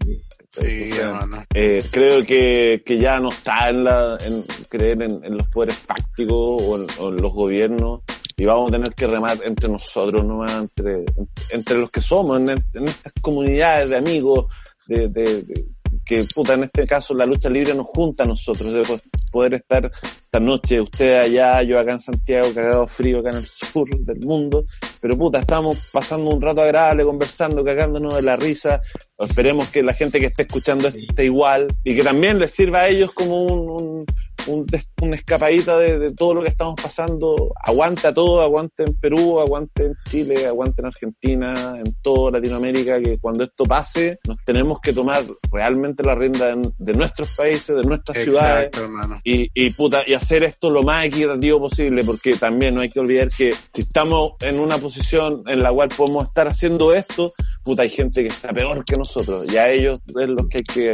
Sí, 0.61 0.89
O 0.91 0.95
sea, 0.95 1.19
eh, 1.53 1.83
creo 1.91 2.23
que, 2.25 2.83
que 2.85 2.97
ya 2.97 3.19
no 3.19 3.29
está 3.29 3.69
en, 3.69 3.83
la, 3.83 4.17
en 4.25 4.43
creer 4.69 5.01
en, 5.01 5.23
en 5.23 5.37
los 5.37 5.47
poderes 5.49 5.77
fácticos 5.77 6.63
o 6.63 6.77
en, 6.77 6.87
o 6.99 7.09
en 7.09 7.21
los 7.21 7.33
gobiernos 7.33 8.01
y 8.37 8.45
vamos 8.45 8.69
a 8.69 8.71
tener 8.73 8.93
que 8.93 9.07
remar 9.07 9.37
entre 9.45 9.69
nosotros 9.69 10.25
nomás, 10.25 10.53
entre, 10.55 11.05
entre 11.51 11.77
los 11.77 11.89
que 11.91 12.01
somos, 12.01 12.37
en, 12.39 12.49
en 12.49 12.83
estas 12.85 13.13
comunidades 13.21 13.89
de 13.89 13.95
amigos, 13.97 14.45
de, 14.87 15.07
de- 15.09 15.41
de- 15.43 15.65
que 16.05 16.25
puta, 16.33 16.53
en 16.53 16.63
este 16.63 16.85
caso 16.87 17.13
la 17.13 17.25
lucha 17.25 17.49
libre 17.49 17.73
nos 17.75 17.85
junta 17.87 18.23
a 18.23 18.27
nosotros, 18.27 18.73
de 18.73 18.81
po- 18.83 18.99
poder 19.31 19.53
estar 19.55 19.91
esta 20.03 20.39
noche, 20.39 20.81
usted 20.81 21.17
allá, 21.19 21.61
yo 21.63 21.79
acá 21.79 21.93
en 21.93 21.99
Santiago, 21.99 22.47
cagado 22.53 22.87
frío 22.87 23.19
acá 23.19 23.29
en 23.31 23.37
el 23.37 23.45
sur 23.45 23.87
del 23.89 24.19
mundo, 24.19 24.65
pero 25.01 25.17
puta, 25.17 25.39
estamos 25.39 25.89
pasando 25.91 26.31
un 26.31 26.41
rato 26.41 26.61
agradable, 26.61 27.03
conversando, 27.05 27.63
cagándonos 27.63 28.15
de 28.15 28.21
la 28.21 28.35
risa, 28.35 28.81
esperemos 29.19 29.69
que 29.69 29.81
la 29.83 29.93
gente 29.93 30.19
que 30.19 30.27
esté 30.27 30.43
escuchando 30.43 30.87
esto 30.87 30.99
esté 30.99 31.25
igual 31.25 31.67
y 31.83 31.95
que 31.95 32.03
también 32.03 32.39
les 32.39 32.51
sirva 32.51 32.81
a 32.81 32.87
ellos 32.89 33.11
como 33.13 33.43
un, 33.43 33.69
un, 33.69 34.05
un 34.47 34.65
una 35.01 35.15
escapadita 35.15 35.77
de, 35.77 35.99
de 35.99 36.11
todo 36.13 36.33
lo 36.35 36.41
que 36.41 36.49
estamos 36.49 36.75
pasando. 36.81 37.53
Aguanta 37.63 38.13
todo, 38.13 38.41
aguante 38.41 38.83
en 38.83 38.93
Perú, 38.95 39.39
aguante 39.39 39.85
en 39.85 39.93
Chile, 40.09 40.45
aguante 40.45 40.81
en 40.81 40.87
Argentina, 40.87 41.53
en 41.77 41.95
toda 42.01 42.31
Latinoamérica, 42.31 43.01
que 43.01 43.17
cuando 43.19 43.43
esto 43.43 43.65
pase 43.65 44.19
nos 44.27 44.37
tenemos 44.45 44.79
que 44.81 44.93
tomar 44.93 45.23
realmente 45.51 46.03
la 46.03 46.15
rienda 46.15 46.55
de, 46.55 46.69
de 46.77 46.93
nuestros 46.93 47.33
países, 47.35 47.75
de 47.75 47.83
nuestras 47.83 48.17
ciudades 48.17 48.67
Exacto, 48.67 48.83
hermano. 48.83 49.21
y, 49.23 49.49
y 49.53 49.69
puta, 49.71 50.03
y 50.05 50.13
hacer 50.13 50.43
esto 50.43 50.69
lo 50.69 50.83
más 50.83 51.05
equitativo 51.05 51.59
posible, 51.59 52.03
porque 52.03 52.35
también 52.35 52.75
no 52.75 52.81
hay 52.81 52.89
que 52.89 52.99
olvidar 52.99 53.29
que 53.29 53.53
si 53.73 53.81
estamos 53.81 54.33
en 54.41 54.59
una 54.59 54.77
posición 54.77 55.43
en 55.47 55.59
la 55.59 55.71
cual 55.71 55.89
podemos 55.89 56.25
estar 56.25 56.47
haciendo 56.47 56.93
esto, 56.93 57.33
puta, 57.63 57.83
hay 57.83 57.89
gente 57.89 58.21
que 58.21 58.27
está 58.27 58.53
peor 58.53 58.83
que 58.85 58.95
nosotros, 58.95 59.51
y 59.51 59.57
a 59.57 59.69
ellos 59.69 59.99
es 60.19 60.29
los 60.29 60.47
que 60.47 60.57
hay 60.57 60.63
que, 60.63 60.93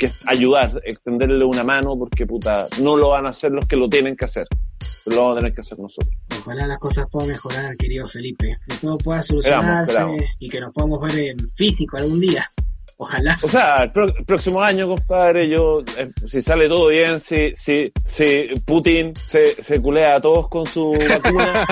que 0.00 0.10
ayudar, 0.26 0.80
extenderle 0.84 1.44
una 1.44 1.62
mano, 1.62 1.96
porque 1.96 2.26
puta, 2.26 2.66
no 2.80 2.96
lo 2.96 3.10
van 3.10 3.26
a 3.26 3.28
hacer 3.28 3.52
los 3.52 3.66
que 3.66 3.76
lo 3.76 3.88
tienen 3.88 4.16
que 4.16 4.24
hacer, 4.24 4.46
lo 5.04 5.16
vamos 5.16 5.32
a 5.32 5.40
tener 5.40 5.54
que 5.54 5.60
hacer 5.60 5.78
nosotros. 5.78 6.12
Ojalá 6.40 6.66
las 6.66 6.78
cosas 6.78 7.06
puedan 7.10 7.28
mejorar, 7.28 7.76
querido 7.76 8.06
Felipe. 8.06 8.56
Que 8.66 8.76
todo 8.76 8.96
pueda 8.96 9.22
solucionarse 9.22 9.92
Esperamos, 9.92 10.14
esperamos. 10.16 10.36
y 10.38 10.48
que 10.48 10.60
nos 10.60 10.72
podamos 10.72 11.00
ver 11.02 11.18
en 11.18 11.50
físico 11.50 11.98
algún 11.98 12.20
día. 12.20 12.50
Ojalá. 13.02 13.38
O 13.42 13.48
sea, 13.48 13.84
el, 13.84 13.92
pro- 13.92 14.14
el 14.14 14.24
próximo 14.26 14.60
año, 14.60 14.86
compadre, 14.86 15.48
yo, 15.48 15.80
eh, 15.96 16.10
si 16.26 16.42
sale 16.42 16.68
todo 16.68 16.88
bien, 16.88 17.18
si, 17.22 17.54
si, 17.56 17.90
si 18.04 18.48
Putin 18.66 19.14
se, 19.16 19.54
se 19.62 19.80
culea 19.80 20.16
a 20.16 20.20
todos 20.20 20.48
con 20.50 20.66
su 20.66 20.92
vacuna, 21.08 21.64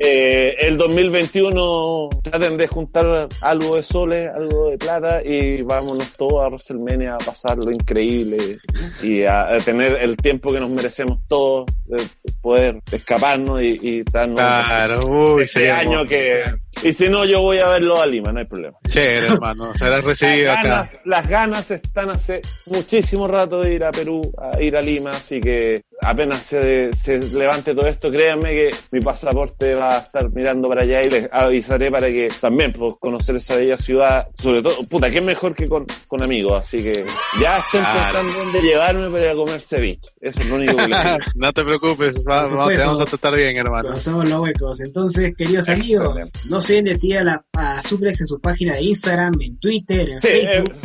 eh, 0.00 0.54
el 0.60 0.76
2021 0.76 2.08
traten 2.22 2.56
de 2.56 2.68
juntar 2.68 3.28
algo 3.42 3.76
de 3.76 3.82
soles, 3.82 4.28
algo 4.28 4.70
de 4.70 4.78
plata 4.78 5.22
y 5.24 5.62
vámonos 5.62 6.12
todos 6.12 6.44
a 6.44 6.48
WrestleMania 6.48 7.14
a 7.14 7.18
pasar 7.18 7.58
lo 7.58 7.70
increíble 7.72 8.58
y 9.02 9.24
a, 9.24 9.54
a 9.54 9.58
tener 9.58 9.96
el 10.00 10.16
tiempo 10.16 10.52
que 10.52 10.60
nos 10.60 10.70
merecemos 10.70 11.18
todos, 11.26 11.66
de 11.86 12.02
poder 12.40 12.80
escaparnos 12.92 13.60
y, 13.62 13.74
y 13.82 14.02
darnos 14.04 14.36
Claro, 14.40 15.00
uy, 15.08 15.42
este 15.42 15.58
sería 15.60 15.78
año 15.78 16.06
que... 16.06 16.44
Y 16.84 16.92
si 16.92 17.08
no, 17.08 17.24
yo 17.24 17.42
voy 17.42 17.58
a 17.58 17.68
verlo 17.68 18.00
a 18.00 18.06
Lima, 18.06 18.32
no 18.32 18.38
hay 18.38 18.44
problema. 18.46 18.78
Chévere, 18.88 19.26
hermano. 19.32 19.74
Serás 19.74 20.04
recibido 20.04 20.52
Las 20.52 20.58
acá. 20.64 20.90
las 21.04 21.28
ganas 21.28 21.70
están 21.70 22.10
hace 22.10 22.40
muchísimo 22.66 23.26
rato 23.26 23.60
de 23.60 23.74
ir 23.74 23.84
a 23.84 23.90
Perú, 23.90 24.20
a 24.38 24.60
ir 24.62 24.76
a 24.76 24.82
Lima, 24.82 25.10
así 25.10 25.40
que 25.40 25.82
apenas 26.00 26.38
se, 26.38 26.90
se 26.94 27.18
levante 27.18 27.74
todo 27.74 27.86
esto, 27.86 28.10
créanme 28.10 28.50
que 28.50 28.70
mi 28.92 29.00
pasaporte 29.00 29.74
va 29.74 29.96
a 29.96 29.98
estar 30.00 30.30
mirando 30.30 30.68
para 30.68 30.82
allá 30.82 31.02
y 31.02 31.10
les 31.10 31.28
avisaré 31.32 31.90
para 31.90 32.06
que 32.08 32.28
también 32.40 32.72
pues, 32.72 32.94
conocer 33.00 33.36
esa 33.36 33.56
bella 33.56 33.76
ciudad, 33.76 34.28
sobre 34.38 34.62
todo, 34.62 34.82
puta, 34.84 35.10
qué 35.10 35.20
mejor 35.20 35.54
que 35.54 35.68
con, 35.68 35.86
con 36.06 36.22
amigos, 36.22 36.52
así 36.64 36.78
que 36.78 37.04
ya 37.40 37.58
estén 37.58 37.80
Claro. 37.80 38.00
pensando 38.20 38.32
en 38.32 38.38
dónde 38.52 38.62
llevarme 38.68 39.10
para 39.18 39.34
comer 39.34 39.60
ceviche, 39.60 40.10
eso 40.20 40.40
es 40.40 40.48
lo 40.48 40.54
único 40.56 40.76
que 40.76 40.88
les 40.88 40.88
digo. 41.04 41.16
no 41.36 41.52
te 41.52 41.64
preocupes, 41.64 42.24
va- 42.28 42.42
Por 42.48 42.58
va- 42.60 42.66
te 42.68 42.74
supuesto. 42.76 42.84
vamos 42.86 43.00
a 43.00 43.06
tratar 43.06 43.34
bien, 43.36 43.56
hermano. 43.56 43.88
Conocemos 43.88 44.28
los 44.28 44.40
huecos. 44.40 44.80
Entonces, 44.80 45.32
queridos 45.36 45.68
Excelente. 45.68 45.96
amigos, 46.06 46.32
no 46.48 46.60
se 46.60 46.72
olviden 46.74 46.84
de 46.86 46.96
seguir 46.96 47.18
a, 47.18 47.24
la, 47.24 47.44
a 47.54 47.82
Suplex 47.82 48.20
en 48.20 48.26
su 48.26 48.40
página 48.40 48.74
de 48.74 48.82
Instagram, 48.82 49.32
en 49.40 49.58
Twitter, 49.58 50.08
en 50.10 50.20
Sí, 50.22 50.28
eh, 50.28 50.62
Facebook. 50.64 50.76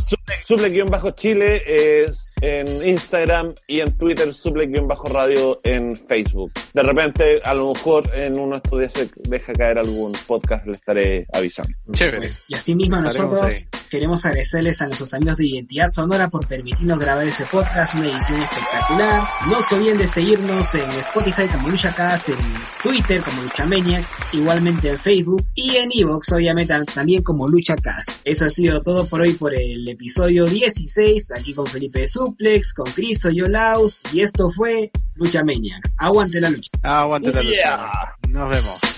suple-chile 0.48 1.62
es 2.06 2.33
en 2.44 2.68
Instagram 2.86 3.54
y 3.68 3.80
en 3.80 3.98
Twitter 3.98 4.34
suple-radio 4.34 5.62
en 5.64 5.96
Facebook. 5.96 6.52
De 6.74 6.84
repente, 6.84 7.42
a 7.42 7.54
lo 7.54 7.74
mejor 7.74 8.14
en 8.14 8.38
uno 8.38 8.52
de 8.52 8.58
estos 8.58 8.80
días 8.80 8.92
se 8.92 9.10
deja 9.30 9.54
caer 9.54 9.78
algún 9.78 10.12
podcast, 10.28 10.66
le 10.66 10.74
estaré 10.74 11.26
avisando. 11.32 11.72
Chévere. 11.94 12.28
Y 12.50 12.56
así 12.56 12.76
mismo 12.76 12.98
Estaremos 12.98 13.40
nosotros 13.40 13.54
ahí. 13.72 13.80
queremos 13.90 14.26
agradecerles 14.26 14.82
a 14.82 14.88
nuestros 14.88 15.14
amigos 15.14 15.38
de 15.38 15.48
Identidad 15.48 15.92
Sonora 15.92 16.30
por 16.30 16.46
permitirnos 16.46 17.00
grabar 17.00 17.26
este 17.26 17.46
podcast, 17.46 17.96
una 17.96 18.08
edición 18.08 18.42
espectacular. 18.42 19.24
No 19.50 19.62
se 19.62 19.76
olviden 19.76 20.00
de 20.00 20.08
seguirnos 20.10 20.76
en 20.76 20.90
Spotify 20.92 21.48
como 21.48 21.70
LuchaCast, 21.70 22.28
en 22.30 22.38
Twitter 22.84 23.22
como 23.22 23.42
Luchamaniacs, 23.44 24.12
igualmente 24.34 24.90
en 24.90 25.00
Facebook 25.00 25.46
y 25.56 25.78
en 25.78 25.92
Evox 25.94 26.34
obviamente 26.34 26.74
también 26.94 27.24
como 27.24 27.48
LuchaCast. 27.48 28.10
Eso 28.26 28.46
ha 28.46 28.50
sido 28.50 28.82
todo 28.82 29.08
por 29.08 29.22
hoy 29.22 29.34
por 29.34 29.54
el 29.54 29.88
episodio 29.88 30.46
16, 30.46 31.32
aquí 31.32 31.54
con 31.54 31.68
Felipe 31.68 32.02
de 32.02 32.10
Suplex, 32.38 32.74
con 32.74 32.86
Chris 32.92 33.24
Oyolaus 33.26 34.02
y 34.12 34.22
esto 34.22 34.52
fue 34.52 34.92
Lucha 35.16 35.44
Maniacs. 35.44 35.94
Aguante 36.00 36.42
la 36.42 36.50
lucha. 36.50 36.72
Aguante 36.82 37.32
la 37.32 37.42
Yeah. 37.44 37.78
lucha. 37.78 38.16
Nos 38.30 38.50
vemos. 38.50 38.93